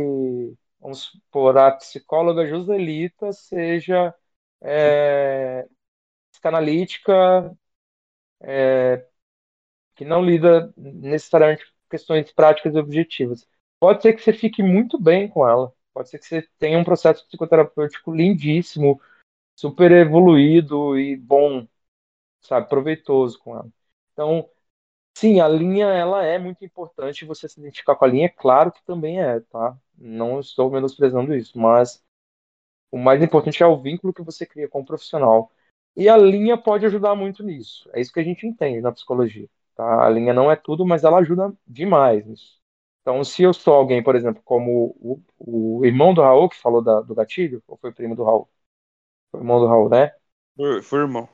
vamos 0.81 1.01
supor, 1.01 1.57
a 1.59 1.73
psicóloga 1.73 2.47
Joselita 2.47 3.33
seja 3.33 4.15
é, 4.63 5.67
psicanalítica 6.33 7.57
é, 8.43 9.07
que 9.95 10.05
não 10.05 10.25
lida 10.25 10.73
necessariamente 10.77 11.65
com 11.67 11.73
questões 11.91 12.33
práticas 12.33 12.75
e 12.75 12.79
objetivas. 12.79 13.47
Pode 13.81 14.03
ser 14.03 14.15
que 14.15 14.23
você 14.23 14.33
fique 14.33 14.63
muito 14.63 15.01
bem 15.01 15.29
com 15.29 15.49
ela. 15.49 15.73
Pode 15.93 16.09
ser 16.11 16.19
que 16.19 16.27
você 16.27 16.49
tenha 16.59 16.79
um 16.79 16.85
processo 16.85 17.27
psicoterapêutico 17.27 18.13
lindíssimo, 18.15 19.01
super 19.57 19.91
evoluído 19.93 20.99
e 20.99 21.17
bom, 21.17 21.67
sabe, 22.43 22.69
proveitoso 22.69 23.39
com 23.41 23.55
ela. 23.57 23.69
Então, 24.13 24.49
sim, 25.17 25.41
a 25.41 25.49
linha 25.49 25.87
ela 25.89 26.25
é 26.25 26.39
muito 26.39 26.65
importante. 26.65 27.25
Você 27.27 27.49
se 27.49 27.61
identificar 27.61 27.97
com 27.97 28.05
a 28.07 28.09
linha, 28.09 28.27
é 28.27 28.29
claro 28.31 28.73
que 28.73 28.83
também 28.85 29.21
é, 29.23 29.41
tá? 29.41 29.77
Não 29.99 30.41
estou 30.41 30.71
menosprezando 30.71 31.35
isso, 31.35 31.59
mas 31.59 32.05
o 32.91 32.99
mais 32.99 33.23
importante 33.23 33.63
é 33.63 33.67
o 33.67 33.81
vínculo 33.81 34.13
que 34.13 34.23
você 34.23 34.47
cria 34.47 34.69
com 34.69 34.81
o 34.81 34.85
profissional. 34.85 35.51
E 35.97 36.09
a 36.09 36.17
linha 36.17 36.57
pode 36.59 36.87
ajudar 36.87 37.15
muito 37.15 37.43
nisso. 37.43 37.89
É 37.93 38.01
isso 38.01 38.13
que 38.13 38.21
a 38.21 38.25
gente 38.25 38.47
entende 38.47 38.81
na 38.81 38.93
psicologia. 38.93 39.49
Tá? 39.77 40.05
A 40.07 40.09
linha 40.11 40.33
não 40.35 40.51
é 40.51 40.57
tudo, 40.57 40.87
mas 40.87 41.05
ela 41.05 41.19
ajuda 41.19 41.53
demais 41.67 42.25
nisso. 42.27 42.61
Então, 43.03 43.23
se 43.25 43.43
eu 43.43 43.53
sou 43.53 43.75
alguém, 43.75 44.03
por 44.03 44.17
exemplo, 44.17 44.43
como 44.45 44.97
o, 45.01 45.21
o 45.81 45.85
irmão 45.85 46.15
do 46.15 46.23
Raul, 46.23 46.49
que 46.49 46.57
falou 46.57 46.83
da, 46.83 47.01
do 47.03 47.15
gatilho, 47.15 47.63
ou 47.69 47.77
foi 47.77 47.93
primo 47.93 48.17
do 48.17 48.25
Raul? 48.25 48.49
Foi 49.35 49.41
irmão 49.41 49.59
do 49.59 49.67
Raul, 49.67 49.89
né? 49.89 50.13
Foi, 50.57 50.81
foi 50.81 51.01
irmão. 51.01 51.29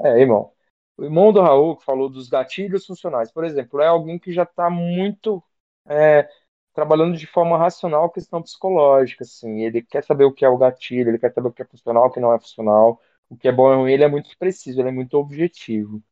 É, 0.00 0.20
irmão. 0.20 0.52
O 0.96 1.04
irmão 1.04 1.32
do 1.32 1.40
Raul, 1.40 1.76
que 1.76 1.84
falou 1.84 2.08
dos 2.08 2.28
gatilhos 2.28 2.84
funcionais, 2.84 3.30
por 3.30 3.44
exemplo, 3.44 3.80
é 3.80 3.86
alguém 3.86 4.18
que 4.18 4.32
já 4.32 4.42
está 4.42 4.68
muito 4.68 5.42
é, 5.86 6.28
trabalhando 6.74 7.16
de 7.16 7.26
forma 7.26 7.56
racional 7.56 8.06
a 8.06 8.12
questão 8.12 8.42
psicológica, 8.42 9.22
assim. 9.22 9.62
Ele 9.62 9.80
quer 9.82 10.02
saber 10.02 10.24
o 10.24 10.32
que 10.32 10.44
é 10.44 10.48
o 10.48 10.58
gatilho, 10.58 11.10
ele 11.10 11.18
quer 11.18 11.32
saber 11.32 11.48
o 11.48 11.52
que 11.52 11.62
é 11.62 11.64
funcional, 11.64 12.06
o 12.06 12.10
que 12.10 12.20
não 12.20 12.32
é 12.32 12.40
funcional 12.40 13.00
o 13.28 13.36
que 13.36 13.46
é 13.48 13.52
bom 13.52 13.72
e 13.72 13.76
ruim, 13.76 13.92
ele 13.92 14.04
é 14.04 14.08
muito 14.08 14.36
preciso, 14.38 14.80
ele 14.80 14.88
é 14.88 14.92
muito 14.92 15.14
objetivo. 15.18 16.02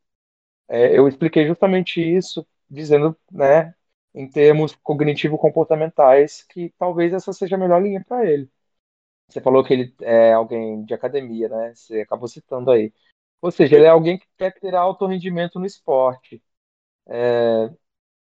É, 0.69 0.97
eu 0.97 1.07
expliquei 1.07 1.47
justamente 1.47 2.01
isso, 2.01 2.47
dizendo, 2.69 3.17
né, 3.31 3.75
em 4.13 4.29
termos 4.29 4.75
cognitivo-comportamentais, 4.75 6.43
que 6.43 6.73
talvez 6.77 7.13
essa 7.13 7.33
seja 7.33 7.55
a 7.55 7.59
melhor 7.59 7.81
linha 7.81 8.03
para 8.07 8.25
ele. 8.29 8.49
Você 9.29 9.41
falou 9.41 9.63
que 9.63 9.73
ele 9.73 9.95
é 10.01 10.33
alguém 10.33 10.83
de 10.85 10.93
academia, 10.93 11.49
né? 11.49 11.73
Você 11.75 12.01
acabou 12.01 12.27
citando 12.27 12.71
aí. 12.71 12.93
Ou 13.41 13.51
seja, 13.51 13.75
ele 13.75 13.85
é 13.85 13.89
alguém 13.89 14.17
que 14.17 14.27
quer 14.37 14.53
ter 14.59 14.73
alto 14.75 15.05
rendimento 15.05 15.59
no 15.59 15.65
esporte. 15.65 16.41
É, 17.07 17.71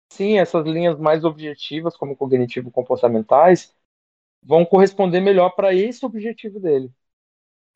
sim, 0.09 0.39
essas 0.39 0.65
linhas 0.65 0.99
mais 0.99 1.23
objetivas, 1.25 1.97
como 1.97 2.15
cognitivo-comportamentais, 2.17 3.75
vão 4.43 4.65
corresponder 4.65 5.21
melhor 5.21 5.51
para 5.51 5.73
esse 5.75 6.05
objetivo 6.05 6.59
dele. 6.59 6.91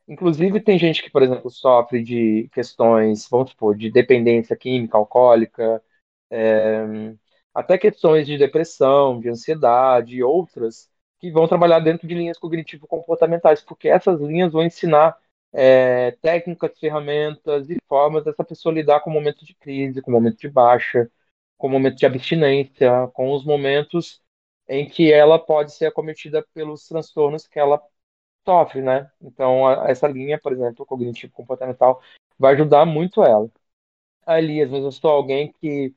Inclusive, 0.08 0.60
tem 0.62 0.78
gente 0.78 1.02
que, 1.04 1.10
por 1.10 1.24
exemplo, 1.24 1.50
sofre 1.50 2.04
de 2.04 2.48
questões, 2.54 3.28
vamos 3.30 3.52
supor, 3.52 3.76
de 3.76 3.92
dependência 3.92 4.56
química, 4.56 4.98
alcoólica, 4.98 5.82
é, 6.30 7.16
até 7.54 7.78
questões 7.78 8.28
de 8.28 8.38
depressão, 8.38 9.20
de 9.20 9.30
ansiedade 9.30 10.16
e 10.18 10.24
outras, 10.24 10.90
que 11.20 11.32
vão 11.32 11.48
trabalhar 11.48 11.80
dentro 11.80 12.08
de 12.08 12.16
linhas 12.16 12.38
cognitivo-comportamentais, 12.40 13.62
porque 13.62 13.88
essas 13.90 14.20
linhas 14.22 14.52
vão 14.52 14.64
ensinar 14.64 15.18
é, 15.54 16.12
técnicas, 16.22 16.78
ferramentas 16.80 17.70
e 17.70 17.78
formas 17.88 18.24
dessa 18.26 18.44
pessoa 18.44 18.74
lidar 18.74 19.00
com 19.02 19.10
momentos 19.10 19.46
de 19.48 19.56
crise, 19.56 20.02
com 20.02 20.12
momentos 20.12 20.40
de 20.40 20.50
baixa, 20.50 21.10
com 21.58 21.70
momentos 21.70 22.00
de 22.00 22.06
abstinência, 22.06 23.08
com 23.14 23.32
os 23.34 23.46
momentos 23.46 24.22
em 24.68 24.88
que 24.90 25.12
ela 25.14 25.40
pode 25.40 25.74
ser 25.74 25.86
acometida 25.88 26.46
pelos 26.54 26.88
transtornos 26.88 27.48
que 27.48 27.60
ela 27.60 27.82
sofre, 28.46 28.82
né? 28.82 29.12
Então, 29.22 29.68
a, 29.68 29.90
essa 29.90 30.08
linha, 30.08 30.40
por 30.40 30.54
exemplo, 30.54 30.86
cognitivo-comportamental, 30.86 32.02
vai 32.38 32.54
ajudar 32.54 32.86
muito 32.86 33.24
ela. 33.24 33.50
Ali, 34.26 34.62
às 34.62 34.70
vezes, 34.70 34.86
eu 34.86 34.92
sou 34.92 35.12
alguém 35.12 35.52
que 35.54 35.96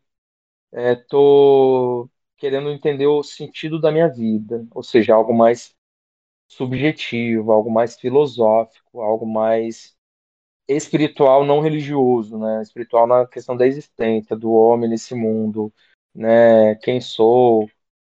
estou 0.73 2.07
é, 2.07 2.11
querendo 2.39 2.71
entender 2.71 3.07
o 3.07 3.23
sentido 3.23 3.81
da 3.81 3.93
minha 3.93 4.09
vida, 4.09 4.67
ou 4.75 4.83
seja, 4.83 5.15
algo 5.15 5.35
mais 5.35 5.75
subjetivo, 6.49 7.53
algo 7.53 7.71
mais 7.71 7.99
filosófico, 7.99 9.03
algo 9.03 9.27
mais 9.27 9.97
espiritual, 10.69 11.45
não 11.45 11.61
religioso, 11.61 12.39
né? 12.39 12.63
Espiritual 12.63 13.07
na 13.07 13.27
questão 13.27 13.57
da 13.57 13.67
existência 13.67 14.37
do 14.37 14.53
homem 14.53 14.89
nesse 14.91 15.15
mundo, 15.15 15.73
né? 16.15 16.75
Quem 16.77 17.01
sou, 17.01 17.69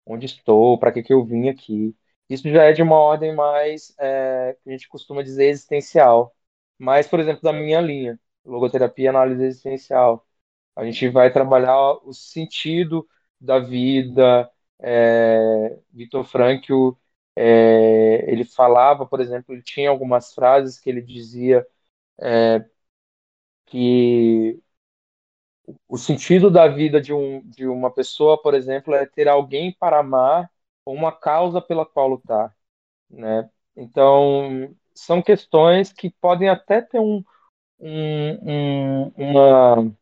onde 0.05 0.25
estou, 0.25 0.77
para 0.79 0.91
que 0.91 1.03
que 1.03 1.13
eu 1.13 1.23
vim 1.25 1.49
aqui. 1.49 1.95
Isso 2.29 2.49
já 2.49 2.63
é 2.65 2.73
de 2.73 2.81
uma 2.81 2.97
ordem 2.97 3.35
mais, 3.35 3.93
é, 3.99 4.57
que 4.63 4.69
a 4.69 4.73
gente 4.73 4.87
costuma 4.89 5.23
dizer, 5.23 5.47
existencial. 5.49 6.35
Mas, 6.77 7.07
por 7.07 7.19
exemplo, 7.19 7.41
da 7.41 7.53
minha 7.53 7.81
linha, 7.81 8.19
logoterapia, 8.45 9.09
análise 9.09 9.43
existencial. 9.43 10.25
A 10.75 10.85
gente 10.85 11.09
vai 11.09 11.31
trabalhar 11.31 11.93
o 12.05 12.13
sentido 12.13 13.07
da 13.41 13.59
vida. 13.59 14.51
É, 14.79 15.79
Vitor 15.91 16.25
Frankl, 16.25 16.91
é, 17.35 18.31
ele 18.31 18.45
falava, 18.45 19.05
por 19.07 19.19
exemplo, 19.21 19.53
ele 19.55 19.63
tinha 19.63 19.89
algumas 19.89 20.33
frases 20.33 20.79
que 20.79 20.89
ele 20.89 21.01
dizia 21.01 21.65
é, 22.21 22.65
que 23.65 24.61
o 25.87 25.97
sentido 25.97 26.49
da 26.49 26.67
vida 26.67 26.99
de, 27.01 27.13
um, 27.13 27.41
de 27.49 27.67
uma 27.67 27.91
pessoa, 27.93 28.41
por 28.41 28.53
exemplo, 28.53 28.93
é 28.93 29.05
ter 29.05 29.27
alguém 29.27 29.73
para 29.73 29.99
amar 29.99 30.49
ou 30.85 30.95
uma 30.95 31.11
causa 31.11 31.61
pela 31.61 31.85
qual 31.85 32.07
lutar, 32.07 32.55
né? 33.09 33.49
Então, 33.75 34.75
são 34.95 35.21
questões 35.21 35.93
que 35.93 36.11
podem 36.21 36.49
até 36.49 36.81
ter 36.81 36.99
um, 36.99 37.23
um, 37.79 39.05
um, 39.07 39.13
uma, 39.17 39.93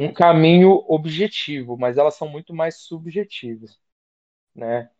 um 0.00 0.12
caminho 0.12 0.84
objetivo, 0.88 1.76
mas 1.78 1.98
elas 1.98 2.14
são 2.16 2.28
muito 2.28 2.54
mais 2.54 2.78
subjetivas, 2.82 3.78
né? 4.54 4.90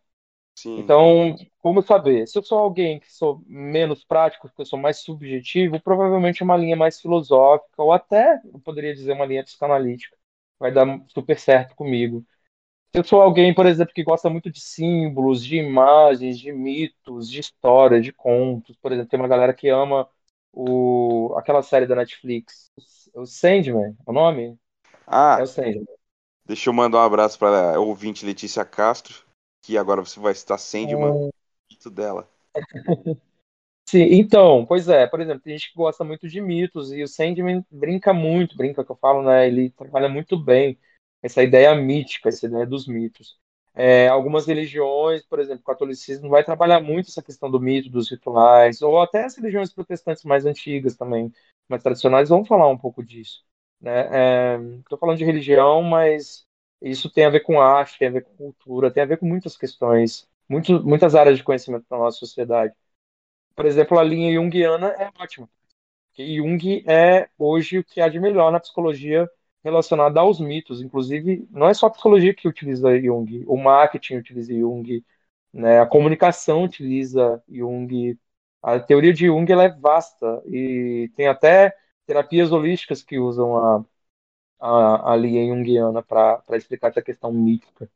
Sim. 0.55 0.95
Então, 0.95 1.35
como 1.59 1.81
saber? 1.81 2.27
Se 2.27 2.37
eu 2.37 2.43
sou 2.43 2.57
alguém 2.59 2.99
que 2.99 3.11
sou 3.11 3.43
menos 3.47 4.03
prático, 4.05 4.49
que 4.49 4.61
eu 4.61 4.65
sou 4.65 4.79
mais 4.79 4.99
subjetivo, 4.99 5.79
provavelmente 5.81 6.43
uma 6.43 6.57
linha 6.57 6.75
mais 6.77 7.01
filosófica, 7.01 7.81
ou 7.83 7.91
até, 7.93 8.41
eu 8.45 8.59
poderia 8.59 8.93
dizer, 8.95 9.13
uma 9.13 9.25
linha 9.25 9.43
psicanalítica, 9.43 10.17
vai 10.59 10.71
dar 10.71 10.85
super 11.09 11.37
certo 11.39 11.75
comigo. 11.75 12.25
Se 12.93 12.99
eu 12.99 13.03
sou 13.05 13.21
alguém, 13.21 13.53
por 13.53 13.65
exemplo, 13.65 13.93
que 13.93 14.03
gosta 14.03 14.29
muito 14.29 14.51
de 14.51 14.59
símbolos, 14.61 15.43
de 15.45 15.57
imagens, 15.57 16.37
de 16.39 16.51
mitos, 16.51 17.29
de 17.29 17.39
histórias, 17.39 18.03
de 18.03 18.11
contos, 18.13 18.75
por 18.77 18.91
exemplo, 18.91 19.09
tem 19.09 19.19
uma 19.19 19.29
galera 19.29 19.53
que 19.53 19.69
ama 19.69 20.09
o, 20.51 21.33
aquela 21.37 21.61
série 21.63 21.87
da 21.87 21.95
Netflix, 21.95 22.71
o 23.15 23.25
Sandman, 23.25 23.95
é 24.05 24.09
o 24.09 24.13
nome? 24.13 24.59
Ah, 25.11 25.37
É 25.37 25.41
o 25.43 25.47
Sandman. 25.47 25.85
deixa 26.45 26.69
eu 26.69 26.73
mandar 26.73 26.99
um 26.99 27.01
abraço 27.01 27.39
para 27.39 27.75
a 27.75 27.79
ouvinte 27.79 28.25
Letícia 28.25 28.63
Castro, 28.65 29.15
que 29.63 29.75
agora 29.77 30.01
você 30.05 30.19
vai 30.19 30.31
estar 30.33 30.57
Sandman, 30.59 31.19
mito 31.71 31.89
dela. 31.89 32.29
Sim, 33.89 34.03
então, 34.11 34.65
pois 34.65 34.87
é, 34.87 35.05
por 35.07 35.19
exemplo, 35.21 35.41
tem 35.43 35.57
gente 35.57 35.71
que 35.71 35.77
gosta 35.77 36.03
muito 36.03 36.27
de 36.27 36.39
mitos 36.41 36.91
e 36.93 37.03
o 37.03 37.07
Sandman 37.07 37.65
brinca 37.69 38.13
muito, 38.13 38.55
brinca 38.55 38.85
que 38.85 38.91
eu 38.91 38.95
falo, 38.97 39.21
né? 39.23 39.47
Ele 39.47 39.69
trabalha 39.71 40.07
muito 40.09 40.37
bem 40.41 40.79
essa 41.21 41.43
ideia 41.43 41.75
mítica, 41.75 42.29
essa 42.29 42.45
ideia 42.47 42.65
dos 42.65 42.87
mitos. 42.87 43.37
É, 43.73 44.07
algumas 44.07 44.45
religiões, 44.47 45.25
por 45.25 45.39
exemplo, 45.39 45.61
o 45.61 45.65
catolicismo 45.65 46.29
vai 46.29 46.43
trabalhar 46.43 46.81
muito 46.81 47.09
essa 47.09 47.23
questão 47.23 47.51
do 47.51 47.59
mito, 47.59 47.89
dos 47.89 48.09
rituais, 48.11 48.81
ou 48.81 49.01
até 49.01 49.25
as 49.25 49.35
religiões 49.37 49.73
protestantes 49.73 50.23
mais 50.23 50.45
antigas 50.45 50.95
também, 50.97 51.31
mais 51.69 51.83
tradicionais, 51.83 52.29
vão 52.29 52.45
falar 52.45 52.67
um 52.69 52.77
pouco 52.77 53.03
disso, 53.03 53.43
né? 53.81 54.57
Estou 54.79 54.97
falando 54.97 55.17
de 55.17 55.25
religião, 55.25 55.81
mas 55.83 56.45
isso 56.81 57.09
tem 57.11 57.25
a 57.25 57.29
ver 57.29 57.41
com 57.41 57.61
arte, 57.61 57.97
tem 57.99 58.07
a 58.07 58.11
ver 58.11 58.23
com 58.23 58.35
cultura, 58.35 58.91
tem 58.91 59.03
a 59.03 59.05
ver 59.05 59.17
com 59.17 59.25
muitas 59.25 59.57
questões, 59.57 60.27
muito, 60.49 60.83
muitas 60.83 61.15
áreas 61.15 61.37
de 61.37 61.43
conhecimento 61.43 61.85
da 61.89 61.97
nossa 61.97 62.17
sociedade. 62.17 62.73
Por 63.55 63.65
exemplo, 63.65 63.99
a 63.99 64.03
linha 64.03 64.33
junguiana 64.33 64.89
é 64.89 65.09
ótima. 65.19 65.49
Jung 66.17 66.83
é 66.87 67.29
hoje 67.37 67.79
o 67.79 67.83
que 67.83 68.01
há 68.01 68.09
de 68.09 68.19
melhor 68.19 68.51
na 68.51 68.59
psicologia 68.59 69.29
relacionada 69.63 70.19
aos 70.19 70.39
mitos. 70.39 70.81
Inclusive, 70.81 71.47
não 71.51 71.67
é 71.69 71.73
só 71.73 71.87
a 71.87 71.89
psicologia 71.89 72.33
que 72.33 72.47
utiliza 72.47 72.99
Jung, 72.99 73.43
o 73.47 73.57
marketing 73.57 74.17
utiliza 74.17 74.53
Jung, 74.53 75.03
né? 75.53 75.79
a 75.81 75.85
comunicação 75.85 76.63
utiliza 76.63 77.43
Jung. 77.49 78.17
A 78.61 78.79
teoria 78.79 79.13
de 79.13 79.25
Jung 79.27 79.51
é 79.51 79.69
vasta 79.69 80.41
e 80.47 81.11
tem 81.15 81.27
até 81.27 81.75
terapias 82.13 82.51
holísticas 82.51 83.03
que 83.03 83.19
usam 83.19 83.57
a, 83.57 83.85
a, 84.59 85.13
a 85.13 85.15
linha 85.17 85.45
junguiana 85.55 86.03
para 86.03 86.43
explicar 86.57 86.89
essa 86.89 87.01
questão 87.01 87.31
mítica. 87.33 87.89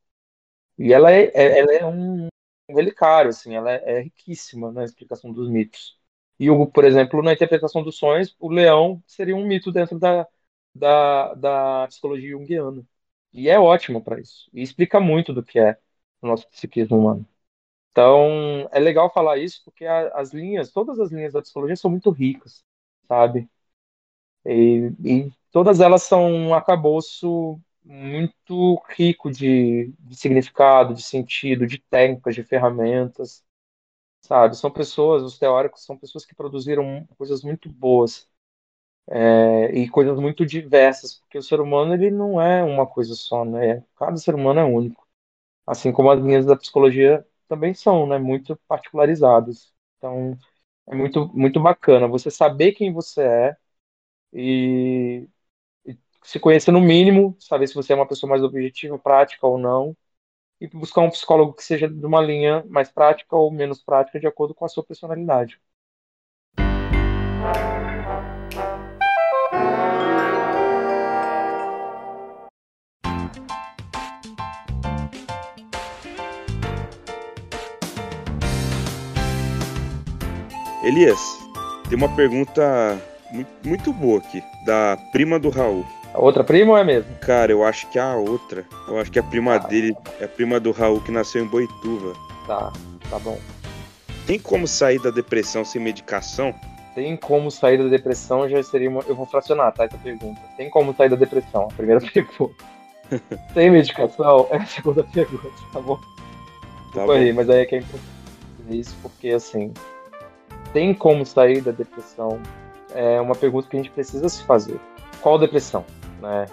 E 0.78 0.93
ela 0.93 1.11
é, 1.11 1.26
é- 1.34 1.59
ela 1.59 1.74
é 1.74 1.86
um 1.86 2.28
relicário, 2.70 3.30
assim, 3.30 3.55
ela 3.55 3.72
é, 3.72 3.99
é 3.99 4.01
riquíssima 4.01 4.72
na 4.72 4.84
explicação 4.84 5.32
dos 5.32 5.49
mitos. 5.49 5.97
E, 6.39 6.49
o, 6.49 6.68
por 6.68 6.84
exemplo, 6.86 7.22
na 7.24 7.34
interpretação 7.34 7.84
dos 7.84 7.97
sonhos, 7.97 8.36
o 8.39 8.49
leão 8.49 9.01
seria 9.07 9.36
um 9.36 9.45
mito 9.47 9.72
dentro 9.72 9.97
da, 9.99 10.28
da, 10.74 11.34
da 11.36 11.88
psicologia 11.88 12.32
junguiana. 12.32 12.86
E 13.34 13.49
é 13.49 13.59
ótimo 13.59 14.01
para 14.03 14.20
isso. 14.20 14.49
E 14.53 14.61
explica 14.61 14.99
muito 14.99 15.34
do 15.34 15.43
que 15.43 15.59
é 15.59 15.78
o 16.22 16.28
nosso 16.28 16.49
psiquismo 16.49 16.97
humano. 16.99 17.26
Então, 17.91 18.68
é 18.72 18.80
legal 18.80 19.11
falar 19.13 19.38
isso 19.38 19.61
porque 19.63 19.86
as 19.86 20.34
linhas, 20.34 20.72
todas 20.72 20.99
as 20.99 21.11
linhas 21.11 21.34
da 21.34 21.41
psicologia 21.41 21.76
são 21.78 21.89
muito 21.91 22.09
ricas, 22.11 22.63
sabe? 23.07 23.49
E, 24.46 24.91
e 25.04 25.32
todas 25.52 25.80
elas 25.80 26.04
são 26.04 26.32
um 26.32 26.54
arcabouço 26.54 27.60
muito 27.84 28.82
rico 28.89 29.32
de, 29.32 29.93
de 30.00 30.16
significado, 30.16 30.93
de 30.93 31.04
sentido, 31.04 31.68
de 31.68 31.80
técnicas, 31.80 32.36
de 32.36 32.43
ferramentas, 32.43 33.43
sabe? 34.22 34.58
São 34.58 34.72
pessoas, 34.72 35.24
os 35.24 35.38
teóricos 35.39 35.84
são 35.86 35.98
pessoas 35.98 36.26
que 36.26 36.36
produziram 36.36 37.06
coisas 37.18 37.43
muito 37.43 37.70
boas, 37.70 38.30
é, 39.38 39.72
e 39.78 39.89
coisas 39.89 40.20
muito 40.20 40.46
diversas, 40.46 41.16
porque 41.20 41.38
o 41.38 41.41
ser 41.43 41.60
humano 41.60 41.93
ele 41.93 42.10
não 42.12 42.41
é 42.41 42.64
uma 42.64 42.88
coisa 42.88 43.16
só, 43.16 43.43
né? 43.46 43.84
Cada 43.98 44.16
ser 44.18 44.36
humano 44.36 44.60
é 44.60 44.64
único, 44.66 45.08
assim 45.68 45.91
como 45.93 46.12
as 46.12 46.22
linhas 46.22 46.46
da 46.46 46.56
psicologia 46.58 47.26
também 47.48 47.74
são, 47.74 48.08
né? 48.08 48.20
Muito 48.20 48.58
particularizadas. 48.68 49.74
Então, 49.98 50.38
é 50.88 50.96
muito 50.96 51.28
muito 51.36 51.60
bacana 51.62 52.08
você 52.08 52.32
saber 52.32 52.74
quem 52.74 52.93
você 52.93 53.24
é 53.24 53.58
e 54.34 55.28
e 55.86 55.98
se 56.24 56.40
conhecer 56.40 56.72
no 56.72 56.82
mínimo, 56.82 57.36
saber 57.40 57.68
se 57.68 57.76
você 57.76 57.94
é 57.94 57.96
uma 57.96 58.08
pessoa 58.08 58.30
mais 58.30 58.44
objetiva, 58.44 59.00
prática 59.00 59.46
ou 59.48 59.58
não, 59.58 59.96
e 60.60 60.68
buscar 60.68 61.02
um 61.02 61.10
psicólogo 61.10 61.54
que 61.54 61.64
seja 61.64 61.88
de 61.90 62.06
uma 62.06 62.22
linha 62.22 62.64
mais 62.70 62.92
prática 62.92 63.36
ou 63.36 63.52
menos 63.52 63.84
prática, 63.84 64.20
de 64.20 64.28
acordo 64.28 64.56
com 64.56 64.66
a 64.66 64.70
sua 64.70 64.84
personalidade. 64.84 65.60
Elias, 80.84 81.20
tem 81.90 81.98
uma 81.98 82.16
pergunta 82.16 82.62
mu- 83.36 83.46
muito 83.64 83.92
boa 83.94 84.20
aqui, 84.20 84.44
da 84.66 84.98
prima 85.12 85.38
do 85.40 85.50
Raul. 85.50 85.86
A 86.14 86.20
outra 86.20 86.44
prima 86.44 86.72
ou 86.72 86.78
é 86.78 86.84
mesmo? 86.84 87.14
Cara, 87.22 87.52
eu 87.52 87.64
acho 87.64 87.88
que 87.90 88.00
a 88.00 88.16
outra, 88.16 88.66
eu 88.88 88.98
acho 89.00 89.12
que 89.12 89.20
a 89.20 89.24
prima 89.24 89.60
Tá. 89.60 89.68
dele 89.68 89.96
é 90.20 90.26
a 90.26 90.28
prima 90.28 90.60
do 90.60 90.72
Raul 90.72 91.02
que 91.02 91.12
nasceu 91.12 91.44
em 91.44 91.48
Boituva. 91.48 92.14
Tá, 92.48 92.72
tá 93.10 93.20
bom. 93.20 93.38
Tem 94.26 94.40
como 94.40 94.68
sair 94.68 95.00
da 95.00 95.10
depressão 95.12 95.66
sem 95.66 95.82
medicação? 95.82 96.54
Tem 96.96 97.18
como 97.18 97.52
sair 97.52 97.78
da 97.78 97.90
depressão? 97.90 98.48
Já 98.48 98.64
seria 98.64 98.90
uma... 98.90 99.02
Eu 99.08 99.16
vou 99.16 99.26
fracionar, 99.26 99.74
tá? 99.74 99.84
Essa 99.84 99.98
pergunta. 99.98 100.40
Tem 100.56 100.70
como 100.70 100.96
sair 100.96 101.10
da 101.10 101.18
depressão? 101.18 101.64
A 101.70 101.74
primeira 101.74 102.00
pergunta. 102.14 102.56
Tem 103.54 103.70
medicação? 103.70 104.48
É 104.50 104.56
a 104.58 104.66
segunda 104.66 105.04
pergunta, 105.04 105.50
tá 105.74 105.80
bom? 105.82 105.98
Tá 105.98 106.02
Desculpa 106.86 107.06
bom. 107.08 107.12
aí, 107.12 107.34
mas 107.34 107.50
aí 107.50 107.60
é 107.60 107.66
que 107.66 107.76
é 107.76 107.80
importante 107.80 108.06
isso, 108.70 108.96
porque 109.02 109.30
assim, 109.30 109.74
tem 110.74 110.94
como 110.94 111.26
sair 111.26 111.60
da 111.62 111.72
depressão? 111.72 112.40
É 112.96 113.22
uma 113.22 113.36
pergunta 113.36 113.68
que 113.70 113.76
a 113.76 113.80
gente 113.80 113.91
precisa 113.91 114.28
se 114.30 114.43
fazer. 114.43 114.80
Qual 115.22 115.38
depressão? 115.38 115.86
Né? 116.22 116.46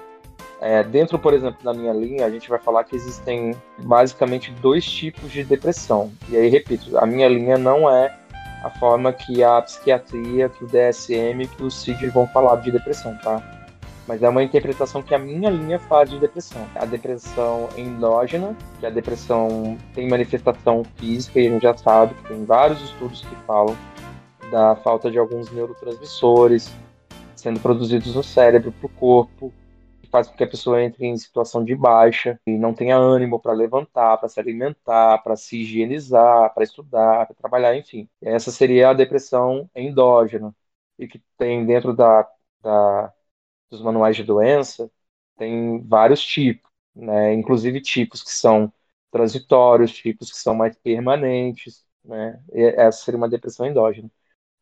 É, 0.61 0.83
dentro, 0.85 1.19
por 1.19 1.35
exemplo, 1.35 1.59
da 1.65 1.75
minha 1.75 1.93
linha, 1.93 2.25
a 2.25 2.31
gente 2.31 2.49
vai 2.49 2.59
falar 2.59 2.85
que 2.85 2.95
existem 2.95 3.53
basicamente 3.79 4.53
dois 4.53 4.85
tipos 4.85 5.31
de 5.33 5.43
depressão. 5.43 6.13
E 6.29 6.37
aí, 6.37 6.49
repito, 6.49 6.97
a 6.99 7.05
minha 7.05 7.29
linha 7.29 7.59
não 7.59 7.91
é 7.91 8.17
a 8.63 8.71
forma 8.71 9.13
que 9.13 9.43
a 9.43 9.61
psiquiatria, 9.61 10.49
que 10.49 10.65
o 10.65 10.69
DSM, 10.69 11.49
que 11.57 11.65
o 11.65 11.71
CID 11.71 12.09
vão 12.11 12.29
falar 12.29 12.57
de 12.57 12.71
depressão, 12.71 13.19
tá? 13.25 13.43
Mas 14.07 14.23
é 14.23 14.29
uma 14.29 14.43
interpretação 14.43 15.03
que 15.03 15.15
a 15.15 15.19
minha 15.19 15.51
linha 15.51 15.79
faz 15.79 16.11
de 16.11 16.19
depressão. 16.19 16.65
A 16.77 16.85
depressão 16.85 17.69
endógena, 17.77 18.57
que 18.79 18.87
a 18.87 18.91
depressão 18.91 19.77
tem 19.95 20.09
manifestação 20.09 20.85
física, 20.97 21.41
e 21.41 21.49
a 21.49 21.51
gente 21.51 21.63
já 21.63 21.77
sabe 21.77 22.15
que 22.15 22.29
tem 22.29 22.45
vários 22.45 22.81
estudos 22.83 23.23
que 23.23 23.35
falam 23.47 23.77
da 24.53 24.77
falta 24.77 25.11
de 25.11 25.19
alguns 25.19 25.51
neurotransmissores 25.51 26.71
sendo 27.35 27.59
produzidos 27.59 28.15
no 28.15 28.23
cérebro 28.23 28.71
para 28.71 28.87
o 28.87 28.91
corpo, 28.91 29.53
que 30.01 30.09
faz 30.09 30.29
com 30.29 30.37
que 30.37 30.45
a 30.45 30.47
pessoa 30.47 30.83
entre 30.83 31.07
em 31.07 31.17
situação 31.17 31.65
de 31.65 31.75
baixa 31.75 32.39
e 32.47 32.57
não 32.59 32.75
tenha 32.75 32.97
ânimo 32.97 33.41
para 33.41 33.53
levantar, 33.55 34.19
para 34.19 34.29
se 34.29 34.39
alimentar, 34.39 35.19
para 35.23 35.37
se 35.37 35.63
higienizar, 35.63 36.53
para 36.55 36.63
estudar, 36.65 37.27
para 37.27 37.35
trabalhar, 37.35 37.77
enfim. 37.77 38.09
Essa 38.21 38.53
seria 38.53 38.91
a 38.91 38.95
depressão 38.95 39.69
endógena, 39.75 40.55
e 40.99 41.09
que 41.09 41.21
tem 41.39 41.65
dentro 41.67 41.95
da, 41.95 42.29
da 42.63 43.13
dos 43.71 43.83
manuais 43.83 44.17
de 44.17 44.25
doença, 44.25 44.91
tem 45.37 45.83
vários 45.87 46.23
tipos, 46.25 46.71
né? 46.95 47.35
Inclusive 47.35 47.81
tipos 47.81 48.23
que 48.23 48.31
são 48.33 48.73
transitórios, 49.11 49.93
tipos 49.93 50.31
que 50.31 50.39
são 50.39 50.55
mais 50.55 50.77
permanentes, 50.79 51.85
né? 52.05 52.43
E 52.53 52.63
essa 52.63 53.05
seria 53.05 53.19
uma 53.19 53.29
depressão 53.29 53.67
endógena. 53.67 54.11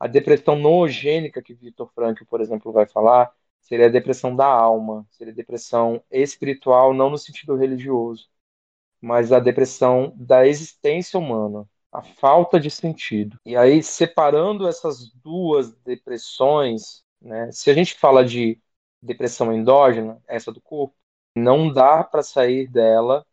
A 0.00 0.08
depressão 0.08 0.56
noogênica 0.56 1.42
que 1.42 1.54
Viktor 1.54 1.90
Frankl, 1.94 2.24
por 2.26 2.40
exemplo, 2.40 2.72
vai 2.72 2.86
falar, 2.86 3.32
seria 3.60 3.86
a 3.86 3.90
depressão 3.90 4.34
da 4.34 4.46
alma, 4.46 5.06
seria 5.10 5.32
a 5.32 5.36
depressão 5.36 6.02
espiritual, 6.10 6.94
não 6.94 7.10
no 7.10 7.18
sentido 7.18 7.56
religioso, 7.56 8.28
mas 9.00 9.32
a 9.32 9.40
depressão 9.40 10.12
da 10.16 10.46
existência 10.46 11.18
humana, 11.18 11.68
a 11.92 12.02
falta 12.02 12.60
de 12.60 12.70
sentido. 12.70 13.38
E 13.44 13.56
aí, 13.56 13.82
separando 13.82 14.68
essas 14.68 15.10
duas 15.14 15.72
depressões, 15.78 17.04
né, 17.20 17.50
se 17.52 17.70
a 17.70 17.74
gente 17.74 17.94
fala 17.94 18.24
de 18.24 18.60
depressão 19.02 19.52
endógena, 19.52 20.22
essa 20.26 20.52
do 20.52 20.60
corpo, 20.60 20.94
não 21.34 21.72
dá 21.72 22.04
para 22.04 22.22
sair 22.22 22.68
dela 22.68 23.26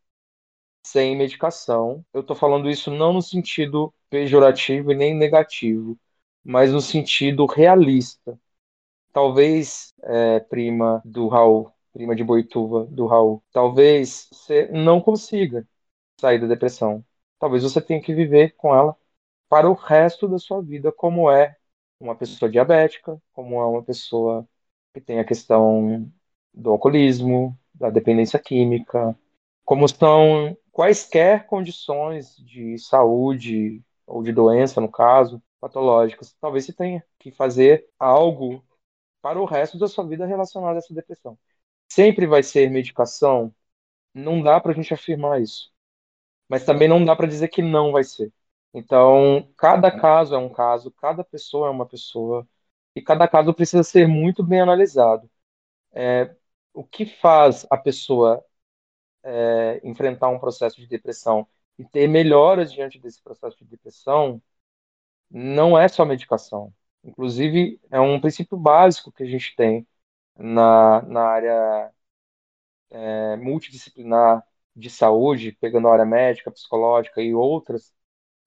sem 0.83 1.15
medicação. 1.15 2.05
Eu 2.13 2.21
estou 2.21 2.35
falando 2.35 2.69
isso 2.69 2.91
não 2.91 3.13
no 3.13 3.21
sentido 3.21 3.93
pejorativo 4.09 4.91
e 4.91 4.95
nem 4.95 5.13
negativo, 5.15 5.97
mas 6.47 6.71
no 6.71 6.79
sentido 6.79 7.45
realista. 7.45 8.39
Talvez, 9.13 9.93
é, 10.03 10.39
prima 10.39 11.01
do 11.05 11.27
Raul, 11.27 11.71
prima 11.93 12.15
de 12.15 12.23
Boituva 12.23 12.85
do 12.85 13.05
Raul, 13.07 13.43
talvez 13.51 14.29
você 14.31 14.67
não 14.71 15.01
consiga 15.01 15.67
sair 16.21 16.39
da 16.39 16.47
depressão. 16.47 17.05
Talvez 17.39 17.63
você 17.63 17.81
tenha 17.81 18.01
que 18.01 18.13
viver 18.15 18.55
com 18.55 18.73
ela 18.73 18.95
para 19.49 19.69
o 19.69 19.73
resto 19.73 20.27
da 20.27 20.39
sua 20.39 20.61
vida, 20.61 20.91
como 20.91 21.29
é 21.29 21.57
uma 21.99 22.15
pessoa 22.15 22.49
diabética, 22.49 23.21
como 23.33 23.61
é 23.61 23.65
uma 23.65 23.83
pessoa 23.83 24.47
que 24.93 25.01
tem 25.01 25.19
a 25.19 25.25
questão 25.25 26.09
do 26.53 26.71
alcoolismo, 26.71 27.59
da 27.73 27.89
dependência 27.89 28.39
química, 28.39 29.17
como 29.65 29.87
são 29.89 30.57
quaisquer 30.71 31.45
condições 31.47 32.37
de 32.37 32.77
saúde 32.79 33.83
ou 34.05 34.23
de 34.23 34.31
doença, 34.31 34.79
no 34.79 34.89
caso, 34.89 35.41
patológicas. 35.67 36.33
Talvez 36.39 36.65
você 36.65 36.73
tenha 36.73 37.03
que 37.19 37.31
fazer 37.31 37.87
algo 37.99 38.63
para 39.21 39.41
o 39.41 39.45
resto 39.45 39.77
da 39.77 39.87
sua 39.87 40.05
vida 40.07 40.25
relacionado 40.25 40.75
a 40.75 40.79
essa 40.79 40.93
depressão. 40.93 41.37
Sempre 41.89 42.27
vai 42.27 42.43
ser 42.43 42.69
medicação? 42.71 43.53
Não 44.13 44.41
dá 44.41 44.59
para 44.59 44.71
a 44.71 44.75
gente 44.75 44.93
afirmar 44.93 45.41
isso. 45.41 45.71
Mas 46.49 46.65
também 46.65 46.87
não 46.87 47.03
dá 47.05 47.15
para 47.15 47.27
dizer 47.27 47.49
que 47.49 47.61
não 47.61 47.91
vai 47.91 48.03
ser. 48.03 48.33
Então, 48.73 49.51
cada 49.57 49.91
caso 49.91 50.35
é 50.35 50.37
um 50.37 50.49
caso, 50.49 50.91
cada 50.91 51.23
pessoa 51.23 51.67
é 51.67 51.71
uma 51.71 51.85
pessoa, 51.85 52.47
e 52.95 53.01
cada 53.01 53.27
caso 53.27 53.53
precisa 53.53 53.83
ser 53.83 54.07
muito 54.07 54.43
bem 54.43 54.61
analisado. 54.61 55.29
É, 55.93 56.35
o 56.73 56.83
que 56.83 57.05
faz 57.05 57.65
a 57.71 57.77
pessoa 57.77 58.43
é, 59.23 59.81
enfrentar 59.83 60.29
um 60.29 60.39
processo 60.39 60.77
de 60.77 60.87
depressão 60.87 61.47
e 61.77 61.85
ter 61.85 62.07
melhoras 62.07 62.71
diante 62.71 62.99
desse 62.99 63.21
processo 63.21 63.57
de 63.57 63.65
depressão 63.65 64.41
não 65.29 65.77
é 65.77 65.87
só 65.87 66.05
medicação. 66.05 66.73
Inclusive, 67.03 67.79
é 67.91 67.99
um 67.99 68.19
princípio 68.19 68.57
básico 68.57 69.11
que 69.11 69.23
a 69.23 69.25
gente 69.27 69.55
tem 69.55 69.87
na, 70.37 71.01
na 71.03 71.21
área 71.23 71.91
é, 73.01 73.35
multidisciplinar 73.37 74.43
de 74.75 74.89
saúde, 74.89 75.51
pegando 75.59 75.87
a 75.87 75.93
área 75.93 76.05
médica, 76.05 76.51
psicológica 76.51 77.21
e 77.21 77.33
outras, 77.33 77.93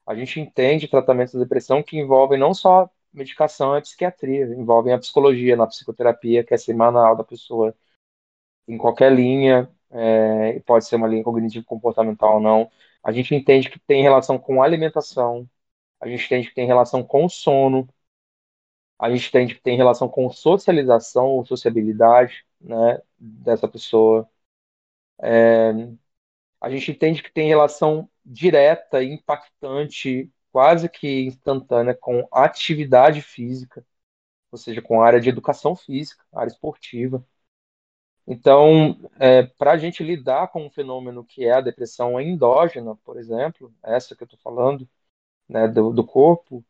a 0.07 0.15
gente 0.15 0.41
entende 0.41 0.89
tratamentos 0.89 1.35
de 1.35 1.41
depressão 1.41 1.83
que 1.83 1.99
envolvem 1.99 2.39
não 2.39 2.55
só 2.55 2.91
medicação 3.13 3.77
e 3.79 3.83
psiquiatria, 3.83 4.47
envolvem 4.47 4.93
a 4.95 4.99
psicologia, 4.99 5.57
na 5.57 5.67
psicoterapia, 5.67 6.45
que 6.45 6.55
é 6.55 6.59
semanal 6.59 7.17
da 7.17 7.25
pessoa, 7.25 7.75
em 8.69 8.79
qualquer 8.79 9.13
linha, 9.13 9.71
é, 9.91 10.61
pode 10.61 10.87
ser 10.87 10.97
uma 10.97 11.09
linha 11.09 11.25
cognitivo-comportamental 11.25 12.35
ou 12.35 12.41
não. 12.41 12.71
A 13.03 13.13
gente 13.13 13.35
entende 13.35 13.71
que 13.71 13.79
tem 13.81 14.03
relação 14.03 14.39
com 14.39 14.63
alimentação, 14.63 15.49
a 16.01 16.09
gente 16.09 16.25
entende 16.27 16.49
que 16.49 16.55
tem 16.55 16.67
relação 16.67 17.03
com 17.05 17.29
sono, 17.29 17.89
a 18.99 19.11
gente 19.11 19.29
entende 19.29 19.55
que 19.55 19.63
tem 19.63 19.77
relação 19.77 20.09
com 20.09 20.31
socialização 20.31 21.27
ou 21.29 21.45
sociabilidade 21.47 22.45
né, 22.61 23.01
dessa 23.19 23.67
pessoa. 23.69 24.29
É, 25.23 25.73
a 26.61 26.71
gente 26.71 26.91
entende 26.93 27.23
que 27.23 27.33
tem 27.33 27.49
relação 27.49 28.09
direta, 28.25 29.03
impactante, 29.05 30.31
quase 30.53 30.89
que 30.89 31.27
instantânea 31.27 31.95
com 31.95 32.29
atividade 32.33 33.23
física, 33.23 33.85
ou 34.53 34.59
seja, 34.59 34.83
com 34.83 35.03
a 35.03 35.07
área 35.07 35.21
de 35.21 35.29
educação 35.31 35.77
física, 35.77 36.25
área 36.33 36.51
esportiva. 36.51 37.25
Então, 38.27 38.97
é, 39.19 39.43
para 39.45 39.73
a 39.73 39.77
gente 39.79 40.03
lidar 40.05 40.49
com 40.49 40.65
um 40.67 40.71
fenômeno 40.71 41.25
que 41.25 41.45
é 41.45 41.53
a 41.53 41.61
depressão 41.61 42.21
endógena, 42.21 42.97
por 43.05 43.19
exemplo, 43.19 43.75
essa 43.83 44.15
que 44.15 44.23
eu 44.23 44.27
estou 44.27 44.39
falando, 44.41 44.89
né, 45.51 45.69
do, 45.69 45.93
do 45.93 46.05
corpo, 46.07 46.65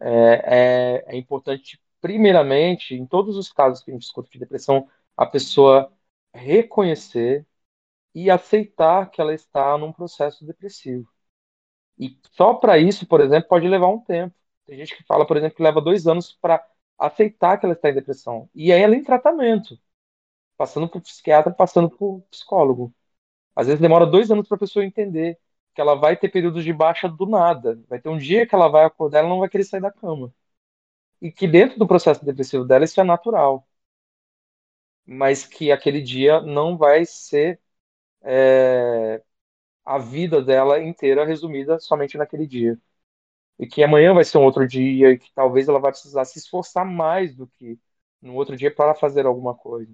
é, 0.00 1.04
é, 1.08 1.14
é, 1.14 1.16
importante, 1.16 1.80
primeiramente, 2.00 2.94
em 2.94 3.06
todos 3.06 3.36
os 3.36 3.52
casos 3.52 3.82
que 3.84 3.90
a 3.90 3.94
gente 3.94 4.02
discute 4.02 4.30
de 4.32 4.38
depressão, 4.38 4.88
a 5.16 5.26
pessoa 5.26 5.92
reconhecer 6.34 7.46
e 8.14 8.30
aceitar 8.30 9.10
que 9.10 9.20
ela 9.20 9.34
está 9.34 9.78
num 9.78 9.92
processo 9.92 10.44
depressivo. 10.46 11.08
E 11.98 12.18
só 12.32 12.54
para 12.54 12.78
isso, 12.78 13.06
por 13.06 13.20
exemplo, 13.20 13.48
pode 13.48 13.68
levar 13.68 13.88
um 13.88 14.00
tempo. 14.00 14.34
Tem 14.66 14.78
gente 14.78 14.96
que 14.96 15.04
fala, 15.04 15.26
por 15.26 15.36
exemplo, 15.36 15.56
que 15.56 15.62
leva 15.62 15.80
dois 15.80 16.06
anos 16.06 16.32
para 16.40 16.64
aceitar 16.98 17.58
que 17.58 17.66
ela 17.66 17.74
está 17.74 17.90
em 17.90 17.94
depressão. 17.94 18.48
E 18.54 18.72
aí 18.72 18.82
ela 18.82 18.94
é 18.94 18.98
em 18.98 19.04
tratamento, 19.04 19.78
passando 20.56 20.88
por 20.88 21.00
psiquiatra, 21.02 21.52
passando 21.52 21.90
por 21.90 22.22
psicólogo. 22.30 22.94
Às 23.56 23.66
vezes 23.66 23.80
demora 23.80 24.06
dois 24.06 24.30
anos 24.30 24.48
para 24.48 24.56
a 24.56 24.60
pessoa 24.60 24.84
entender 24.84 25.38
que 25.78 25.82
ela 25.82 25.94
vai 25.94 26.16
ter 26.16 26.28
períodos 26.28 26.64
de 26.64 26.72
baixa 26.72 27.08
do 27.08 27.24
nada. 27.24 27.80
Vai 27.88 28.00
ter 28.00 28.08
um 28.08 28.18
dia 28.18 28.44
que 28.46 28.52
ela 28.54 28.66
vai 28.68 28.84
acordar, 28.84 29.20
ela 29.20 29.28
não 29.28 29.38
vai 29.38 29.48
querer 29.48 29.62
sair 29.62 29.80
da 29.80 29.92
cama. 29.92 30.34
E 31.22 31.32
que 31.32 31.48
dentro 31.48 31.78
do 31.78 31.86
processo 31.88 32.24
depressivo 32.24 32.64
dela 32.64 32.84
isso 32.84 33.00
é 33.00 33.04
natural. 33.04 33.66
Mas 35.06 35.46
que 35.46 35.72
aquele 35.72 36.02
dia 36.02 36.40
não 36.42 36.76
vai 36.76 37.04
ser 37.06 37.60
é, 38.22 39.22
a 39.84 39.98
vida 39.98 40.42
dela 40.42 40.82
inteira 40.82 41.24
resumida 41.26 41.78
somente 41.80 42.18
naquele 42.18 42.46
dia. 42.46 42.78
E 43.58 43.66
que 43.66 43.82
amanhã 43.84 44.14
vai 44.14 44.24
ser 44.24 44.38
um 44.38 44.44
outro 44.44 44.66
dia 44.68 45.12
e 45.12 45.18
que 45.18 45.32
talvez 45.34 45.68
ela 45.68 45.80
vai 45.80 45.92
precisar 45.92 46.24
se 46.26 46.38
esforçar 46.38 46.86
mais 46.86 47.34
do 47.36 47.46
que 47.48 47.78
no 48.22 48.34
outro 48.34 48.56
dia 48.56 48.74
para 48.74 48.94
fazer 48.94 49.26
alguma 49.26 49.54
coisa. 49.56 49.92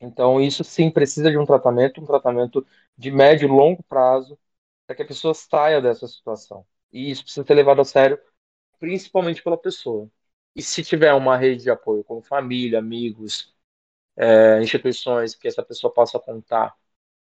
Então, 0.00 0.40
isso 0.40 0.64
sim 0.64 0.90
precisa 0.90 1.30
de 1.30 1.38
um 1.38 1.46
tratamento, 1.46 2.00
um 2.00 2.06
tratamento 2.06 2.66
de 2.96 3.10
médio 3.10 3.46
e 3.48 3.50
longo 3.50 3.82
prazo, 3.84 4.38
para 4.86 4.96
que 4.96 5.02
a 5.02 5.06
pessoa 5.06 5.34
saia 5.34 5.80
dessa 5.80 6.06
situação. 6.06 6.66
E 6.92 7.10
isso 7.10 7.22
precisa 7.24 7.46
ser 7.46 7.54
levado 7.54 7.80
a 7.80 7.84
sério, 7.84 8.18
principalmente 8.78 9.42
pela 9.42 9.58
pessoa. 9.58 10.10
E 10.54 10.62
se 10.62 10.82
tiver 10.84 11.12
uma 11.14 11.36
rede 11.36 11.64
de 11.64 11.70
apoio, 11.70 12.04
como 12.04 12.22
família, 12.22 12.78
amigos, 12.78 13.54
é, 14.16 14.60
instituições, 14.62 15.34
que 15.34 15.48
essa 15.48 15.62
pessoa 15.62 15.92
possa 15.92 16.18
contar 16.20 16.74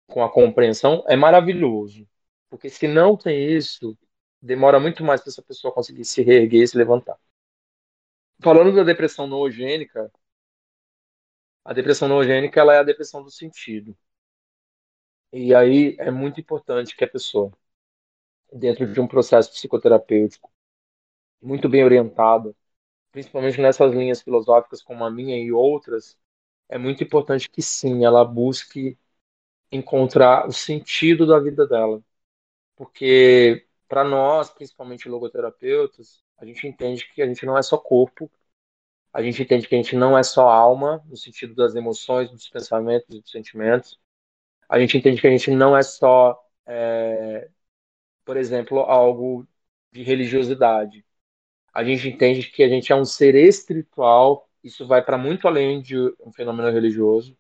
com 0.08 0.24
a 0.24 0.32
compreensão, 0.32 1.04
é 1.08 1.16
maravilhoso. 1.16 2.08
Porque 2.50 2.70
se 2.70 2.88
não 2.88 3.18
tem 3.18 3.52
isso, 3.56 3.98
demora 4.42 4.80
muito 4.80 5.04
mais 5.04 5.22
para 5.22 5.32
essa 5.32 5.42
pessoa 5.44 5.74
conseguir 5.74 6.06
se 6.06 6.22
reerguer 6.24 6.64
e 6.64 6.68
se 6.68 6.78
levantar. 6.78 7.18
Falando 8.42 8.76
da 8.76 8.84
depressão 8.84 9.28
noogênica, 9.28 10.12
a 11.64 11.74
depressão 11.74 12.08
noogênica 12.08 12.60
ela 12.60 12.74
é 12.74 12.80
a 12.80 12.84
depressão 12.84 13.22
do 13.24 13.30
sentido. 13.30 13.96
E 15.32 15.54
aí 15.56 15.96
é 16.00 16.12
muito 16.12 16.40
importante 16.42 16.96
que 16.96 17.04
a 17.04 17.08
pessoa, 17.10 17.52
dentro 18.54 18.92
de 18.92 19.00
um 19.00 19.08
processo 19.08 19.52
psicoterapêutico, 19.52 20.52
muito 21.42 21.70
bem 21.70 21.84
orientada, 21.84 22.56
principalmente 23.12 23.62
nessas 23.62 23.94
linhas 23.94 24.22
filosóficas 24.22 24.82
como 24.84 25.06
a 25.06 25.12
minha 25.12 25.38
e 25.38 25.52
outras, 25.52 26.18
é 26.70 26.78
muito 26.80 27.04
importante 27.04 27.50
que 27.50 27.62
sim, 27.62 28.06
ela 28.06 28.26
busque 28.26 28.98
encontrar 29.72 30.48
o 30.48 30.54
sentido 30.54 31.28
da 31.28 31.40
vida 31.40 31.68
dela. 31.68 32.02
Porque 32.76 33.68
para 33.88 34.04
nós, 34.04 34.50
principalmente 34.52 35.10
logoterapeutas, 35.10 36.24
a 36.38 36.46
gente 36.46 36.68
entende 36.68 37.08
que 37.14 37.22
a 37.22 37.28
gente 37.28 37.46
não 37.46 37.58
é 37.58 37.64
só 37.64 37.78
corpo, 37.78 38.32
a 39.14 39.22
gente 39.22 39.42
entende 39.44 39.68
que 39.68 39.76
a 39.76 39.78
gente 39.78 39.96
não 39.96 40.18
é 40.18 40.24
só 40.24 40.50
alma, 40.50 41.04
no 41.08 41.18
sentido 41.18 41.56
das 41.56 41.76
emoções, 41.76 42.32
dos 42.32 42.50
pensamentos 42.50 43.16
e 43.16 43.22
dos 43.22 43.32
sentimentos, 43.32 44.00
a 44.70 44.80
gente 44.80 44.98
entende 44.98 45.22
que 45.22 45.28
a 45.28 45.32
gente 45.32 45.52
não 45.52 45.76
é 45.78 45.84
só, 45.84 46.40
é, 46.66 47.50
por 48.26 48.38
exemplo, 48.38 48.80
algo 48.82 49.48
de 49.92 50.04
religiosidade. 50.04 51.06
A 51.74 51.84
gente 51.84 52.08
entende 52.10 52.50
que 52.52 52.64
a 52.64 52.70
gente 52.70 52.92
é 52.92 52.96
um 52.96 53.06
ser 53.06 53.36
espiritual, 53.36 54.50
isso 54.64 54.88
vai 54.88 55.04
para 55.04 55.18
muito 55.18 55.48
além 55.48 55.82
de 55.82 55.98
um 56.22 56.32
fenômeno 56.34 56.72
religioso. 56.72 57.38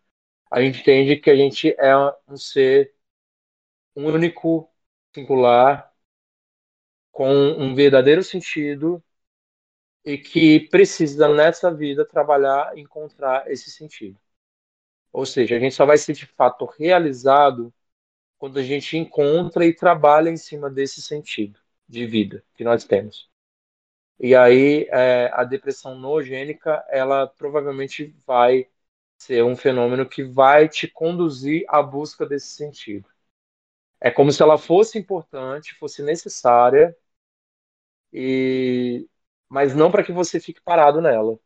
A 0.51 0.61
gente 0.61 0.81
entende 0.81 1.17
que 1.17 1.29
a 1.29 1.35
gente 1.35 1.75
é 1.79 1.95
um 2.27 2.37
ser 2.37 2.93
único, 3.95 4.69
singular, 5.13 5.93
com 7.11 7.29
um 7.33 7.75
verdadeiro 7.75 8.23
sentido 8.23 9.03
e 10.03 10.17
que 10.17 10.61
precisa 10.69 11.27
nessa 11.27 11.71
vida 11.73 12.05
trabalhar 12.05 12.77
encontrar 12.77 13.49
esse 13.51 13.69
sentido. 13.69 14.17
Ou 15.17 15.25
seja, 15.25 15.55
a 15.55 15.59
gente 15.59 15.73
só 15.73 15.83
vai 15.83 15.97
ser 15.97 16.13
de 16.13 16.27
fato 16.27 16.63
realizado 16.65 17.73
quando 18.37 18.59
a 18.59 18.63
gente 18.63 18.97
encontra 18.97 19.65
e 19.65 19.73
trabalha 19.73 20.29
em 20.29 20.37
cima 20.37 20.69
desse 20.69 21.01
sentido 21.01 21.59
de 21.89 22.05
vida 22.05 22.45
que 22.55 22.63
nós 22.63 22.85
temos. 22.85 23.27
E 24.19 24.35
aí 24.35 24.87
é, 24.91 25.31
a 25.33 25.43
depressão 25.43 25.95
nogênica, 25.97 26.85
ela 26.89 27.27
provavelmente 27.27 28.15
vai 28.27 28.69
ser 29.17 29.43
um 29.43 29.55
fenômeno 29.55 30.07
que 30.07 30.23
vai 30.23 30.69
te 30.69 30.87
conduzir 30.87 31.65
à 31.67 31.81
busca 31.81 32.25
desse 32.25 32.49
sentido. 32.49 33.09
É 33.99 34.11
como 34.11 34.31
se 34.31 34.43
ela 34.43 34.57
fosse 34.57 34.99
importante, 34.99 35.75
fosse 35.75 36.03
necessária, 36.03 36.95
e 38.13 39.07
mas 39.49 39.75
não 39.75 39.91
para 39.91 40.03
que 40.03 40.11
você 40.11 40.39
fique 40.39 40.61
parado 40.61 41.01
nela, 41.01 41.39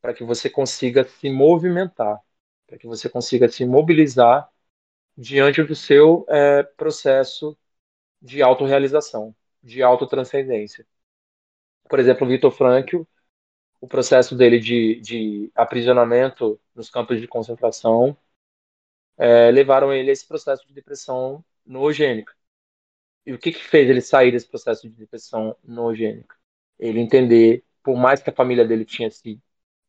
para 0.00 0.14
que 0.14 0.24
você 0.24 0.50
consiga 0.50 1.04
se 1.04 1.30
movimentar, 1.30 2.20
para 2.68 2.78
que 2.78 2.86
você 2.86 3.08
consiga 3.08 3.48
se 3.48 3.66
mobilizar 3.66 4.50
diante 5.16 5.62
do 5.64 5.74
seu 5.74 6.26
é, 6.28 6.62
processo 6.62 7.58
de 8.22 8.42
autorrealização, 8.42 9.34
de 9.62 9.82
autotranscendência. 9.82 10.86
Por 11.88 11.98
exemplo, 11.98 12.26
o 12.26 12.30
Vitor 12.30 12.52
Frankl, 12.52 13.02
o 13.80 13.88
processo 13.88 14.36
dele 14.36 14.60
de, 14.60 15.00
de 15.00 15.52
aprisionamento 15.54 16.60
nos 16.74 16.90
campos 16.90 17.20
de 17.20 17.28
concentração 17.28 18.16
é, 19.16 19.50
levaram 19.50 19.92
ele 19.92 20.10
a 20.10 20.12
esse 20.12 20.26
processo 20.26 20.66
de 20.66 20.74
depressão 20.74 21.44
noogênica. 21.66 22.34
E 23.26 23.32
o 23.32 23.38
que, 23.38 23.52
que 23.52 23.62
fez 23.64 23.88
ele 23.90 24.00
sair 24.00 24.32
desse 24.32 24.48
processo 24.48 24.88
de 24.88 24.94
depressão 24.94 25.56
noogênica? 25.64 26.36
Ele 26.78 27.00
entender, 27.00 27.64
por 27.82 27.96
mais 27.96 28.22
que 28.22 28.30
a 28.30 28.32
família 28.32 28.66
dele 28.66 28.84
tinha 28.84 29.10
se 29.10 29.40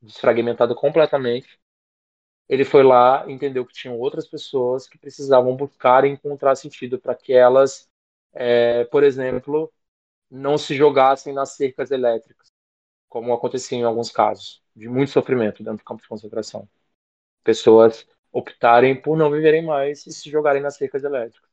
desfragmentado 0.01 0.75
completamente, 0.75 1.59
ele 2.49 2.65
foi 2.65 2.83
lá 2.83 3.25
entendeu 3.31 3.65
que 3.65 3.73
tinham 3.73 3.97
outras 3.99 4.27
pessoas 4.27 4.87
que 4.87 4.97
precisavam 4.99 5.55
buscar 5.55 6.05
e 6.05 6.09
encontrar 6.09 6.55
sentido 6.55 6.99
para 6.99 7.15
que 7.15 7.33
elas, 7.33 7.89
é, 8.33 8.85
por 8.85 9.03
exemplo, 9.03 9.71
não 10.31 10.57
se 10.57 10.75
jogassem 10.75 11.33
nas 11.33 11.51
cercas 11.55 11.91
elétricas, 11.91 12.51
como 13.09 13.33
acontecia 13.33 13.77
em 13.77 13.83
alguns 13.83 14.11
casos, 14.11 14.63
de 14.75 14.89
muito 14.89 15.11
sofrimento 15.11 15.63
dentro 15.63 15.79
do 15.79 15.85
campo 15.85 16.01
de 16.03 16.09
concentração. 16.09 16.69
Pessoas 17.43 18.07
optarem 18.31 18.99
por 19.01 19.17
não 19.17 19.31
viverem 19.31 19.65
mais 19.65 20.05
e 20.07 20.13
se 20.13 20.29
jogarem 20.29 20.61
nas 20.61 20.77
cercas 20.77 21.03
elétricas. 21.03 21.49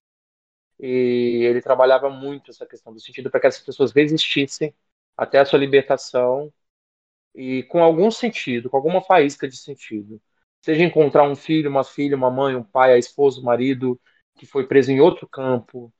E 0.78 1.44
ele 1.44 1.62
trabalhava 1.62 2.10
muito 2.10 2.50
essa 2.50 2.66
questão 2.66 2.92
do 2.92 3.00
sentido 3.00 3.30
para 3.30 3.40
que 3.40 3.46
as 3.46 3.58
pessoas 3.58 3.92
resistissem 3.92 4.74
até 5.16 5.38
a 5.38 5.44
sua 5.46 5.58
libertação 5.58 6.52
e 7.34 7.62
com 7.64 7.82
algum 7.82 8.10
sentido, 8.10 8.70
com 8.70 8.76
alguma 8.76 9.02
faísca 9.02 9.48
de 9.48 9.56
sentido. 9.56 10.20
Seja 10.62 10.82
encontrar 10.84 11.24
um 11.28 11.36
filho, 11.36 11.70
uma 11.70 11.84
filha, 11.84 12.16
uma 12.16 12.30
mãe, 12.30 12.56
um 12.56 12.62
pai, 12.64 12.92
a 12.94 12.98
esposa, 12.98 13.40
o 13.40 13.44
marido 13.44 14.00
que 14.36 14.46
foi 14.46 14.66
preso 14.66 14.90
em 14.92 15.00
outro 15.00 15.28
campo, 15.28 15.92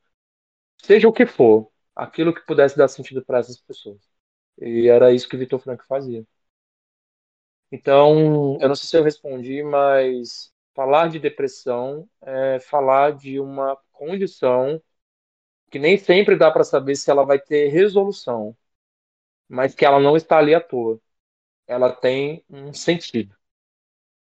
seja 0.83 1.09
o 1.09 1.13
que 1.13 1.27
for, 1.27 1.71
aquilo 1.95 2.35
que 2.35 2.41
pudesse 2.47 2.77
dar 2.77 2.89
sentido 2.89 3.25
para 3.25 3.39
essas 3.41 3.61
pessoas. 3.61 4.01
E 4.61 4.89
era 4.89 5.13
isso 5.15 5.29
que 5.29 5.37
Vitor 5.39 5.61
Frank 5.61 5.85
fazia. 5.87 6.27
Então, 7.71 8.59
eu 8.61 8.69
não 8.69 8.75
sei 8.77 8.89
se 8.89 8.97
eu 8.97 9.03
respondi, 9.03 9.63
mas 9.63 10.53
falar 10.75 11.09
de 11.09 11.19
depressão 11.19 12.09
é 12.23 12.61
falar 12.61 13.13
de 13.17 13.41
uma 13.41 13.77
condição 13.93 14.81
que 15.71 15.79
nem 15.79 15.99
sempre 15.99 16.37
dá 16.37 16.51
para 16.51 16.65
saber 16.65 16.97
se 16.97 17.11
ela 17.11 17.25
vai 17.27 17.39
ter 17.41 17.69
resolução, 17.71 18.57
mas 19.49 19.75
que 19.75 19.85
ela 19.87 20.01
não 20.01 20.17
está 20.17 20.39
ali 20.39 20.55
à 20.55 20.61
toa. 20.63 21.01
Ela 21.69 21.93
tem 21.95 22.45
um 22.51 22.75
sentido. 22.75 23.36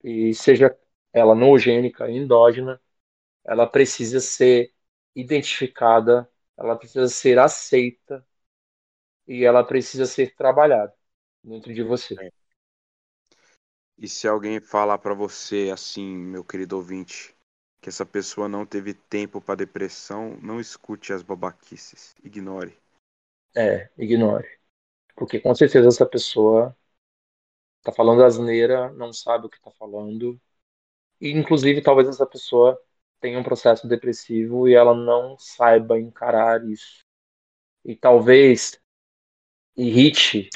E 0.04 0.34
seja 0.34 0.78
ela 1.14 1.36
noogênica, 1.36 2.10
endógena, 2.10 2.82
ela 3.44 3.68
precisa 3.68 4.20
ser 4.20 4.74
identificada, 5.16 6.30
ela 6.58 6.76
precisa 6.78 7.08
ser 7.08 7.40
aceita 7.40 8.26
e 9.28 9.44
ela 9.44 9.64
precisa 9.64 10.06
ser 10.06 10.36
trabalhada 10.36 10.94
dentro 11.44 11.74
de 11.74 11.84
você. 11.84 12.16
E 13.98 14.08
se 14.08 14.28
alguém 14.28 14.60
falar 14.60 14.98
para 14.98 15.14
você 15.14 15.70
assim, 15.74 16.16
meu 16.16 16.44
querido 16.44 16.78
ouvinte, 16.78 17.36
que 17.82 17.90
essa 17.90 18.06
pessoa 18.06 18.48
não 18.48 18.66
teve 18.66 18.94
tempo 18.94 19.42
para 19.42 19.56
depressão, 19.56 20.38
não 20.42 20.60
escute 20.60 21.14
as 21.14 21.22
babaquices, 21.22 22.16
ignore. 22.24 22.78
É, 23.56 23.90
ignore. 23.98 24.48
Porque 25.16 25.40
com 25.40 25.56
certeza 25.56 25.88
essa 25.90 26.06
pessoa 26.06 26.76
tá 27.92 27.96
falando 27.96 28.24
asneira, 28.24 28.92
não 28.94 29.14
sabe 29.14 29.48
o 29.48 29.50
que 29.50 29.62
tá 29.62 29.72
falando. 29.72 30.40
E 31.22 31.32
inclusive 31.32 31.82
talvez 31.82 32.08
essa 32.10 32.26
pessoa 32.26 32.80
tenha 33.22 33.40
um 33.40 33.44
processo 33.44 33.88
depressivo 33.88 34.68
e 34.68 34.74
ela 34.76 34.96
não 34.96 35.38
saiba 35.40 36.00
encarar 36.00 36.66
isso. 36.66 37.06
E 37.86 37.96
talvez 37.96 38.80
irrite 39.76 40.50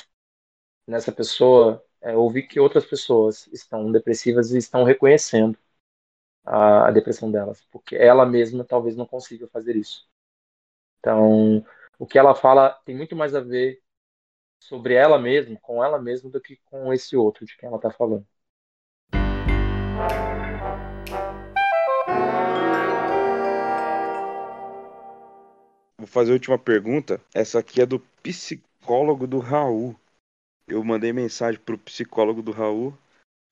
nessa 0.88 1.12
pessoa 1.12 1.84
é, 2.02 2.16
ouvir 2.16 2.44
que 2.48 2.60
outras 2.60 2.86
pessoas 2.86 3.48
estão 3.48 3.92
depressivas 3.92 4.52
e 4.52 4.58
estão 4.58 4.84
reconhecendo 4.84 5.58
a, 6.46 6.88
a 6.90 6.92
depressão 6.92 7.32
delas, 7.32 7.62
porque 7.72 7.96
ela 7.96 8.26
mesma 8.26 8.66
talvez 8.66 8.96
não 8.96 9.06
consiga 9.08 9.48
fazer 9.50 9.76
isso. 9.78 10.08
Então, 11.00 11.66
o 12.00 12.08
que 12.08 12.20
ela 12.20 12.36
fala 12.36 12.72
tem 12.86 12.96
muito 12.98 13.16
mais 13.16 13.36
a 13.36 13.42
ver 13.42 13.83
sobre 14.64 14.94
ela 14.94 15.20
mesma, 15.20 15.58
com 15.62 15.84
ela 15.84 16.00
mesma, 16.00 16.30
do 16.30 16.40
que 16.40 16.56
com 16.66 16.94
esse 16.94 17.18
outro 17.18 17.46
de 17.46 17.56
quem 17.58 17.68
ela 17.68 17.76
está 17.76 17.92
falando. 17.92 18.26
Vou 25.98 26.08
fazer 26.08 26.32
a 26.32 26.34
última 26.34 26.58
pergunta. 26.58 27.20
Essa 27.34 27.60
aqui 27.60 27.82
é 27.82 27.86
do 27.86 28.00
psicólogo 28.22 29.28
do 29.28 29.40
Raul. 29.40 29.96
Eu 30.66 30.82
mandei 30.84 31.12
mensagem 31.12 31.60
pro 31.60 31.78
psicólogo 31.78 32.42
do 32.42 32.52
Raul. 32.52 32.94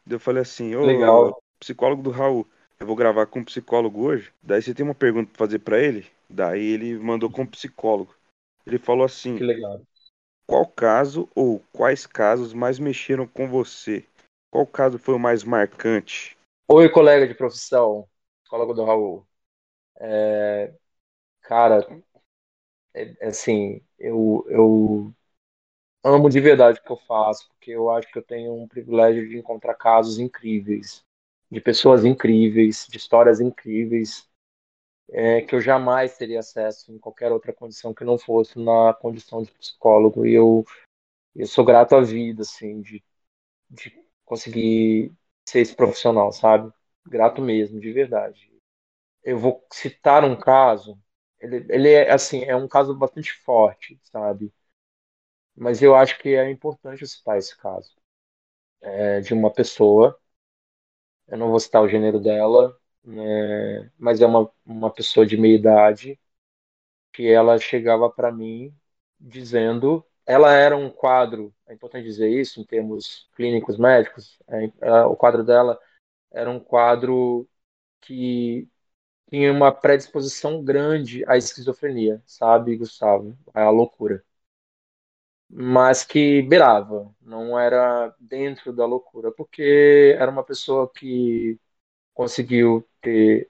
Eu 0.10 0.20
falei 0.20 0.42
assim, 0.42 0.76
ô 0.76 0.86
Legal. 0.86 1.42
psicólogo 1.60 2.02
do 2.02 2.10
Raul, 2.10 2.48
eu 2.80 2.88
vou 2.88 2.96
gravar 2.96 3.26
com 3.26 3.40
um 3.40 3.46
psicólogo 3.46 4.02
hoje. 4.02 4.32
Daí 4.42 4.62
você 4.62 4.74
tem 4.74 4.86
uma 4.86 4.96
pergunta 4.96 5.30
pra 5.30 5.46
fazer 5.46 5.60
para 5.60 5.78
ele? 5.78 6.08
Daí 6.30 6.66
ele 6.66 6.98
mandou 6.98 7.30
com 7.30 7.42
um 7.42 7.48
psicólogo. 7.48 8.16
Ele 8.66 8.78
falou 8.78 9.06
assim: 9.06 9.38
Que 9.38 9.44
legal. 9.44 9.82
Qual 10.52 10.66
caso 10.68 11.30
ou 11.34 11.62
quais 11.72 12.06
casos 12.06 12.54
mais 12.54 12.78
mexeram 12.78 13.26
com 13.26 13.48
você? 13.48 14.06
Qual 14.52 14.68
caso 14.68 15.00
foi 15.00 15.16
o 15.16 15.18
mais 15.18 15.46
marcante? 15.46 16.38
Oi, 16.68 16.90
colega 16.90 17.26
de 17.26 17.34
profissão, 17.34 18.06
psicólogo 18.42 18.74
do 18.74 18.84
Raul. 18.84 19.26
É, 20.00 20.74
cara, 21.42 21.88
é, 22.94 23.16
é 23.20 23.28
assim, 23.28 23.82
eu, 24.00 24.46
eu 24.50 25.14
amo 26.04 26.30
de 26.30 26.40
verdade 26.42 26.80
o 26.80 26.84
que 26.84 26.92
eu 26.92 26.98
faço, 26.98 27.50
porque 27.50 27.72
eu 27.72 27.90
acho 27.92 28.12
que 28.12 28.20
eu 28.20 28.24
tenho 28.24 28.56
um 28.56 28.68
privilégio 28.68 29.30
de 29.30 29.38
encontrar 29.38 29.76
casos 29.76 30.20
incríveis, 30.20 31.06
de 31.52 31.62
pessoas 31.62 32.06
incríveis, 32.06 32.88
de 32.90 32.98
histórias 32.98 33.42
incríveis, 33.42 34.30
é, 35.12 35.42
que 35.42 35.56
eu 35.56 35.62
jamais 35.62 36.18
teria 36.18 36.40
acesso 36.40 36.92
em 36.94 37.00
qualquer 37.00 37.32
outra 37.32 37.54
condição 37.54 37.94
que 37.94 38.04
não 38.06 38.18
fosse 38.18 38.60
na 38.60 38.94
condição 38.94 39.44
de 39.44 39.52
psicólogo. 39.54 40.26
E 40.26 40.34
eu, 40.34 40.66
eu 41.36 41.48
sou 41.48 41.66
grato 41.66 41.96
à 41.96 42.02
vida, 42.02 42.44
assim, 42.44 42.82
de, 42.82 43.04
de 43.70 43.94
conseguir 44.26 45.14
ser 45.48 45.62
esse 45.62 45.76
profissional, 45.76 46.32
sabe? 46.34 46.72
Grato 47.08 47.42
mesmo, 47.42 47.80
de 47.80 47.92
verdade. 47.94 48.52
Eu 49.24 49.40
vou 49.40 49.66
citar 49.74 50.24
um 50.26 50.38
caso, 50.40 51.00
ele, 51.40 51.66
ele 51.70 51.90
é, 51.92 52.12
assim, 52.12 52.44
é 52.46 52.56
um 52.56 52.68
caso 52.68 52.96
bastante 52.96 53.34
forte, 53.44 54.00
sabe? 54.06 54.54
Mas 55.56 55.82
eu 55.82 55.96
acho 55.96 56.20
que 56.20 56.36
é 56.36 56.50
importante 56.52 57.08
citar 57.08 57.38
esse 57.38 57.56
caso. 57.58 57.96
É 58.90 59.22
de 59.22 59.34
uma 59.34 59.52
pessoa, 59.54 60.20
eu 61.28 61.38
não 61.38 61.50
vou 61.50 61.60
citar 61.60 61.82
o 61.82 61.88
gênero 61.88 62.20
dela, 62.20 62.78
né, 63.04 63.92
mas 63.98 64.22
é 64.22 64.26
uma, 64.26 64.52
uma 64.66 64.92
pessoa 64.94 65.26
de 65.26 65.38
meia 65.38 65.56
idade, 65.56 66.20
que 67.14 67.28
ela 67.28 67.58
chegava 67.60 68.10
para 68.10 68.32
mim 68.32 68.76
dizendo. 69.20 70.06
Ela 70.26 70.54
era 70.54 70.78
um 70.78 70.90
quadro, 70.90 71.54
é 71.68 71.74
importante 71.74 72.06
dizer 72.06 72.30
isso 72.30 72.62
em 72.62 72.66
termos 72.66 73.30
clínicos 73.36 73.78
médicos, 73.78 74.40
é, 74.48 74.66
é, 74.82 75.04
o 75.06 75.16
quadro 75.16 75.44
dela 75.44 75.80
era 76.32 76.50
um 76.52 76.60
quadro 76.60 77.50
que 78.02 78.70
tinha 79.30 79.52
uma 79.54 79.72
predisposição 79.74 80.64
grande 80.64 81.24
à 81.28 81.38
esquizofrenia, 81.38 82.22
sabe, 82.26 82.78
Gustavo? 82.78 83.38
À 83.54 83.70
loucura 83.72 84.24
mas 85.50 86.04
que 86.04 86.42
beirava, 86.44 87.14
não 87.22 87.60
era 87.60 88.14
dentro 88.20 88.72
da 88.74 88.86
loucura, 88.86 89.32
porque 89.32 90.16
era 90.18 90.32
uma 90.32 90.44
pessoa 90.44 90.90
que 90.94 91.60
conseguiu 92.22 92.88
ter 93.02 93.50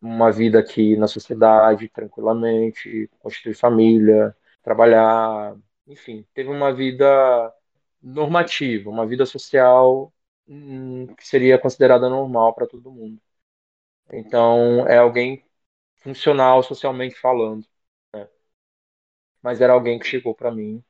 uma 0.00 0.30
vida 0.30 0.60
aqui 0.60 0.96
na 0.96 1.08
sociedade 1.08 1.88
tranquilamente, 1.88 3.10
constituir 3.20 3.54
família, 3.54 4.36
trabalhar, 4.62 5.56
enfim, 5.86 6.26
teve 6.34 6.50
uma 6.50 6.74
vida 6.74 7.54
normativa, 8.02 8.90
uma 8.90 9.06
vida 9.06 9.26
social 9.26 10.12
hum, 10.48 11.06
que 11.16 11.26
seria 11.26 11.58
considerada 11.58 12.10
normal 12.10 12.54
para 12.54 12.66
todo 12.66 12.92
mundo. 12.92 13.20
Então, 14.12 14.86
é 14.88 14.98
alguém 14.98 15.44
funcional 15.96 16.62
socialmente 16.62 17.16
falando. 17.16 17.66
Né? 18.14 18.28
Mas 19.42 19.60
era 19.60 19.72
alguém 19.72 19.98
que 19.98 20.06
chegou 20.06 20.34
para 20.34 20.50
mim 20.52 20.84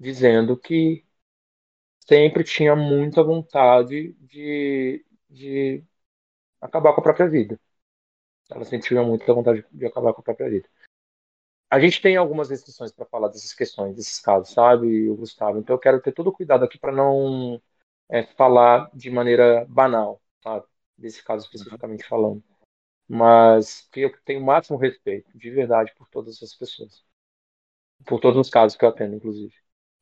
dizendo 0.00 0.56
que 0.58 1.04
sempre 2.00 2.44
tinha 2.44 2.74
muita 2.76 3.22
vontade 3.22 4.14
de, 4.20 5.04
de 5.28 5.84
acabar 6.60 6.92
com 6.92 7.00
a 7.00 7.04
própria 7.04 7.28
vida. 7.28 7.58
Ela 8.50 8.64
sempre 8.64 8.94
muita 9.00 9.32
vontade 9.32 9.64
de 9.70 9.86
acabar 9.86 10.12
com 10.12 10.20
a 10.20 10.24
própria 10.24 10.50
vida. 10.50 10.68
A 11.70 11.78
gente 11.78 12.02
tem 12.02 12.16
algumas 12.16 12.50
restrições 12.50 12.90
para 12.90 13.06
falar 13.06 13.28
dessas 13.28 13.54
questões, 13.54 13.94
desses 13.94 14.18
casos, 14.18 14.52
sabe, 14.52 15.08
Gustavo? 15.10 15.58
Então 15.58 15.76
eu 15.76 15.80
quero 15.80 16.02
ter 16.02 16.12
todo 16.12 16.32
cuidado 16.32 16.64
aqui 16.64 16.76
para 16.78 16.90
não 16.90 17.62
é, 18.08 18.24
falar 18.24 18.90
de 18.92 19.08
maneira 19.08 19.64
banal, 19.68 20.20
sabe? 20.42 20.66
Desse 20.98 21.22
caso 21.22 21.44
especificamente 21.44 22.04
falando. 22.08 22.42
Mas 23.08 23.88
eu 23.94 24.12
tenho 24.24 24.40
o 24.40 24.44
máximo 24.44 24.78
respeito, 24.78 25.36
de 25.36 25.50
verdade, 25.50 25.92
por 25.96 26.08
todas 26.08 26.42
as 26.42 26.54
pessoas. 26.54 27.04
Por 28.04 28.20
todos 28.20 28.38
os 28.38 28.50
casos 28.50 28.76
que 28.76 28.84
eu 28.84 28.88
atendo, 28.88 29.16
inclusive. 29.16 29.54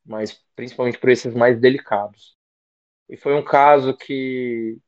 Mas 0.05 0.43
principalmente 0.57 0.99
por 0.99 1.11
esses 1.11 1.35
mais 1.35 1.61
delicados. 1.61 2.37
E 3.09 3.17
foi 3.17 3.35
um 3.35 3.45
caso 3.45 3.97
que 3.97 4.79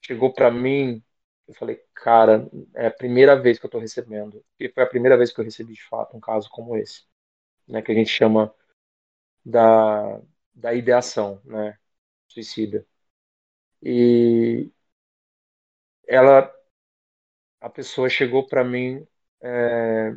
chegou 0.00 0.32
para 0.32 0.50
mim, 0.50 1.02
eu 1.48 1.54
falei, 1.54 1.76
cara, 1.94 2.48
é 2.74 2.86
a 2.86 2.90
primeira 2.90 3.40
vez 3.40 3.58
que 3.58 3.66
eu 3.66 3.68
estou 3.68 3.80
recebendo. 3.80 4.44
E 4.58 4.68
foi 4.68 4.82
a 4.82 4.86
primeira 4.86 5.16
vez 5.16 5.32
que 5.32 5.40
eu 5.40 5.44
recebi 5.44 5.74
de 5.74 5.84
fato 5.88 6.16
um 6.16 6.20
caso 6.20 6.48
como 6.50 6.76
esse, 6.76 7.04
né, 7.68 7.82
que 7.82 7.92
a 7.92 7.94
gente 7.96 8.10
chama 8.10 8.54
da, 9.44 10.20
da 10.54 10.74
ideação, 10.74 11.40
né, 11.44 11.78
suicida. 12.28 12.86
E 13.82 14.70
ela, 16.08 16.52
a 17.60 17.68
pessoa 17.70 18.08
chegou 18.08 18.46
para 18.46 18.64
mim 18.64 19.06
é, 19.42 20.14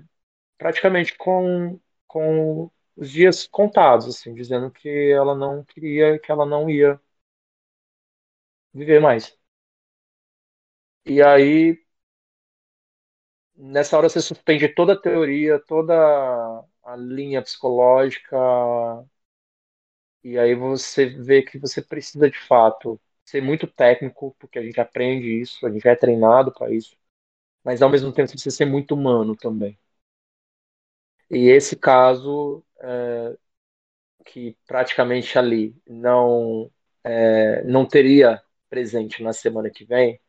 praticamente 0.58 1.18
com, 1.18 1.80
com 2.08 2.72
os 2.98 3.12
dias 3.12 3.48
contados, 3.48 4.08
assim, 4.08 4.34
dizendo 4.36 4.72
que 4.72 4.90
ela 5.12 5.36
não 5.36 5.64
queria, 5.66 6.20
que 6.20 6.32
ela 6.32 6.46
não 6.48 6.70
ia 6.70 7.00
viver 8.74 9.00
mais. 9.02 9.38
E 11.06 11.22
aí, 11.22 11.78
nessa 13.56 13.98
hora 13.98 14.10
você 14.10 14.22
suspende 14.22 14.68
toda 14.70 14.94
a 14.94 15.00
teoria, 15.02 15.60
toda 15.60 15.94
a 16.84 16.96
linha 16.96 17.42
psicológica, 17.42 18.36
e 20.24 20.38
aí 20.40 20.56
você 20.56 21.06
vê 21.08 21.42
que 21.44 21.58
você 21.60 21.82
precisa 21.82 22.30
de 22.30 22.38
fato 22.40 23.00
ser 23.26 23.42
muito 23.42 23.68
técnico, 23.68 24.36
porque 24.40 24.60
a 24.60 24.64
gente 24.64 24.80
aprende 24.80 25.28
isso, 25.42 25.66
a 25.66 25.72
gente 25.72 25.88
é 25.88 25.96
treinado 25.96 26.52
para 26.54 26.72
isso, 26.74 26.96
mas 27.64 27.82
ao 27.82 27.90
mesmo 27.92 28.14
tempo 28.14 28.28
você 28.30 28.34
precisa 28.36 28.58
ser 28.58 28.66
muito 28.66 28.96
humano 28.96 29.36
também. 29.38 29.80
E 31.30 31.50
esse 31.50 31.76
caso, 31.76 32.64
é, 32.80 33.38
que 34.26 34.58
praticamente 34.68 35.38
ali 35.38 35.76
não, 35.88 36.72
é, 37.04 37.64
não 37.64 37.86
teria 37.88 38.42
presente 38.70 39.22
na 39.24 39.34
semana 39.34 39.70
que 39.70 39.86
vem, 39.86 40.20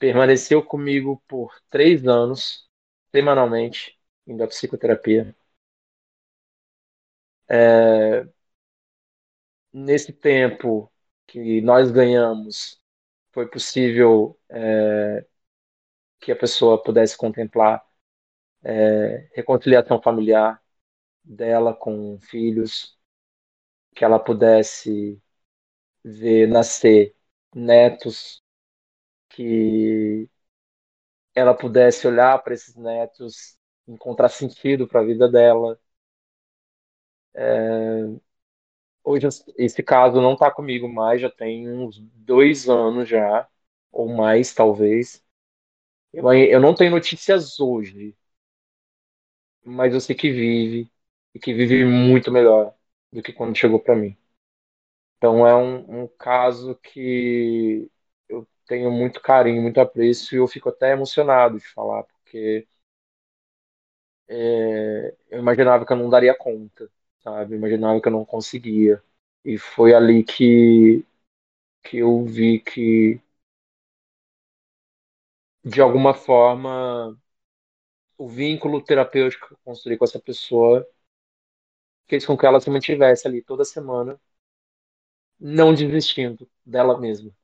permaneceu 0.00 0.64
comigo 0.64 1.22
por 1.28 1.54
três 1.70 2.08
anos, 2.08 2.68
semanalmente, 3.14 4.00
indo 4.26 4.44
à 4.44 4.48
psicoterapia. 4.48 5.36
É, 7.48 8.24
nesse 9.72 10.12
tempo 10.12 10.90
que 11.26 11.60
nós 11.60 11.90
ganhamos, 11.90 12.80
foi 13.32 13.48
possível 13.48 14.38
é, 14.48 15.26
que 16.20 16.32
a 16.32 16.36
pessoa 16.36 16.82
pudesse 16.82 17.16
contemplar 17.16 17.84
é, 18.62 19.28
reconciliação 19.34 20.00
familiar 20.02 20.62
dela 21.24 21.74
com 21.74 22.18
filhos, 22.20 22.98
que 23.94 24.04
ela 24.04 24.18
pudesse 24.18 25.22
ver 26.04 26.48
nascer 26.48 27.16
netos 27.54 28.42
que 29.40 30.28
ela 31.34 31.54
pudesse 31.54 32.06
olhar 32.06 32.38
para 32.42 32.54
esses 32.54 32.74
netos, 32.76 33.56
encontrar 33.86 34.28
sentido 34.28 34.86
para 34.88 35.00
a 35.00 35.04
vida 35.04 35.28
dela. 35.28 35.78
É... 37.34 38.20
Hoje 39.04 39.26
esse 39.56 39.82
caso 39.82 40.20
não 40.20 40.34
está 40.34 40.50
comigo 40.50 40.88
mais, 40.88 41.20
já 41.20 41.30
tem 41.30 41.68
uns 41.70 41.98
dois 42.14 42.68
anos 42.68 43.08
já, 43.08 43.48
ou 43.92 44.08
mais 44.08 44.54
talvez. 44.54 45.22
Eu, 46.12 46.32
eu 46.34 46.60
não 46.60 46.74
tenho 46.74 46.92
notícias 46.92 47.60
hoje, 47.60 48.16
mas 49.64 49.92
eu 49.94 50.00
sei 50.00 50.14
que 50.16 50.30
vive 50.32 50.90
e 51.34 51.38
que 51.38 51.52
vive 51.54 51.84
muito 51.84 52.30
melhor 52.32 52.74
do 53.12 53.22
que 53.22 53.32
quando 53.32 53.56
chegou 53.56 53.80
para 53.80 53.96
mim. 53.96 54.16
Então 55.16 55.46
é 55.46 55.54
um, 55.56 56.04
um 56.04 56.08
caso 56.18 56.74
que 56.76 57.90
tenho 58.70 58.90
muito 58.92 59.20
carinho, 59.20 59.62
muito 59.62 59.80
apreço 59.80 60.34
e 60.34 60.38
eu 60.38 60.48
fico 60.48 60.68
até 60.70 60.92
emocionado 60.92 61.58
de 61.58 61.66
falar, 61.68 62.04
porque 62.04 62.68
é, 64.28 65.14
eu 65.30 65.38
imaginava 65.40 65.84
que 65.86 65.92
eu 65.92 65.96
não 65.96 66.08
daria 66.10 66.34
conta, 66.36 66.90
sabe? 67.22 67.54
Eu 67.54 67.58
imaginava 67.58 68.00
que 68.00 68.08
eu 68.08 68.12
não 68.12 68.24
conseguia. 68.24 69.02
E 69.44 69.58
foi 69.58 69.94
ali 69.94 70.22
que, 70.24 71.04
que 71.84 71.98
eu 71.98 72.24
vi 72.24 72.60
que, 72.60 73.20
de 75.64 75.80
alguma 75.80 76.12
forma, 76.14 77.18
o 78.16 78.28
vínculo 78.28 78.80
terapêutico 78.84 79.48
que 79.48 79.54
eu 79.54 79.58
construí 79.64 79.96
com 79.98 80.04
essa 80.04 80.20
pessoa 80.20 80.86
fez 82.08 82.26
com 82.26 82.36
que 82.36 82.44
ela 82.44 82.60
se 82.60 82.68
mantivesse 82.68 83.26
ali 83.26 83.40
toda 83.42 83.64
semana, 83.64 84.20
não 85.40 85.74
desistindo 85.74 86.48
dela 86.64 86.96
mesma 87.00 87.34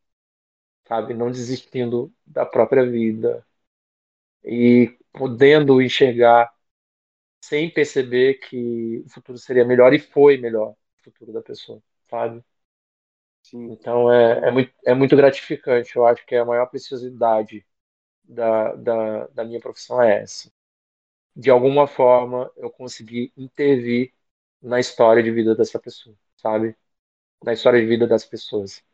sabe? 0.89 1.15
Não 1.15 1.31
desistindo 1.31 2.13
da 2.27 2.47
própria 2.47 2.85
vida 2.89 3.47
e 4.45 4.97
podendo 5.13 5.81
enxergar 5.83 6.53
sem 7.43 7.71
perceber 7.73 8.37
que 8.37 9.03
o 9.07 9.11
futuro 9.11 9.39
seria 9.39 9.65
melhor 9.65 9.95
e 9.95 9.99
foi 10.01 10.39
melhor 10.39 10.71
o 10.73 11.05
futuro 11.05 11.33
da 11.33 11.43
pessoa, 11.43 11.83
sabe? 12.11 12.45
Sim. 13.43 13.71
Então 13.73 14.13
é, 14.13 14.49
é, 14.49 14.51
muito, 14.51 14.73
é 14.85 14.95
muito 14.95 15.17
gratificante. 15.17 15.95
Eu 15.97 16.07
acho 16.07 16.25
que 16.27 16.35
a 16.35 16.45
maior 16.45 16.67
preciosidade 16.67 17.65
da, 18.25 18.75
da, 18.77 19.27
da 19.29 19.45
minha 19.45 19.61
profissão 19.61 20.03
é 20.03 20.23
essa. 20.23 20.51
De 21.37 21.51
alguma 21.51 21.87
forma 21.89 22.53
eu 22.57 22.71
consegui 22.71 23.33
intervir 23.37 24.15
na 24.63 24.81
história 24.81 25.23
de 25.23 25.31
vida 25.33 25.55
dessa 25.57 25.79
pessoa, 25.81 26.17
sabe? 26.37 26.77
Na 27.45 27.53
história 27.55 27.81
de 27.81 27.87
vida 27.87 28.07
das 28.07 28.25
pessoas. 28.27 28.85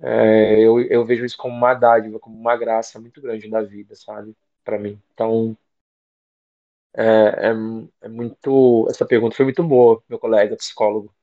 É, 0.00 0.60
eu, 0.60 0.80
eu 0.82 1.04
vejo 1.04 1.24
isso 1.24 1.36
como 1.36 1.54
uma 1.56 1.74
dádiva, 1.74 2.18
como 2.18 2.36
uma 2.38 2.56
graça 2.56 3.00
muito 3.00 3.20
grande 3.20 3.48
da 3.48 3.62
vida, 3.62 3.94
sabe? 3.94 4.36
Para 4.64 4.78
mim. 4.78 5.00
Então, 5.12 5.56
é, 6.96 7.02
é, 7.50 7.52
é, 8.02 8.08
muito. 8.08 8.86
Essa 8.90 9.06
pergunta 9.06 9.36
foi 9.36 9.44
muito 9.46 9.62
boa, 9.62 10.02
meu 10.08 10.18
colega 10.18 10.56
psicólogo, 10.56 11.14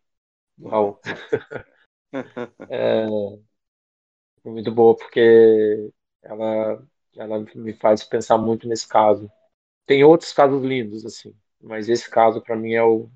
Raul. 0.64 1.00
é, 2.70 3.08
foi 4.44 4.52
muito 4.52 4.72
boa 4.72 4.96
porque 4.96 5.92
ela, 6.24 6.84
ela 7.16 7.40
me 7.56 7.74
faz 7.74 8.04
pensar 8.04 8.38
muito 8.38 8.68
nesse 8.68 8.88
caso. 8.88 9.32
Tem 9.88 10.04
outros 10.06 10.34
casos 10.34 10.64
lindos, 10.64 11.06
assim, 11.06 11.36
mas 11.62 11.90
esse 11.90 12.10
caso, 12.10 12.42
para 12.42 12.56
mim, 12.58 12.74
é 12.74 12.84
o. 12.84 13.10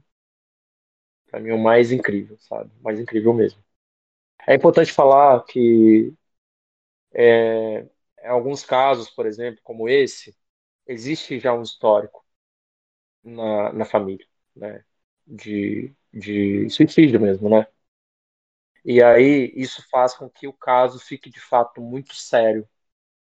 Pra 1.30 1.39
mim 1.39 1.49
é 1.49 1.53
o 1.53 1.60
mais 1.62 1.91
incrível, 1.91 2.36
sabe? 2.39 2.72
Mais 2.82 2.99
incrível 2.99 3.32
mesmo. 3.34 3.64
É 4.47 4.55
importante 4.55 4.91
falar 4.91 5.43
que 5.45 6.13
é, 7.13 7.81
em 8.23 8.27
alguns 8.27 8.63
casos, 8.65 9.09
por 9.09 9.25
exemplo, 9.25 9.61
como 9.63 9.89
esse, 9.89 10.36
existe 10.88 11.39
já 11.39 11.53
um 11.53 11.61
histórico 11.63 12.25
na, 13.23 13.73
na 13.73 13.86
família, 13.86 14.25
né? 14.55 14.83
De, 15.27 15.93
de 16.13 16.69
suicídio 16.69 17.19
mesmo, 17.19 17.49
né? 17.49 17.67
E 18.86 19.01
aí 19.03 19.51
isso 19.55 19.83
faz 19.89 20.15
com 20.15 20.29
que 20.29 20.47
o 20.47 20.53
caso 20.53 20.99
fique 20.99 21.29
de 21.29 21.39
fato 21.41 21.81
muito 21.81 22.13
sério. 22.15 22.67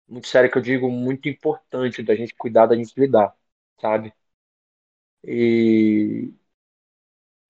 Muito 0.08 0.28
sério 0.28 0.52
que 0.52 0.58
eu 0.60 0.62
digo 0.62 0.90
muito 0.92 1.30
importante 1.30 2.04
da 2.04 2.16
gente 2.16 2.36
cuidar, 2.36 2.68
da 2.68 2.76
gente 2.76 3.00
lidar, 3.00 3.36
sabe? 3.82 4.14
E, 5.24 6.34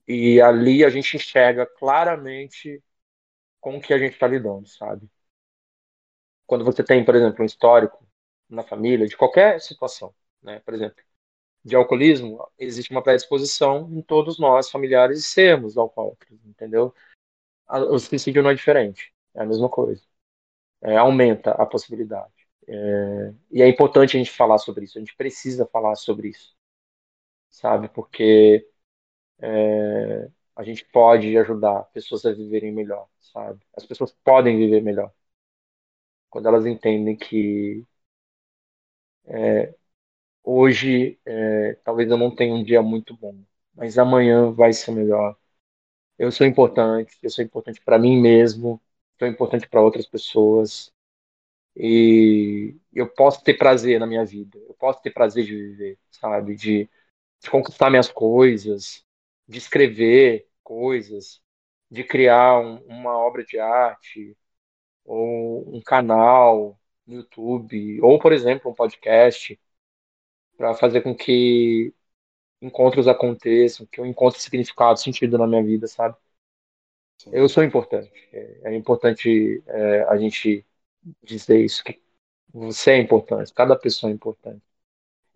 e 0.07 0.41
ali 0.41 0.83
a 0.83 0.89
gente 0.89 1.15
enxerga 1.17 1.65
claramente 1.65 2.81
com 3.63 3.79
que 3.81 3.93
a 3.93 3.97
gente 3.97 4.13
está 4.13 4.27
lidando, 4.27 4.67
sabe? 4.67 5.09
Quando 6.45 6.65
você 6.65 6.83
tem, 6.83 7.03
por 7.05 7.15
exemplo, 7.15 7.41
um 7.41 7.45
histórico 7.45 8.05
na 8.49 8.61
família, 8.61 9.07
de 9.07 9.15
qualquer 9.15 9.61
situação, 9.61 10.13
né? 10.41 10.59
Por 10.59 10.73
exemplo, 10.73 11.01
de 11.63 11.75
alcoolismo, 11.75 12.45
existe 12.59 12.91
uma 12.91 13.01
predisposição 13.03 13.89
em 13.91 14.01
todos 14.01 14.37
nós, 14.39 14.69
familiares, 14.69 15.25
sermos 15.27 15.77
alcoólatras, 15.77 16.39
entendeu? 16.45 16.93
O 17.69 17.99
suicídio 17.99 18.43
não 18.43 18.49
é 18.51 18.55
diferente, 18.55 19.13
é 19.33 19.41
a 19.43 19.45
mesma 19.45 19.69
coisa. 19.69 20.03
É, 20.81 20.97
aumenta 20.97 21.51
a 21.51 21.65
possibilidade. 21.65 22.33
É, 22.67 23.33
e 23.51 23.61
é 23.61 23.67
importante 23.69 24.17
a 24.17 24.19
gente 24.19 24.31
falar 24.31 24.57
sobre 24.59 24.85
isso, 24.85 24.97
a 24.97 25.01
gente 25.01 25.15
precisa 25.15 25.65
falar 25.67 25.95
sobre 25.95 26.29
isso, 26.29 26.55
sabe? 27.49 27.89
Porque 27.89 28.67
é, 29.39 30.29
a 30.55 30.63
gente 30.63 30.85
pode 30.85 31.37
ajudar 31.37 31.83
pessoas 31.93 32.25
a 32.25 32.31
viverem 32.33 32.71
melhor, 32.71 33.07
sabe? 33.19 33.59
As 33.75 33.85
pessoas 33.85 34.11
podem 34.23 34.57
viver 34.57 34.81
melhor, 34.81 35.11
quando 36.29 36.47
elas 36.49 36.65
entendem 36.65 37.15
que 37.15 37.85
é, 39.25 39.73
hoje 40.43 41.19
é, 41.25 41.75
talvez 41.83 42.09
eu 42.11 42.17
não 42.17 42.35
tenha 42.35 42.53
um 42.53 42.63
dia 42.63 42.81
muito 42.81 43.15
bom, 43.17 43.37
mas 43.75 43.97
amanhã 43.97 44.51
vai 44.51 44.73
ser 44.73 44.91
melhor. 44.91 45.37
Eu 46.19 46.31
sou 46.31 46.47
importante, 46.47 47.17
eu 47.23 47.29
sou 47.29 47.43
importante 47.45 47.81
para 47.83 47.99
mim 47.99 48.21
mesmo, 48.21 48.81
sou 49.19 49.27
importante 49.27 49.67
para 49.69 49.81
outras 49.81 50.07
pessoas 50.07 50.91
e 51.75 52.75
eu 52.93 53.07
posso 53.09 53.43
ter 53.43 53.55
prazer 53.55 53.99
na 53.99 54.07
minha 54.07 54.25
vida, 54.25 54.57
eu 54.59 54.75
posso 54.75 55.01
ter 55.01 55.11
prazer 55.11 55.45
de 55.45 55.55
viver, 55.55 55.99
sabe, 56.11 56.55
de, 56.55 56.89
de 57.41 57.49
conquistar 57.51 57.89
minhas 57.89 58.11
coisas, 58.11 59.05
de 59.53 59.59
escrever 59.59 60.47
coisas, 60.63 61.41
de 61.89 62.03
criar 62.03 62.59
um, 62.59 62.77
uma 62.87 63.15
obra 63.17 63.45
de 63.45 63.59
arte 63.59 64.35
ou 65.05 65.75
um 65.75 65.81
canal 65.81 66.79
no 67.05 67.15
YouTube 67.17 68.01
ou, 68.01 68.19
por 68.19 68.33
exemplo, 68.33 68.71
um 68.71 68.75
podcast 68.75 69.59
para 70.57 70.73
fazer 70.73 71.01
com 71.01 71.15
que 71.15 71.93
encontros 72.61 73.07
aconteçam, 73.07 73.85
que 73.87 73.99
eu 73.99 74.05
encontre 74.05 74.41
significado, 74.41 74.99
sentido 74.99 75.37
na 75.37 75.47
minha 75.47 75.63
vida, 75.63 75.87
sabe? 75.87 76.15
Sim. 77.17 77.31
Eu 77.33 77.47
sou 77.49 77.63
importante. 77.63 78.11
É, 78.31 78.71
é 78.73 78.75
importante 78.75 79.63
é, 79.67 80.03
a 80.03 80.17
gente 80.17 80.65
dizer 81.23 81.63
isso, 81.63 81.83
que 81.83 82.01
você 82.53 82.91
é 82.91 82.97
importante, 82.97 83.53
cada 83.53 83.75
pessoa 83.75 84.11
é 84.11 84.15
importante. 84.15 84.63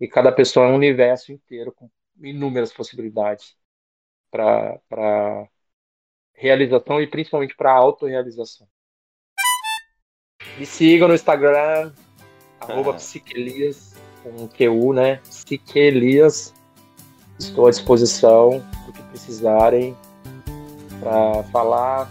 E 0.00 0.08
cada 0.08 0.32
pessoa 0.32 0.66
é 0.66 0.70
um 0.70 0.76
universo 0.76 1.32
inteiro 1.32 1.72
com 1.72 1.90
inúmeras 2.20 2.72
possibilidades 2.72 3.56
para 4.30 5.48
realização 6.34 7.00
e 7.00 7.06
principalmente 7.06 7.56
para 7.56 7.72
autorrealização. 7.72 8.66
Me 10.58 10.66
sigam 10.66 11.08
no 11.08 11.14
Instagram, 11.14 11.92
arroba 12.60 12.94
psiquelias, 12.94 13.94
com 14.22 14.48
QU, 14.48 14.92
né? 14.92 15.16
Psiquelias. 15.16 16.54
Estou 17.38 17.66
à 17.66 17.70
disposição 17.70 18.64
do 18.86 18.92
que 18.92 19.02
precisarem 19.04 19.96
para 21.00 21.44
falar, 21.44 22.10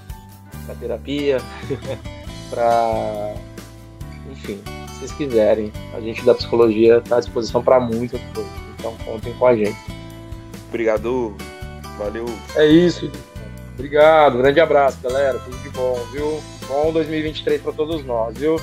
para 0.65 0.76
terapia, 0.76 1.38
para. 2.49 3.34
Enfim, 4.32 4.61
se 4.88 4.99
vocês 4.99 5.11
quiserem. 5.13 5.72
A 5.93 5.99
gente 5.99 6.24
da 6.26 6.34
psicologia 6.34 6.97
está 6.97 7.18
à 7.18 7.20
disposição 7.20 7.63
para 7.63 7.80
muitas 7.80 8.22
coisas. 8.34 8.51
Então 8.78 8.95
contem 9.05 9.34
com 9.38 9.45
a 9.45 9.55
gente. 9.55 9.78
Obrigado. 10.70 11.36
Valeu. 11.98 12.26
É 12.56 12.66
isso. 12.66 13.12
Obrigado. 13.74 14.38
Grande 14.38 14.60
abraço, 14.60 14.98
galera. 15.02 15.39
Tudo 15.39 15.58
de 15.58 15.70
bom, 15.70 15.95
viu? 16.12 16.41
Bom 16.68 16.91
2023 16.91 17.62
para 17.62 17.72
todos 17.74 18.04
nós, 18.06 18.38
viu? 18.38 18.58